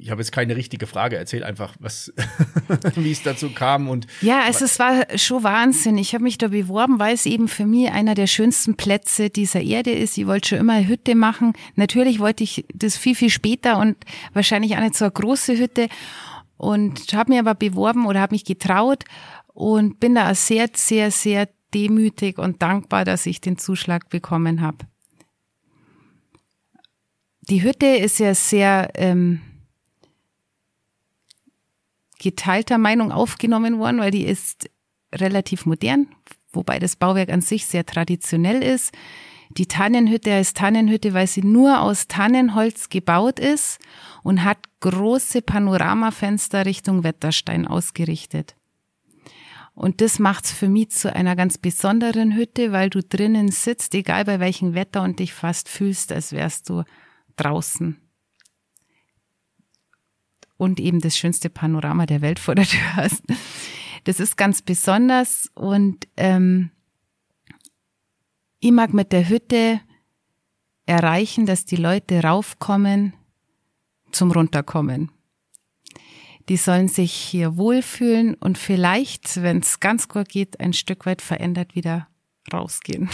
ich 0.00 0.10
habe 0.10 0.22
jetzt 0.22 0.32
keine 0.32 0.56
richtige 0.56 0.86
Frage. 0.86 1.16
Erzähl 1.16 1.44
einfach, 1.44 1.74
was, 1.78 2.12
wie 2.94 3.12
es 3.12 3.22
dazu 3.22 3.50
kam 3.50 3.88
und. 3.88 4.06
Ja, 4.22 4.42
also 4.42 4.64
es 4.64 4.78
war 4.78 5.06
schon 5.16 5.42
Wahnsinn. 5.42 5.98
Ich 5.98 6.14
habe 6.14 6.24
mich 6.24 6.38
da 6.38 6.48
beworben, 6.48 6.98
weil 6.98 7.14
es 7.14 7.26
eben 7.26 7.48
für 7.48 7.66
mich 7.66 7.90
einer 7.90 8.14
der 8.14 8.26
schönsten 8.26 8.76
Plätze 8.76 9.30
dieser 9.30 9.60
Erde 9.60 9.90
ist. 9.90 10.16
Ich 10.16 10.26
wollte 10.26 10.48
schon 10.48 10.58
immer 10.58 10.74
eine 10.74 10.88
Hütte 10.88 11.14
machen. 11.14 11.52
Natürlich 11.76 12.18
wollte 12.18 12.44
ich 12.44 12.64
das 12.74 12.96
viel, 12.96 13.14
viel 13.14 13.30
später 13.30 13.78
und 13.78 13.96
wahrscheinlich 14.32 14.76
auch 14.76 14.80
nicht 14.80 14.96
so 14.96 15.04
eine 15.04 15.12
große 15.12 15.58
Hütte. 15.58 15.88
Und 16.56 17.14
habe 17.14 17.32
mir 17.32 17.40
aber 17.40 17.54
beworben 17.54 18.06
oder 18.06 18.20
habe 18.20 18.34
mich 18.34 18.44
getraut 18.44 19.04
und 19.48 19.98
bin 20.00 20.14
da 20.14 20.34
sehr, 20.34 20.68
sehr, 20.74 21.10
sehr 21.10 21.48
demütig 21.72 22.38
und 22.38 22.62
dankbar, 22.62 23.04
dass 23.04 23.26
ich 23.26 23.40
den 23.40 23.58
Zuschlag 23.58 24.08
bekommen 24.10 24.60
habe. 24.60 24.89
Die 27.48 27.62
Hütte 27.62 27.86
ist 27.86 28.18
ja 28.18 28.34
sehr 28.34 28.90
ähm, 28.94 29.40
geteilter 32.18 32.78
Meinung 32.78 33.12
aufgenommen 33.12 33.78
worden, 33.78 33.98
weil 33.98 34.10
die 34.10 34.24
ist 34.24 34.70
relativ 35.12 35.66
modern, 35.66 36.08
wobei 36.52 36.78
das 36.78 36.96
Bauwerk 36.96 37.30
an 37.30 37.40
sich 37.40 37.66
sehr 37.66 37.84
traditionell 37.84 38.62
ist. 38.62 38.92
Die 39.56 39.66
Tannenhütte 39.66 40.32
heißt 40.32 40.56
Tannenhütte, 40.56 41.12
weil 41.12 41.26
sie 41.26 41.42
nur 41.42 41.80
aus 41.80 42.06
Tannenholz 42.06 42.88
gebaut 42.88 43.40
ist 43.40 43.80
und 44.22 44.44
hat 44.44 44.58
große 44.78 45.42
Panoramafenster 45.42 46.66
Richtung 46.66 47.02
Wetterstein 47.02 47.66
ausgerichtet. 47.66 48.54
Und 49.74 50.00
das 50.00 50.18
macht's 50.18 50.52
für 50.52 50.68
mich 50.68 50.90
zu 50.90 51.12
einer 51.14 51.34
ganz 51.34 51.58
besonderen 51.58 52.36
Hütte, 52.36 52.70
weil 52.70 52.90
du 52.90 53.02
drinnen 53.02 53.50
sitzt, 53.50 53.94
egal 53.94 54.24
bei 54.24 54.38
welchem 54.38 54.74
Wetter 54.74 55.02
und 55.02 55.18
dich 55.18 55.32
fast 55.32 55.68
fühlst, 55.68 56.12
als 56.12 56.32
wärst 56.32 56.68
du 56.68 56.84
draußen. 57.40 57.96
Und 60.56 60.78
eben 60.78 61.00
das 61.00 61.16
schönste 61.16 61.48
Panorama 61.48 62.06
der 62.06 62.20
Welt 62.20 62.38
vor 62.38 62.54
der 62.54 62.66
Tür 62.66 62.96
hast. 62.96 63.22
Das 64.04 64.20
ist 64.20 64.36
ganz 64.36 64.62
besonders 64.62 65.50
und 65.54 66.08
ähm, 66.16 66.70
ich 68.60 68.72
mag 68.72 68.92
mit 68.92 69.12
der 69.12 69.28
Hütte 69.28 69.80
erreichen, 70.86 71.46
dass 71.46 71.64
die 71.64 71.76
Leute 71.76 72.22
raufkommen 72.22 73.14
zum 74.12 74.32
Runterkommen. 74.32 75.10
Die 76.48 76.56
sollen 76.56 76.88
sich 76.88 77.12
hier 77.12 77.56
wohlfühlen 77.56 78.34
und 78.34 78.58
vielleicht, 78.58 79.42
wenn 79.42 79.58
es 79.58 79.80
ganz 79.80 80.08
gut 80.08 80.28
geht, 80.28 80.58
ein 80.60 80.72
Stück 80.72 81.06
weit 81.06 81.22
verändert 81.22 81.74
wieder 81.74 82.08
rausgehen. 82.52 83.08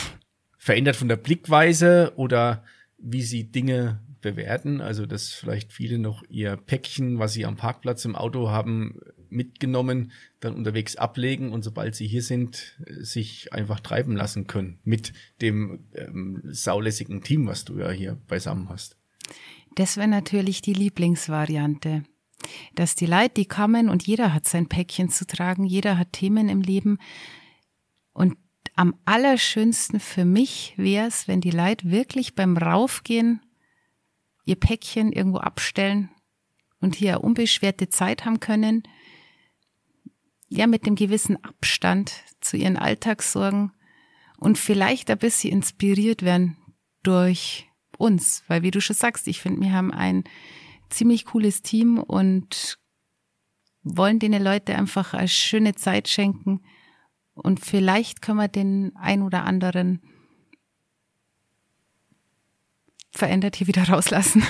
Verändert 0.57 0.97
von 0.97 1.09
der 1.09 1.17
Blickweise 1.17 2.13
oder 2.17 2.65
wie 2.99 3.23
sie 3.23 3.45
Dinge 3.45 4.01
bewerten. 4.21 4.81
Also, 4.81 5.07
dass 5.07 5.33
vielleicht 5.33 5.73
viele 5.73 5.99
noch 5.99 6.23
ihr 6.29 6.57
Päckchen, 6.57 7.19
was 7.19 7.33
sie 7.33 7.47
am 7.47 7.57
Parkplatz 7.57 8.05
im 8.05 8.17
Auto 8.17 8.51
haben, 8.51 9.01
mitgenommen, 9.29 10.13
dann 10.41 10.55
unterwegs 10.55 10.97
ablegen 10.97 11.53
und 11.53 11.63
sobald 11.63 11.95
sie 11.95 12.07
hier 12.07 12.23
sind, 12.23 12.79
sich 13.01 13.53
einfach 13.53 13.81
treiben 13.81 14.17
lassen 14.17 14.47
können 14.47 14.79
mit 14.85 15.13
dem 15.41 15.87
ähm, 15.95 16.43
saulässigen 16.45 17.23
Team, 17.23 17.47
was 17.47 17.65
du 17.65 17.79
ja 17.79 17.91
hier 17.91 18.21
beisammen 18.29 18.69
hast. 18.69 18.97
Das 19.75 19.97
wäre 19.97 20.09
natürlich 20.09 20.63
die 20.63 20.73
Lieblingsvariante. 20.73 22.05
Dass 22.75 22.95
die 22.95 23.07
Leute, 23.07 23.35
die 23.39 23.47
kommen 23.47 23.89
und 23.89 24.07
jeder 24.07 24.33
hat 24.33 24.47
sein 24.47 24.69
Päckchen 24.69 25.09
zu 25.09 25.27
tragen, 25.27 25.65
jeder 25.65 25.99
hat 25.99 26.13
Themen 26.13 26.49
im 26.49 26.61
Leben. 26.61 26.99
Und 28.13 28.37
am 28.75 28.95
allerschönsten 29.05 30.01
für 30.01 30.25
mich 30.25 30.75
wäre 30.77 31.09
es, 31.09 31.29
wenn 31.29 31.41
die 31.41 31.51
Leute 31.51 31.91
wirklich 31.91 32.35
beim 32.35 32.57
Raufgehen 32.57 33.41
ihr 34.47 34.57
Päckchen 34.57 35.13
irgendwo 35.13 35.39
abstellen 35.39 36.09
und 36.81 36.95
hier 36.95 37.23
unbeschwerte 37.23 37.91
Zeit 37.91 38.25
haben 38.25 38.41
können, 38.41 38.85
ja, 40.49 40.67
mit 40.67 40.87
dem 40.87 40.95
gewissen 40.95 41.43
Abstand 41.45 42.13
zu 42.41 42.57
ihren 42.57 42.77
Alltagssorgen 42.77 43.73
und 44.39 44.57
vielleicht 44.57 45.11
ein 45.11 45.19
bisschen 45.19 45.53
inspiriert 45.53 46.23
werden 46.23 46.57
durch 47.03 47.69
uns, 47.99 48.45
weil 48.47 48.63
wie 48.63 48.71
du 48.71 48.81
schon 48.81 48.97
sagst, 48.97 49.27
ich 49.27 49.41
finde, 49.41 49.63
wir 49.63 49.73
haben 49.73 49.93
ein 49.93 50.25
ziemlich 50.89 51.25
cooles 51.25 51.63
Team 51.63 51.99
und 51.99 52.79
wollen 53.83 54.19
den 54.19 54.41
Leute 54.43 54.77
einfach 54.77 55.15
eine 55.15 55.29
schöne 55.29 55.75
Zeit 55.75 56.09
schenken. 56.09 56.63
Und 57.35 57.61
vielleicht 57.61 58.23
können 58.23 58.39
wir 58.39 58.49
den 58.49 58.95
ein 58.97 59.23
oder 59.23 59.45
anderen 59.45 60.01
verändert 63.19 63.57
hier 63.57 63.67
wieder 63.67 63.85
rauslassen. 63.85 64.43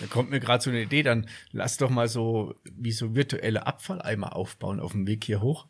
Da 0.00 0.06
kommt 0.06 0.30
mir 0.30 0.40
gerade 0.40 0.62
so 0.62 0.70
eine 0.70 0.82
Idee, 0.82 1.02
dann 1.02 1.28
lass 1.52 1.76
doch 1.76 1.90
mal 1.90 2.08
so 2.08 2.54
wie 2.64 2.92
so 2.92 3.14
virtuelle 3.14 3.66
Abfalleimer 3.66 4.34
aufbauen 4.34 4.80
auf 4.80 4.92
dem 4.92 5.06
Weg 5.06 5.24
hier 5.24 5.40
hoch, 5.40 5.66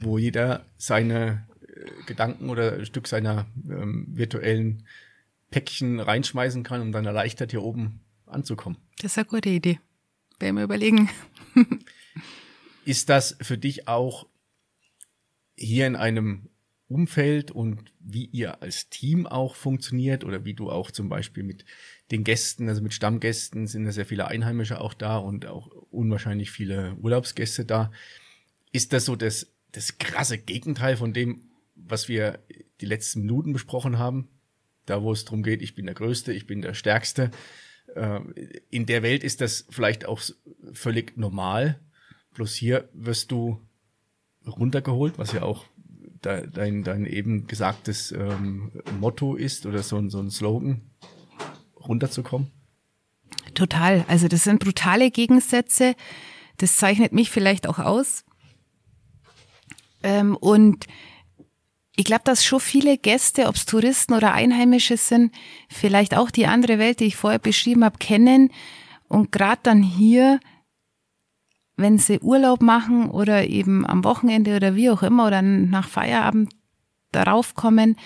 wo 0.00 0.18
jeder 0.18 0.64
seine 0.76 1.46
äh, 1.62 2.04
Gedanken 2.06 2.50
oder 2.50 2.74
ein 2.74 2.86
Stück 2.86 3.08
seiner 3.08 3.46
ähm, 3.68 4.06
virtuellen 4.10 4.84
Päckchen 5.50 6.00
reinschmeißen 6.00 6.62
kann, 6.62 6.82
um 6.82 6.92
dann 6.92 7.06
erleichtert 7.06 7.52
hier 7.52 7.62
oben 7.62 8.00
anzukommen. 8.26 8.78
Das 9.00 9.12
ist 9.12 9.18
eine 9.18 9.26
gute 9.26 9.48
Idee. 9.48 9.80
Werden 10.38 10.56
wir 10.56 10.64
überlegen. 10.64 11.08
ist 12.84 13.08
das 13.08 13.36
für 13.40 13.58
dich 13.58 13.88
auch 13.88 14.26
hier 15.56 15.86
in 15.86 15.96
einem 15.96 16.48
Umfeld 16.88 17.50
und 17.50 17.92
wie 18.00 18.24
ihr 18.26 18.62
als 18.62 18.88
Team 18.88 19.26
auch 19.26 19.54
funktioniert 19.54 20.24
oder 20.24 20.44
wie 20.44 20.54
du 20.54 20.70
auch 20.70 20.90
zum 20.90 21.08
Beispiel 21.08 21.42
mit 21.42 21.64
den 22.10 22.24
Gästen, 22.24 22.68
also 22.68 22.82
mit 22.82 22.94
Stammgästen 22.94 23.66
sind 23.66 23.84
ja 23.84 23.92
sehr 23.92 24.06
viele 24.06 24.28
Einheimische 24.28 24.80
auch 24.80 24.94
da 24.94 25.18
und 25.18 25.46
auch 25.46 25.68
unwahrscheinlich 25.90 26.50
viele 26.50 26.94
Urlaubsgäste 26.96 27.66
da. 27.66 27.92
Ist 28.72 28.94
das 28.94 29.04
so 29.04 29.16
das, 29.16 29.52
das 29.72 29.98
krasse 29.98 30.38
Gegenteil 30.38 30.96
von 30.96 31.12
dem, 31.12 31.42
was 31.74 32.08
wir 32.08 32.38
die 32.80 32.86
letzten 32.86 33.20
Minuten 33.20 33.52
besprochen 33.52 33.98
haben? 33.98 34.28
Da, 34.86 35.02
wo 35.02 35.12
es 35.12 35.26
darum 35.26 35.42
geht, 35.42 35.60
ich 35.60 35.74
bin 35.74 35.84
der 35.84 35.94
Größte, 35.94 36.32
ich 36.32 36.46
bin 36.46 36.62
der 36.62 36.72
Stärkste. 36.72 37.30
Äh, 37.94 38.20
in 38.70 38.86
der 38.86 39.02
Welt 39.02 39.22
ist 39.22 39.42
das 39.42 39.66
vielleicht 39.68 40.06
auch 40.06 40.22
völlig 40.72 41.18
normal. 41.18 41.78
Bloß 42.34 42.54
hier 42.54 42.88
wirst 42.94 43.30
du 43.30 43.60
runtergeholt, 44.46 45.18
was 45.18 45.32
ja 45.32 45.42
auch 45.42 45.66
dein, 46.22 46.82
dein 46.84 47.06
eben 47.06 47.46
gesagtes 47.46 48.12
ähm, 48.12 48.72
Motto 48.98 49.34
ist 49.34 49.66
oder 49.66 49.82
so, 49.82 50.08
so 50.08 50.20
ein 50.20 50.30
Slogan, 50.30 50.82
runterzukommen? 51.76 52.50
Total. 53.54 54.04
Also 54.08 54.28
das 54.28 54.44
sind 54.44 54.60
brutale 54.60 55.10
Gegensätze. 55.10 55.94
Das 56.58 56.76
zeichnet 56.76 57.12
mich 57.12 57.30
vielleicht 57.30 57.66
auch 57.66 57.78
aus. 57.78 58.24
Ähm, 60.02 60.36
und 60.36 60.86
ich 61.96 62.04
glaube, 62.04 62.22
dass 62.24 62.44
schon 62.44 62.60
viele 62.60 62.96
Gäste, 62.96 63.46
ob 63.46 63.56
es 63.56 63.66
Touristen 63.66 64.14
oder 64.14 64.32
Einheimische 64.32 64.96
sind, 64.96 65.34
vielleicht 65.68 66.16
auch 66.16 66.30
die 66.30 66.46
andere 66.46 66.78
Welt, 66.78 67.00
die 67.00 67.06
ich 67.06 67.16
vorher 67.16 67.40
beschrieben 67.40 67.84
habe, 67.84 67.98
kennen. 67.98 68.52
Und 69.08 69.32
gerade 69.32 69.60
dann 69.64 69.82
hier 69.82 70.38
wenn 71.78 71.98
sie 71.98 72.18
Urlaub 72.18 72.60
machen 72.60 73.08
oder 73.08 73.46
eben 73.46 73.86
am 73.86 74.02
Wochenende 74.02 74.56
oder 74.56 74.74
wie 74.74 74.90
auch 74.90 75.02
immer 75.02 75.28
oder 75.28 75.42
nach 75.42 75.88
Feierabend 75.88 76.52
darauf 77.12 77.54
kommen, 77.54 77.96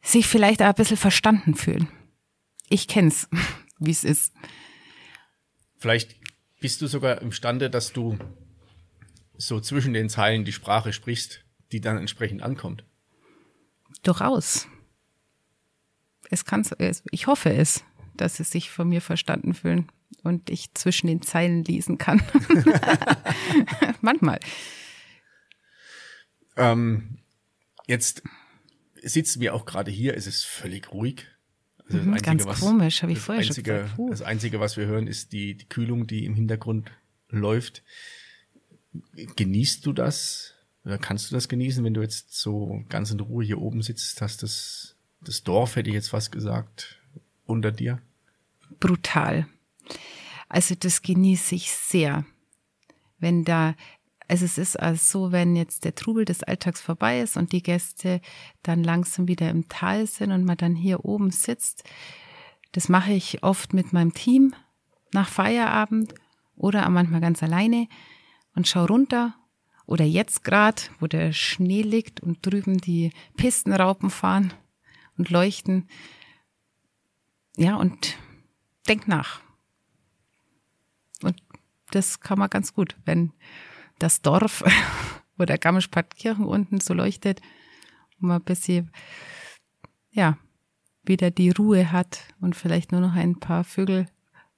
sich 0.00 0.26
vielleicht 0.26 0.62
auch 0.62 0.68
ein 0.68 0.74
bisschen 0.74 0.96
verstanden 0.96 1.54
fühlen. 1.54 1.88
Ich 2.68 2.86
kenn's, 2.86 3.28
wie 3.78 3.90
es 3.90 4.04
ist. 4.04 4.32
Vielleicht 5.78 6.16
bist 6.60 6.80
du 6.80 6.86
sogar 6.86 7.20
imstande, 7.20 7.68
dass 7.68 7.92
du 7.92 8.16
so 9.36 9.60
zwischen 9.60 9.92
den 9.92 10.08
Zeilen 10.08 10.44
die 10.44 10.52
Sprache 10.52 10.92
sprichst, 10.92 11.44
die 11.72 11.80
dann 11.80 11.98
entsprechend 11.98 12.42
ankommt. 12.42 12.84
Durchaus. 14.04 14.68
Es 16.30 16.44
kann, 16.44 16.64
ich 17.10 17.26
hoffe 17.26 17.52
es, 17.52 17.84
dass 18.16 18.36
sie 18.36 18.44
sich 18.44 18.70
von 18.70 18.88
mir 18.88 19.00
verstanden 19.00 19.54
fühlen 19.54 19.88
und 20.24 20.50
ich 20.50 20.74
zwischen 20.74 21.06
den 21.06 21.22
Zeilen 21.22 21.64
lesen 21.64 21.98
kann. 21.98 22.22
Manchmal. 24.00 24.40
Ähm, 26.56 27.18
jetzt 27.86 28.22
sitzen 29.02 29.40
wir 29.40 29.54
auch 29.54 29.66
gerade 29.66 29.90
hier, 29.90 30.16
es 30.16 30.26
ist 30.26 30.44
völlig 30.44 30.92
ruhig. 30.92 31.26
Also 31.86 31.98
mhm, 31.98 32.14
Einzige, 32.14 32.26
ganz 32.26 32.46
was, 32.46 32.60
komisch, 32.60 33.02
habe 33.02 33.12
ich 33.12 33.18
vorher 33.18 33.44
einzige, 33.44 33.88
schon 33.88 33.96
gesagt. 33.96 34.12
Das 34.12 34.22
Einzige, 34.22 34.60
was 34.60 34.76
wir 34.76 34.86
hören, 34.86 35.06
ist 35.06 35.32
die, 35.32 35.54
die 35.54 35.68
Kühlung, 35.68 36.06
die 36.06 36.24
im 36.24 36.34
Hintergrund 36.34 36.90
läuft. 37.28 37.82
Genießt 39.36 39.84
du 39.84 39.92
das? 39.92 40.54
Oder 40.84 40.98
kannst 40.98 41.30
du 41.30 41.34
das 41.34 41.48
genießen, 41.48 41.84
wenn 41.84 41.94
du 41.94 42.02
jetzt 42.02 42.34
so 42.34 42.84
ganz 42.88 43.10
in 43.10 43.20
Ruhe 43.20 43.44
hier 43.44 43.60
oben 43.60 43.82
sitzt? 43.82 44.20
Hast 44.22 44.42
das, 44.42 44.96
das 45.20 45.42
Dorf, 45.42 45.76
hätte 45.76 45.90
ich 45.90 45.94
jetzt 45.94 46.08
fast 46.08 46.32
gesagt, 46.32 47.00
unter 47.46 47.72
dir? 47.72 48.00
Brutal. 48.80 49.46
Also 50.54 50.76
das 50.76 51.02
genieße 51.02 51.56
ich 51.56 51.72
sehr. 51.72 52.24
Wenn 53.18 53.44
da, 53.44 53.74
also 54.28 54.44
es 54.44 54.56
ist 54.56 54.78
also 54.78 55.02
so, 55.02 55.32
wenn 55.32 55.56
jetzt 55.56 55.84
der 55.84 55.96
Trubel 55.96 56.24
des 56.24 56.44
Alltags 56.44 56.80
vorbei 56.80 57.22
ist 57.22 57.36
und 57.36 57.50
die 57.50 57.60
Gäste 57.60 58.20
dann 58.62 58.84
langsam 58.84 59.26
wieder 59.26 59.50
im 59.50 59.68
Tal 59.68 60.06
sind 60.06 60.30
und 60.30 60.44
man 60.44 60.56
dann 60.56 60.76
hier 60.76 61.04
oben 61.04 61.32
sitzt, 61.32 61.82
das 62.70 62.88
mache 62.88 63.10
ich 63.10 63.42
oft 63.42 63.74
mit 63.74 63.92
meinem 63.92 64.14
Team 64.14 64.54
nach 65.12 65.28
Feierabend 65.28 66.14
oder 66.54 66.88
manchmal 66.88 67.20
ganz 67.20 67.42
alleine 67.42 67.88
und 68.54 68.68
schau 68.68 68.84
runter 68.84 69.34
oder 69.86 70.04
jetzt 70.04 70.44
gerade, 70.44 70.82
wo 71.00 71.08
der 71.08 71.32
Schnee 71.32 71.82
liegt 71.82 72.20
und 72.20 72.46
drüben 72.46 72.78
die 72.78 73.10
Pistenraupen 73.36 74.08
fahren 74.08 74.52
und 75.18 75.30
leuchten. 75.30 75.88
Ja, 77.56 77.74
und 77.74 78.16
denk 78.86 79.08
nach 79.08 79.40
das 81.94 82.20
kann 82.20 82.38
man 82.38 82.50
ganz 82.50 82.74
gut, 82.74 82.96
wenn 83.04 83.32
das 83.98 84.22
Dorf 84.22 84.64
oder 85.38 85.58
Garmisch-Partenkirchen 85.58 86.44
unten 86.44 86.80
so 86.80 86.94
leuchtet 86.94 87.40
und 88.20 88.28
man 88.28 88.40
ein 88.40 88.44
bisschen, 88.44 88.90
ja, 90.10 90.38
wieder 91.04 91.30
die 91.30 91.50
Ruhe 91.50 91.92
hat 91.92 92.20
und 92.40 92.56
vielleicht 92.56 92.92
nur 92.92 93.00
noch 93.00 93.14
ein 93.14 93.38
paar 93.38 93.64
Vögel 93.64 94.06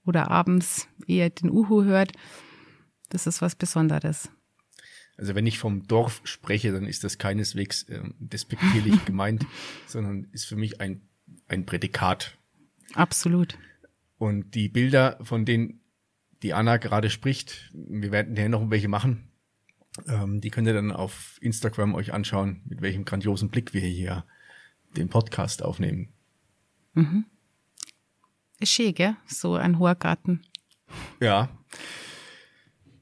oder 0.04 0.30
abends 0.30 0.88
eher 1.06 1.30
den 1.30 1.50
Uhu 1.50 1.82
hört. 1.84 2.12
Das 3.08 3.26
ist 3.26 3.42
was 3.42 3.56
Besonderes. 3.56 4.30
Also 5.16 5.34
wenn 5.34 5.46
ich 5.46 5.58
vom 5.58 5.86
Dorf 5.86 6.20
spreche, 6.24 6.72
dann 6.72 6.86
ist 6.86 7.02
das 7.02 7.18
keineswegs 7.18 7.84
äh, 7.84 8.02
despektierlich 8.18 9.04
gemeint, 9.06 9.46
sondern 9.86 10.28
ist 10.32 10.44
für 10.44 10.56
mich 10.56 10.80
ein, 10.80 11.02
ein 11.48 11.66
Prädikat. 11.66 12.36
Absolut. 12.94 13.58
Und 14.18 14.54
die 14.54 14.68
Bilder, 14.68 15.18
von 15.22 15.44
denen 15.44 15.80
die 16.42 16.54
Anna 16.54 16.76
gerade 16.76 17.10
spricht. 17.10 17.70
Wir 17.72 18.12
werden 18.12 18.36
hier 18.36 18.48
noch 18.48 18.70
welche 18.70 18.88
machen. 18.88 19.28
Ähm, 20.08 20.40
die 20.40 20.50
könnt 20.50 20.66
ihr 20.66 20.74
dann 20.74 20.92
auf 20.92 21.38
Instagram 21.40 21.94
euch 21.94 22.12
anschauen, 22.12 22.62
mit 22.66 22.82
welchem 22.82 23.04
grandiosen 23.04 23.48
Blick 23.48 23.72
wir 23.72 23.80
hier 23.80 24.24
den 24.96 25.08
Podcast 25.08 25.62
aufnehmen. 25.62 26.08
Mhm. 26.94 27.24
Ist 28.58 28.72
schön, 28.72 28.94
gell? 28.94 29.16
So 29.26 29.54
ein 29.54 29.78
hoher 29.78 29.94
Garten. 29.94 30.42
Ja. 31.20 31.48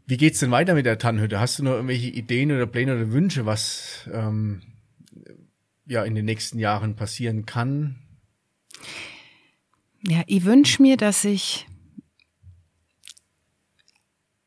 Wie 0.06 0.16
geht's 0.16 0.40
denn 0.40 0.50
weiter 0.50 0.74
mit 0.74 0.86
der 0.86 0.98
Tannhütte? 0.98 1.40
Hast 1.40 1.58
du 1.58 1.62
noch 1.62 1.72
irgendwelche 1.72 2.08
Ideen 2.08 2.52
oder 2.52 2.66
Pläne 2.66 2.94
oder 2.94 3.12
Wünsche, 3.12 3.46
was 3.46 4.08
ähm, 4.12 4.62
ja 5.86 6.04
in 6.04 6.14
den 6.14 6.24
nächsten 6.24 6.58
Jahren 6.58 6.96
passieren 6.96 7.46
kann? 7.46 7.96
Ja, 10.02 10.22
ich 10.26 10.44
wünsche 10.44 10.82
mir, 10.82 10.96
dass 10.96 11.24
ich 11.24 11.66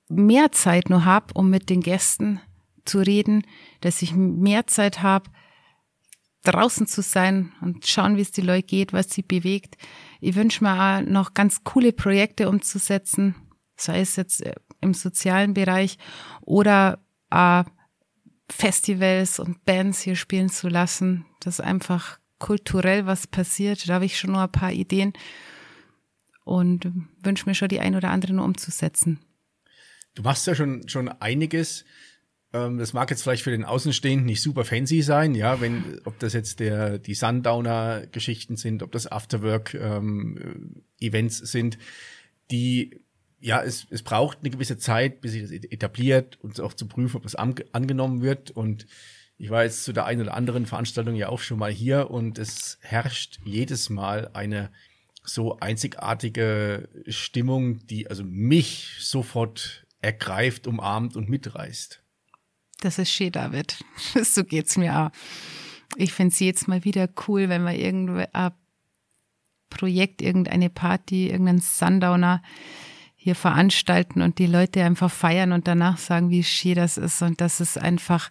mehr 0.10 0.51
Zeit 0.51 0.89
nur 0.89 1.05
habe, 1.05 1.34
um 1.34 1.49
mit 1.49 1.70
den 1.70 1.82
Gästen 1.82 2.39
zu 2.86 2.99
reden, 2.99 3.43
dass 3.82 4.01
ich 4.01 4.14
mehr 4.16 4.68
Zeit 4.68 5.01
habe, 5.01 5.30
draußen 6.43 6.88
zu 6.88 7.01
sein 7.01 7.51
und 7.62 7.86
schauen, 7.86 8.16
wie 8.16 8.22
es 8.22 8.32
die 8.32 8.41
Leute 8.41 8.68
geht, 8.68 8.93
was 8.93 9.10
sie 9.10 9.22
bewegt. 9.22 9.76
Ich 10.22 10.36
wünsche 10.36 10.64
mir 10.64 10.74
auch 10.74 11.01
noch 11.01 11.34
ganz 11.34 11.64
coole 11.64 11.91
Projekte 11.91 12.47
umzusetzen, 12.49 13.36
sei 13.76 13.99
es 13.99 14.16
jetzt 14.16 14.45
äh, 14.45 14.55
im 14.80 14.93
sozialen 14.93 15.53
Bereich 15.53 15.97
oder 16.41 16.99
äh, 17.32 17.64
Festivals 18.49 19.39
und 19.39 19.66
Bands 19.66 20.01
hier 20.01 20.16
spielen 20.16 20.49
zu 20.49 20.70
lassen, 20.70 21.26
dass 21.41 21.60
einfach 21.60 22.18
kulturell 22.39 23.05
was 23.05 23.28
passiert. 23.28 23.88
Da 23.89 23.95
habe 23.95 24.05
ich 24.05 24.18
schon 24.18 24.32
noch 24.32 24.39
ein 24.39 24.51
paar 24.51 24.72
Ideen 24.72 25.14
und 26.45 26.89
wünsche 27.22 27.45
mir 27.45 27.55
schon 27.55 27.68
die 27.68 27.82
ein 27.82 27.95
oder 27.95 28.12
andere 28.12 28.34
nur 28.34 28.45
umzusetzen. 28.45 29.20
Du 30.18 30.24
machst 30.24 30.45
ja 30.47 30.55
schon, 30.55 30.89
schon 30.89 31.09
einiges. 31.09 31.86
Ähm, 32.51 32.80
das 32.80 32.93
mag 32.93 33.11
jetzt 33.11 33.22
vielleicht 33.22 33.43
für 33.43 33.51
den 33.51 33.65
Außenstehenden 33.65 34.26
nicht 34.26 34.41
super 34.41 34.65
fancy 34.65 35.03
sein, 35.03 35.36
ja, 35.36 35.61
wenn, 35.61 36.01
ob 36.05 36.18
das 36.18 36.34
jetzt 36.34 36.59
der, 36.59 36.97
die 36.97 37.13
Sundowner-Geschichten 37.13 38.57
sind, 38.57 38.82
ob 38.82 38.91
das 38.91 39.05
Afterwork-Events 39.05 41.39
ähm, 41.39 41.45
sind, 41.45 41.78
die 42.49 42.99
ja, 43.39 43.61
es, 43.61 43.86
es 43.91 44.01
braucht 44.01 44.39
eine 44.39 44.49
gewisse 44.49 44.80
Zeit, 44.80 45.22
bis 45.22 45.34
sich 45.34 45.43
das 45.43 45.51
etabliert 45.51 46.39
und 46.41 46.59
auch 46.61 46.74
zu 46.74 46.88
prüfen, 46.88 47.18
ob 47.18 47.26
es 47.26 47.36
an, 47.36 47.53
angenommen 47.72 48.24
wird. 48.24 48.49
Und 48.49 48.88
ich 49.38 49.51
war 49.51 49.65
jetzt 49.65 49.84
zu 49.84 49.93
der 49.93 50.05
einen 50.05 50.22
oder 50.22 50.34
anderen 50.34 50.65
Veranstaltung 50.65 51.13
ja 51.13 51.30
auch 51.30 51.41
schon 51.41 51.59
mal 51.59 51.72
hier 51.72 52.09
und 52.09 52.39
es 52.39 52.80
herrscht 52.82 53.38
jedes 53.45 53.91
Mal 53.91 54.32
eine 54.34 54.72
so 55.24 55.59
einzigartige 55.59 56.89
Stimmung, 57.05 57.86
die 57.86 58.09
also 58.09 58.24
mich 58.24 58.95
sofort 58.99 59.84
ergreift, 60.02 60.68
umarmt 60.68 61.16
und 61.16 61.30
mitreißt. 61.30 62.02
Das 62.82 63.00
ist 63.00 63.12
schön, 63.12 63.32
David. 63.32 63.84
so 64.24 64.43
geht's 64.43 64.78
mir 64.78 64.98
auch. 64.98 65.10
Ich 65.95 66.14
finde 66.14 66.34
es 66.34 66.39
jetzt 66.39 66.68
mal 66.68 66.84
wieder 66.84 67.10
cool, 67.28 67.50
wenn 67.50 67.64
wir 67.64 67.74
irgendwo 67.74 68.24
ein 68.32 68.52
Projekt, 69.70 70.22
irgendeine 70.22 70.70
Party, 70.70 71.30
irgendeinen 71.30 71.62
Sundowner 71.62 72.41
hier 73.16 73.36
veranstalten 73.36 74.22
und 74.22 74.38
die 74.39 74.45
Leute 74.45 74.84
einfach 74.84 75.12
feiern 75.12 75.52
und 75.52 75.68
danach 75.68 75.98
sagen, 75.98 76.30
wie 76.30 76.43
schön 76.43 76.76
das 76.76 76.98
ist 76.98 77.22
und 77.22 77.41
dass 77.41 77.60
es 77.60 77.78
einfach, 77.78 78.30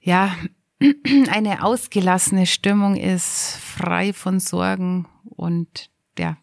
ja, 0.00 0.34
eine 1.30 1.62
ausgelassene 1.62 2.46
Stimmung 2.46 2.96
ist, 2.96 3.56
frei 3.56 4.12
von 4.12 4.40
Sorgen 4.40 5.06
und 5.24 5.90
ja, 6.18 6.36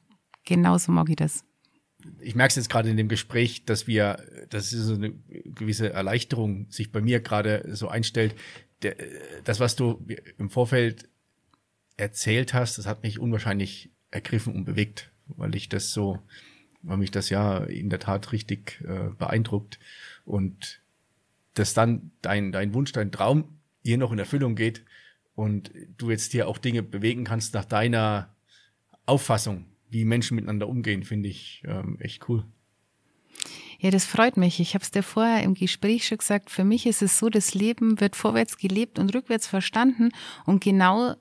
genauso 0.45 0.91
mag 0.91 1.09
ich 1.09 1.17
das 1.17 1.43
ich 2.27 2.35
merke 2.35 2.49
es 2.49 2.55
jetzt 2.57 2.69
gerade 2.69 2.89
in 2.89 2.97
dem 2.97 3.07
Gespräch, 3.07 3.63
dass 3.63 3.87
wir, 3.87 4.21
dass 4.49 4.69
so 4.69 4.95
eine 4.95 5.13
gewisse 5.45 5.93
Erleichterung 5.93 6.69
sich 6.69 6.91
bei 6.91 6.99
mir 6.99 7.21
gerade 7.21 7.63
so 7.73 7.87
einstellt. 7.87 8.35
Der, 8.81 8.97
das, 9.45 9.61
was 9.61 9.77
du 9.77 10.05
im 10.37 10.49
Vorfeld 10.49 11.07
erzählt 11.95 12.53
hast, 12.53 12.77
das 12.77 12.85
hat 12.85 13.01
mich 13.01 13.19
unwahrscheinlich 13.19 13.91
ergriffen 14.11 14.53
und 14.55 14.65
bewegt, 14.65 15.09
weil 15.27 15.55
ich 15.55 15.69
das 15.69 15.93
so, 15.93 16.19
weil 16.81 16.97
mich 16.97 17.11
das 17.11 17.29
ja 17.29 17.59
in 17.59 17.89
der 17.89 17.99
Tat 17.99 18.33
richtig 18.33 18.83
äh, 18.85 19.09
beeindruckt 19.17 19.79
und 20.25 20.81
dass 21.53 21.73
dann 21.73 22.11
dein, 22.21 22.51
dein 22.51 22.73
Wunsch, 22.73 22.91
dein 22.91 23.13
Traum 23.13 23.57
hier 23.83 23.97
noch 23.97 24.11
in 24.11 24.19
Erfüllung 24.19 24.55
geht 24.55 24.83
und 25.33 25.71
du 25.97 26.11
jetzt 26.11 26.33
hier 26.33 26.49
auch 26.49 26.57
Dinge 26.57 26.83
bewegen 26.83 27.23
kannst 27.23 27.53
nach 27.53 27.65
deiner 27.65 28.35
Auffassung 29.05 29.63
wie 29.89 30.05
Menschen 30.05 30.35
miteinander 30.35 30.67
umgehen, 30.67 31.03
finde 31.03 31.29
ich 31.29 31.63
ähm, 31.65 31.97
echt 31.99 32.27
cool. 32.29 32.45
Ja, 33.79 33.91
das 33.91 34.05
freut 34.05 34.37
mich. 34.37 34.59
Ich 34.59 34.73
habe 34.73 34.83
es 34.83 34.91
dir 34.91 35.03
vorher 35.03 35.43
im 35.43 35.53
Gespräch 35.53 36.07
schon 36.07 36.17
gesagt. 36.17 36.49
Für 36.49 36.63
mich 36.63 36.87
ist 36.87 37.01
es 37.01 37.19
so, 37.19 37.29
das 37.29 37.53
Leben 37.53 37.99
wird 37.99 38.15
vorwärts 38.15 38.57
gelebt 38.57 38.97
und 38.97 39.13
rückwärts 39.13 39.47
verstanden. 39.47 40.09
Und 40.45 40.63
genau 40.63 41.13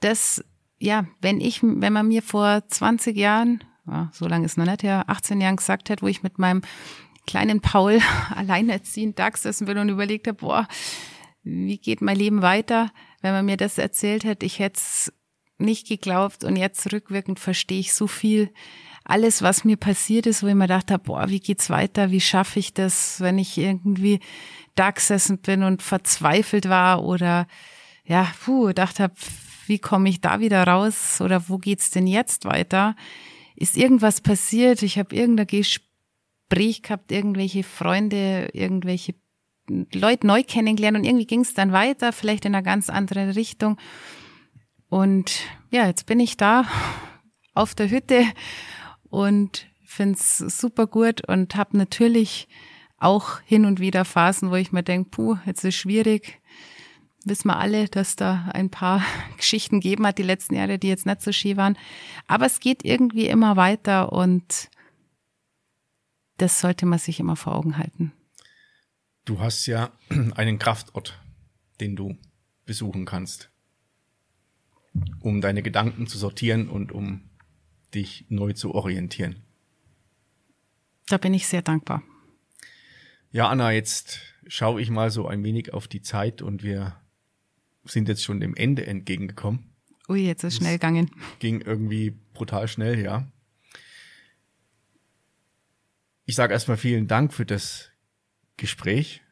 das, 0.00 0.42
ja, 0.78 1.06
wenn 1.20 1.40
ich, 1.40 1.62
wenn 1.62 1.92
man 1.92 2.08
mir 2.08 2.22
vor 2.22 2.66
20 2.66 3.16
Jahren, 3.16 3.62
ja, 3.86 4.10
so 4.12 4.26
lange 4.26 4.46
ist 4.46 4.56
noch 4.56 4.64
nicht 4.64 4.82
her, 4.82 5.04
18 5.08 5.40
Jahren 5.40 5.56
gesagt 5.56 5.90
hat, 5.90 6.02
wo 6.02 6.06
ich 6.06 6.22
mit 6.22 6.38
meinem 6.38 6.62
kleinen 7.26 7.60
Paul 7.60 8.00
alleinerziehend 8.34 9.18
da 9.18 9.28
gesessen 9.28 9.66
bin 9.66 9.76
und 9.76 9.90
überlegt 9.90 10.26
habe, 10.26 10.38
boah, 10.38 10.68
wie 11.42 11.78
geht 11.78 12.00
mein 12.00 12.16
Leben 12.16 12.40
weiter? 12.40 12.90
Wenn 13.20 13.32
man 13.32 13.44
mir 13.44 13.58
das 13.58 13.76
erzählt 13.76 14.24
hätte, 14.24 14.46
ich 14.46 14.58
hätte 14.58 14.78
es 14.78 15.12
nicht 15.62 15.88
geglaubt 15.88 16.44
und 16.44 16.56
jetzt 16.56 16.92
rückwirkend 16.92 17.40
verstehe 17.40 17.80
ich 17.80 17.92
so 17.94 18.06
viel. 18.06 18.50
Alles, 19.04 19.42
was 19.42 19.64
mir 19.64 19.76
passiert 19.76 20.26
ist, 20.26 20.42
wo 20.42 20.46
ich 20.46 20.54
mir 20.54 20.68
dachte, 20.68 20.98
boah, 20.98 21.28
wie 21.28 21.40
geht's 21.40 21.70
weiter? 21.70 22.10
Wie 22.10 22.20
schaffe 22.20 22.58
ich 22.58 22.72
das, 22.72 23.20
wenn 23.20 23.38
ich 23.38 23.58
irgendwie 23.58 24.20
da 24.74 24.90
gesessen 24.90 25.38
bin 25.38 25.62
und 25.62 25.82
verzweifelt 25.82 26.68
war 26.68 27.04
oder 27.04 27.46
ja, 28.04 28.30
puh, 28.44 28.72
dachte 28.72 29.04
hab, 29.04 29.16
wie 29.66 29.78
komme 29.78 30.08
ich 30.08 30.20
da 30.20 30.40
wieder 30.40 30.64
raus 30.64 31.20
oder 31.20 31.48
wo 31.48 31.58
geht's 31.58 31.90
denn 31.90 32.06
jetzt 32.06 32.44
weiter? 32.44 32.96
Ist 33.56 33.76
irgendwas 33.76 34.20
passiert? 34.20 34.82
Ich 34.82 34.98
habe 34.98 35.14
irgendein 35.14 35.46
Gespräch 35.46 36.82
gehabt, 36.82 37.12
irgendwelche 37.12 37.62
Freunde, 37.62 38.50
irgendwelche 38.52 39.14
Leute 39.68 40.26
neu 40.26 40.42
kennengelernt 40.42 40.98
und 40.98 41.04
irgendwie 41.04 41.26
ging 41.26 41.40
es 41.40 41.54
dann 41.54 41.72
weiter, 41.72 42.12
vielleicht 42.12 42.44
in 42.44 42.54
einer 42.54 42.62
ganz 42.62 42.90
anderen 42.90 43.30
Richtung. 43.30 43.78
Und 44.92 45.40
ja, 45.70 45.86
jetzt 45.86 46.04
bin 46.04 46.20
ich 46.20 46.36
da 46.36 46.66
auf 47.54 47.74
der 47.74 47.88
Hütte 47.88 48.26
und 49.08 49.66
finde 49.86 50.18
es 50.18 50.36
super 50.36 50.86
gut 50.86 51.26
und 51.26 51.56
habe 51.56 51.78
natürlich 51.78 52.46
auch 52.98 53.40
hin 53.40 53.64
und 53.64 53.80
wieder 53.80 54.04
Phasen, 54.04 54.50
wo 54.50 54.56
ich 54.56 54.70
mir 54.70 54.82
denke, 54.82 55.08
puh, 55.08 55.38
jetzt 55.46 55.64
ist 55.64 55.76
schwierig. 55.76 56.42
Wissen 57.24 57.48
wir 57.48 57.56
alle, 57.56 57.88
dass 57.88 58.16
da 58.16 58.50
ein 58.52 58.68
paar 58.68 59.02
Geschichten 59.38 59.80
gegeben 59.80 60.06
hat 60.06 60.18
die 60.18 60.24
letzten 60.24 60.56
Jahre, 60.56 60.78
die 60.78 60.88
jetzt 60.88 61.06
nicht 61.06 61.22
so 61.22 61.32
schön 61.32 61.56
waren. 61.56 61.78
Aber 62.26 62.44
es 62.44 62.60
geht 62.60 62.84
irgendwie 62.84 63.28
immer 63.28 63.56
weiter 63.56 64.12
und 64.12 64.68
das 66.36 66.60
sollte 66.60 66.84
man 66.84 66.98
sich 66.98 67.18
immer 67.18 67.36
vor 67.36 67.54
Augen 67.54 67.78
halten. 67.78 68.12
Du 69.24 69.40
hast 69.40 69.64
ja 69.64 69.90
einen 70.34 70.58
Kraftort, 70.58 71.18
den 71.80 71.96
du 71.96 72.18
besuchen 72.66 73.06
kannst 73.06 73.51
um 75.20 75.40
deine 75.40 75.62
Gedanken 75.62 76.06
zu 76.06 76.18
sortieren 76.18 76.68
und 76.68 76.92
um 76.92 77.22
dich 77.94 78.26
neu 78.28 78.52
zu 78.52 78.74
orientieren. 78.74 79.36
Da 81.06 81.18
bin 81.18 81.34
ich 81.34 81.46
sehr 81.46 81.62
dankbar. 81.62 82.02
Ja, 83.30 83.48
Anna, 83.48 83.72
jetzt 83.72 84.20
schaue 84.46 84.80
ich 84.80 84.90
mal 84.90 85.10
so 85.10 85.26
ein 85.26 85.42
wenig 85.42 85.72
auf 85.72 85.88
die 85.88 86.02
Zeit 86.02 86.42
und 86.42 86.62
wir 86.62 86.96
sind 87.84 88.08
jetzt 88.08 88.22
schon 88.22 88.40
dem 88.40 88.54
Ende 88.54 88.86
entgegengekommen. 88.86 89.70
Ui, 90.08 90.20
jetzt 90.20 90.44
ist 90.44 90.56
schnell 90.56 90.74
gegangen. 90.74 91.10
Ging 91.38 91.60
irgendwie 91.60 92.10
brutal 92.34 92.68
schnell, 92.68 93.00
ja. 93.00 93.30
Ich 96.24 96.34
sage 96.34 96.52
erstmal 96.52 96.76
vielen 96.76 97.08
Dank 97.08 97.32
für 97.32 97.46
das 97.46 97.90
Gespräch, 98.56 99.22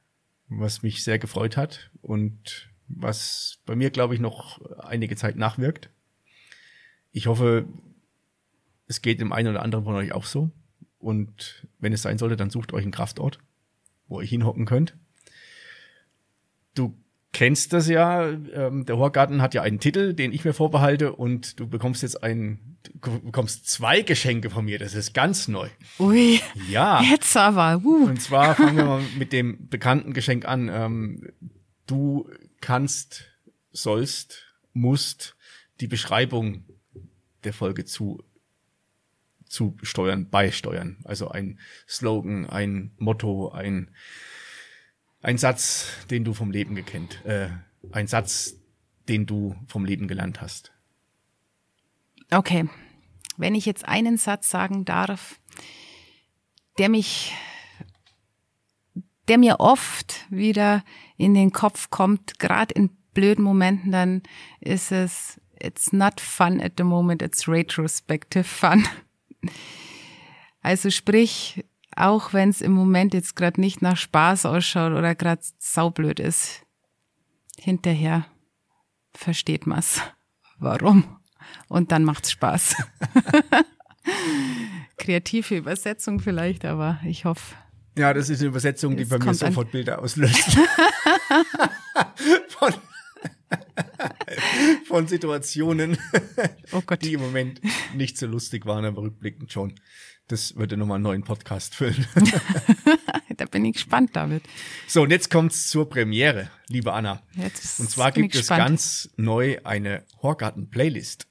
was 0.49 0.83
mich 0.83 1.05
sehr 1.05 1.19
gefreut 1.19 1.57
hat 1.57 1.91
und 2.01 2.70
was 2.97 3.59
bei 3.67 3.77
mir, 3.77 3.91
glaube 3.91 4.15
ich, 4.15 4.21
noch 4.21 4.61
einige 4.79 5.17
Zeit 5.17 5.37
nachwirkt. 5.37 5.91
Ich 7.13 7.27
hoffe, 7.27 7.67
es 8.87 9.03
geht 9.03 9.21
dem 9.21 9.33
einen 9.33 9.49
oder 9.49 9.63
anderen 9.63 9.85
von 9.85 9.95
euch 9.95 10.13
auch 10.13 10.25
so. 10.25 10.51
Und 10.99 11.67
wenn 11.79 11.93
es 11.93 12.03
sein 12.03 12.19
sollte, 12.19 12.37
dann 12.37 12.51
sucht 12.51 12.73
euch 12.73 12.83
einen 12.83 12.93
Kraftort, 12.93 13.39
wo 14.09 14.21
ihr 14.21 14.27
hinhocken 14.27 14.67
könnt. 14.67 14.95
Du 16.75 16.95
kennst 17.33 17.73
das 17.73 17.89
ja, 17.89 18.29
ähm, 18.29 18.85
der 18.85 18.99
Horgarten 18.99 19.41
hat 19.41 19.55
ja 19.55 19.63
einen 19.63 19.81
Titel, 19.81 20.13
den 20.15 20.33
ich 20.33 20.45
mir 20.45 20.53
vorbehalte 20.53 21.13
und 21.13 21.59
du 21.59 21.69
bekommst 21.69 22.03
jetzt 22.03 22.23
einen, 22.23 22.79
du 23.01 23.21
bekommst 23.21 23.69
zwei 23.69 24.03
Geschenke 24.03 24.51
von 24.51 24.65
mir, 24.65 24.79
das 24.79 24.95
ist 24.95 25.15
ganz 25.15 25.49
neu. 25.49 25.69
Ui. 25.99 26.41
Ja. 26.69 27.01
Jetzt 27.03 27.37
aber. 27.37 27.81
Uh. 27.85 28.07
Und 28.07 28.21
zwar 28.21 28.57
fangen 28.57 28.77
wir 28.77 28.85
mal 28.87 29.03
mit 29.17 29.33
dem 29.33 29.69
bekannten 29.69 30.13
Geschenk 30.13 30.45
an. 30.47 30.69
Ähm, 30.69 31.29
du 31.87 32.29
kannst, 32.61 33.25
sollst, 33.73 34.47
musst 34.73 35.37
die 35.81 35.87
Beschreibung 35.87 36.65
der 37.45 37.53
Folge 37.53 37.85
zu 37.85 38.23
zu 39.47 39.77
steuern, 39.83 40.31
beisteuern. 40.31 40.99
Also 41.03 41.29
ein 41.29 41.59
Slogan, 41.89 42.49
ein 42.49 42.93
Motto, 42.99 43.51
ein 43.51 43.91
ein 45.23 45.39
Satz, 45.39 45.89
den 46.11 46.25
du 46.25 46.35
vom 46.35 46.51
Leben 46.51 46.75
gekennt, 46.75 47.25
äh, 47.25 47.51
ein 47.93 48.07
Satz, 48.07 48.57
den 49.09 49.27
du 49.27 49.55
vom 49.67 49.85
Leben 49.85 50.09
gelernt 50.09 50.41
hast. 50.41 50.73
Okay, 52.31 52.69
wenn 53.37 53.55
ich 53.55 53.67
jetzt 53.67 53.85
einen 53.87 54.17
Satz 54.17 54.49
sagen 54.49 54.85
darf, 54.85 55.39
der 56.79 56.89
mich 56.89 57.35
der 59.31 59.39
mir 59.39 59.61
oft 59.61 60.27
wieder 60.29 60.83
in 61.17 61.35
den 61.35 61.53
Kopf 61.53 61.89
kommt, 61.89 62.41
gerade 62.41 62.75
in 62.75 62.91
blöden 63.15 63.45
Momenten, 63.45 63.93
dann 63.93 64.23
ist 64.59 64.91
es, 64.91 65.41
it's 65.61 65.93
not 65.93 66.21
fun 66.21 66.61
at 66.61 66.73
the 66.79 66.83
moment, 66.83 67.23
it's 67.23 67.47
retrospective 67.47 68.43
fun. 68.43 68.89
Also 70.63 70.91
sprich, 70.91 71.65
auch 71.95 72.33
wenn 72.33 72.51
es 72.51 72.61
im 72.61 72.73
Moment 72.73 73.15
jetzt 73.15 73.37
gerade 73.37 73.61
nicht 73.61 73.83
nach 73.83 73.97
Spaß 73.97 74.47
ausschaut 74.47 74.93
oder 74.93 75.15
gerade 75.15 75.43
saublöd 75.59 76.19
ist, 76.19 76.67
hinterher 77.57 78.27
versteht 79.15 79.65
man's. 79.65 80.03
Warum? 80.59 81.21
Und 81.69 81.93
dann 81.93 82.03
macht's 82.03 82.33
Spaß. 82.33 82.75
Kreative 84.99 85.57
Übersetzung 85.57 86.19
vielleicht, 86.19 86.65
aber 86.65 86.99
ich 87.05 87.25
hoffe. 87.25 87.55
Ja, 87.97 88.15
das 88.15 88.29
ist 88.29 88.41
eine 88.41 88.49
Übersetzung, 88.49 88.97
die 88.97 89.03
Es 89.03 89.09
bei 89.09 89.19
mir 89.19 89.35
sofort 89.35 89.73
Bilder 89.73 90.01
auslöst. 90.01 90.57
von, 92.49 92.75
von 94.87 95.09
Situationen, 95.09 95.99
Oh 96.73 96.83
die 96.97 97.15
im 97.15 97.21
Moment 97.21 97.61
nicht 97.95 98.17
so 98.17 98.27
lustig 98.27 98.65
waren, 98.67 98.85
aber 98.85 99.03
rückblickend 99.03 99.53
schon. 99.53 99.75
Das 100.29 100.55
würde 100.55 100.77
nochmal 100.77 100.97
einen 100.97 101.05
neuen 101.05 101.25
Podcast 101.25 101.75
füllen. 101.75 102.07
Da 103.37 103.47
bin 103.47 103.65
ich 103.65 103.73
gespannt, 103.75 104.15
David. 104.15 104.43
So, 104.87 105.01
und 105.01 105.11
jetzt 105.11 105.31
kommt's 105.31 105.71
zur 105.71 105.89
Premiere, 105.89 106.51
liebe 106.69 106.93
Anna. 106.93 107.23
Jetzt 107.33 107.81
Und 107.81 107.89
zwar 107.91 108.13
gibt 108.13 108.35
es 108.35 108.41
gespannt. 108.43 108.61
ganz 108.61 109.09
neu 109.17 109.57
eine 109.65 110.05
Horgarten-Playlist, 110.21 111.27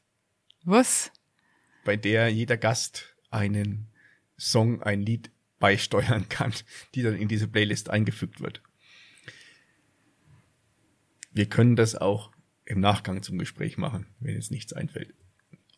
Was? 0.63 1.11
bei 1.85 1.97
der 1.97 2.29
jeder 2.29 2.57
Gast 2.57 3.15
einen 3.29 3.91
Song, 4.39 4.81
ein 4.81 5.01
Lied 5.01 5.29
beisteuern 5.59 6.27
kann, 6.29 6.53
die 6.95 7.01
dann 7.03 7.15
in 7.15 7.27
diese 7.27 7.47
Playlist 7.47 7.89
eingefügt 7.89 8.41
wird. 8.41 8.61
Wir 11.31 11.47
können 11.47 11.75
das 11.75 11.95
auch 11.95 12.31
im 12.65 12.79
Nachgang 12.79 13.21
zum 13.23 13.37
Gespräch 13.37 13.77
machen, 13.77 14.07
wenn 14.19 14.35
jetzt 14.35 14.51
nichts 14.51 14.73
einfällt. 14.73 15.13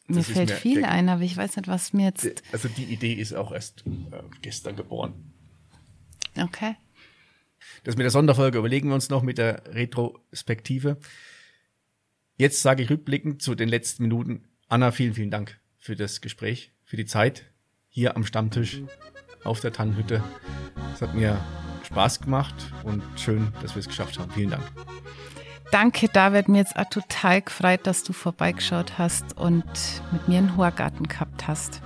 Mir 0.07 0.17
Das 0.17 0.27
fällt 0.29 0.49
mir- 0.49 0.55
viel 0.55 0.83
ein, 0.85 1.09
aber 1.09 1.21
ich 1.21 1.37
weiß 1.37 1.55
nicht, 1.55 1.67
was 1.67 1.93
mir 1.93 2.05
jetzt. 2.07 2.43
Also 2.51 2.67
die 2.67 2.85
Idee 2.85 3.13
ist 3.13 3.33
auch 3.33 3.51
erst 3.51 3.85
äh, 3.87 4.21
gestern 4.41 4.75
geboren. 4.75 5.33
Okay. 6.37 6.75
Das 7.83 7.95
mit 7.95 8.03
der 8.03 8.11
Sonderfolge 8.11 8.57
überlegen 8.57 8.89
wir 8.89 8.95
uns 8.95 9.09
noch 9.09 9.21
mit 9.23 9.37
der 9.37 9.63
Retrospektive. 9.73 10.97
Jetzt 12.37 12.61
sage 12.61 12.83
ich 12.83 12.89
rückblickend 12.89 13.41
zu 13.41 13.55
den 13.55 13.69
letzten 13.69 14.03
Minuten. 14.03 14.49
Anna, 14.67 14.91
vielen, 14.91 15.13
vielen 15.13 15.31
Dank 15.31 15.59
für 15.77 15.95
das 15.95 16.21
Gespräch, 16.21 16.71
für 16.83 16.97
die 16.97 17.05
Zeit 17.05 17.45
hier 17.89 18.15
am 18.15 18.25
Stammtisch 18.25 18.81
auf 19.43 19.59
der 19.59 19.73
Tannenhütte. 19.73 20.23
Es 20.93 21.01
hat 21.01 21.13
mir 21.13 21.39
Spaß 21.83 22.21
gemacht 22.21 22.55
und 22.83 23.03
schön, 23.15 23.51
dass 23.61 23.75
wir 23.75 23.79
es 23.79 23.87
geschafft 23.87 24.19
haben. 24.19 24.31
Vielen 24.31 24.51
Dank. 24.51 24.63
Danke, 25.71 26.09
David. 26.09 26.49
Mir 26.49 26.59
jetzt 26.59 26.77
auch 26.77 26.89
total 26.89 27.41
gefreut, 27.41 27.81
dass 27.83 28.03
du 28.03 28.13
vorbeigeschaut 28.13 28.97
hast 28.97 29.37
und 29.37 29.63
mit 30.11 30.27
mir 30.27 30.39
einen 30.39 30.57
Horgarten 30.57 31.07
gehabt 31.07 31.47
hast. 31.47 31.81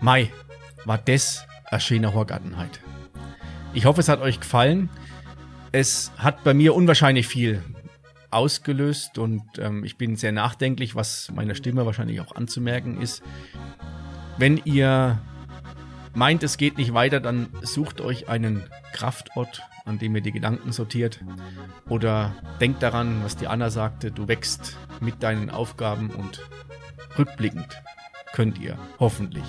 Mai, 0.00 0.30
war 0.84 0.98
das 0.98 1.46
ein 1.70 1.80
schöner 1.80 2.12
Horgartenheit. 2.14 2.80
Ich 3.72 3.86
hoffe, 3.86 4.00
es 4.00 4.08
hat 4.08 4.20
euch 4.20 4.40
gefallen. 4.40 4.90
Es 5.72 6.12
hat 6.16 6.44
bei 6.44 6.54
mir 6.54 6.74
unwahrscheinlich 6.74 7.26
viel 7.26 7.62
ausgelöst 8.30 9.18
und 9.18 9.42
ähm, 9.58 9.84
ich 9.84 9.96
bin 9.96 10.16
sehr 10.16 10.32
nachdenklich, 10.32 10.94
was 10.94 11.30
meiner 11.34 11.54
Stimme 11.54 11.86
wahrscheinlich 11.86 12.20
auch 12.20 12.36
anzumerken 12.36 13.00
ist. 13.00 13.22
Wenn 14.36 14.60
ihr 14.64 15.18
meint, 16.14 16.42
es 16.42 16.56
geht 16.56 16.78
nicht 16.78 16.94
weiter, 16.94 17.20
dann 17.20 17.48
sucht 17.62 18.00
euch 18.00 18.28
einen 18.28 18.64
Kraftort, 18.92 19.62
an 19.84 19.98
dem 19.98 20.14
ihr 20.14 20.22
die 20.22 20.32
Gedanken 20.32 20.72
sortiert. 20.72 21.20
Oder 21.88 22.34
denkt 22.60 22.82
daran, 22.82 23.22
was 23.24 23.36
die 23.36 23.46
Anna 23.46 23.70
sagte, 23.70 24.10
du 24.10 24.28
wächst 24.28 24.76
mit 25.00 25.22
deinen 25.22 25.50
Aufgaben 25.50 26.10
und 26.10 26.40
rückblickend 27.18 27.82
könnt 28.32 28.58
ihr 28.58 28.78
hoffentlich 29.00 29.44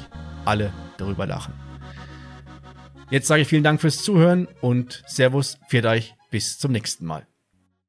alle 0.46 0.74
darüber 0.98 1.28
lachen. 1.28 1.54
Jetzt 3.10 3.28
sage 3.28 3.42
ich 3.42 3.48
vielen 3.48 3.64
Dank 3.64 3.82
fürs 3.82 4.04
Zuhören 4.04 4.48
und 4.62 5.04
Servus, 5.08 5.58
für 5.68 5.84
euch, 5.84 6.16
bis 6.30 6.60
zum 6.60 6.72
nächsten 6.72 7.06
Mal. 7.06 7.29